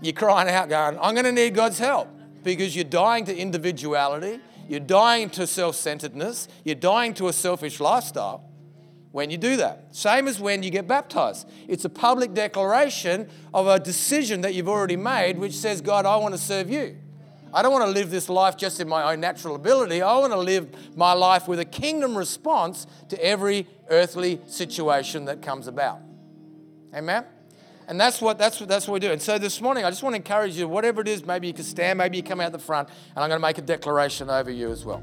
You're 0.00 0.14
crying 0.14 0.48
out, 0.48 0.68
going, 0.68 0.98
I'm 1.00 1.14
going 1.14 1.26
to 1.26 1.32
need 1.32 1.54
God's 1.54 1.78
help 1.78 2.08
because 2.44 2.74
you're 2.74 2.84
dying 2.84 3.24
to 3.26 3.36
individuality, 3.36 4.40
you're 4.68 4.80
dying 4.80 5.28
to 5.30 5.46
self 5.46 5.74
centeredness, 5.74 6.48
you're 6.64 6.76
dying 6.76 7.14
to 7.14 7.28
a 7.28 7.32
selfish 7.32 7.80
lifestyle 7.80 8.48
when 9.10 9.30
you 9.30 9.36
do 9.36 9.56
that. 9.56 9.94
Same 9.94 10.28
as 10.28 10.38
when 10.38 10.62
you 10.62 10.70
get 10.70 10.86
baptized. 10.86 11.48
It's 11.66 11.84
a 11.84 11.88
public 11.88 12.34
declaration 12.34 13.28
of 13.52 13.66
a 13.66 13.80
decision 13.80 14.42
that 14.42 14.54
you've 14.54 14.68
already 14.68 14.96
made, 14.96 15.38
which 15.38 15.54
says, 15.54 15.80
God, 15.80 16.06
I 16.06 16.16
want 16.16 16.34
to 16.34 16.40
serve 16.40 16.70
you. 16.70 16.96
I 17.52 17.62
don't 17.62 17.72
want 17.72 17.84
to 17.84 17.90
live 17.90 18.10
this 18.10 18.28
life 18.28 18.56
just 18.56 18.80
in 18.80 18.88
my 18.88 19.12
own 19.12 19.20
natural 19.20 19.54
ability. 19.54 20.02
I 20.02 20.18
want 20.18 20.32
to 20.32 20.38
live 20.38 20.68
my 20.96 21.12
life 21.12 21.48
with 21.48 21.60
a 21.60 21.64
kingdom 21.64 22.16
response 22.16 22.86
to 23.08 23.24
every 23.24 23.66
earthly 23.88 24.40
situation 24.46 25.24
that 25.26 25.42
comes 25.42 25.66
about. 25.66 26.00
Amen? 26.94 27.24
And 27.88 27.98
that's 27.98 28.20
what, 28.20 28.38
that's, 28.38 28.60
what, 28.60 28.68
that's 28.68 28.86
what 28.86 28.94
we 28.94 29.00
do. 29.00 29.10
And 29.10 29.20
so 29.20 29.38
this 29.38 29.62
morning, 29.62 29.84
I 29.84 29.90
just 29.90 30.02
want 30.02 30.12
to 30.12 30.18
encourage 30.18 30.56
you, 30.56 30.68
whatever 30.68 31.00
it 31.00 31.08
is, 31.08 31.24
maybe 31.24 31.46
you 31.46 31.54
can 31.54 31.64
stand, 31.64 31.96
maybe 31.96 32.18
you 32.18 32.22
come 32.22 32.40
out 32.40 32.52
the 32.52 32.58
front, 32.58 32.88
and 32.88 33.24
I'm 33.24 33.30
going 33.30 33.40
to 33.40 33.46
make 33.46 33.56
a 33.56 33.62
declaration 33.62 34.28
over 34.28 34.50
you 34.50 34.70
as 34.70 34.84
well. 34.84 35.02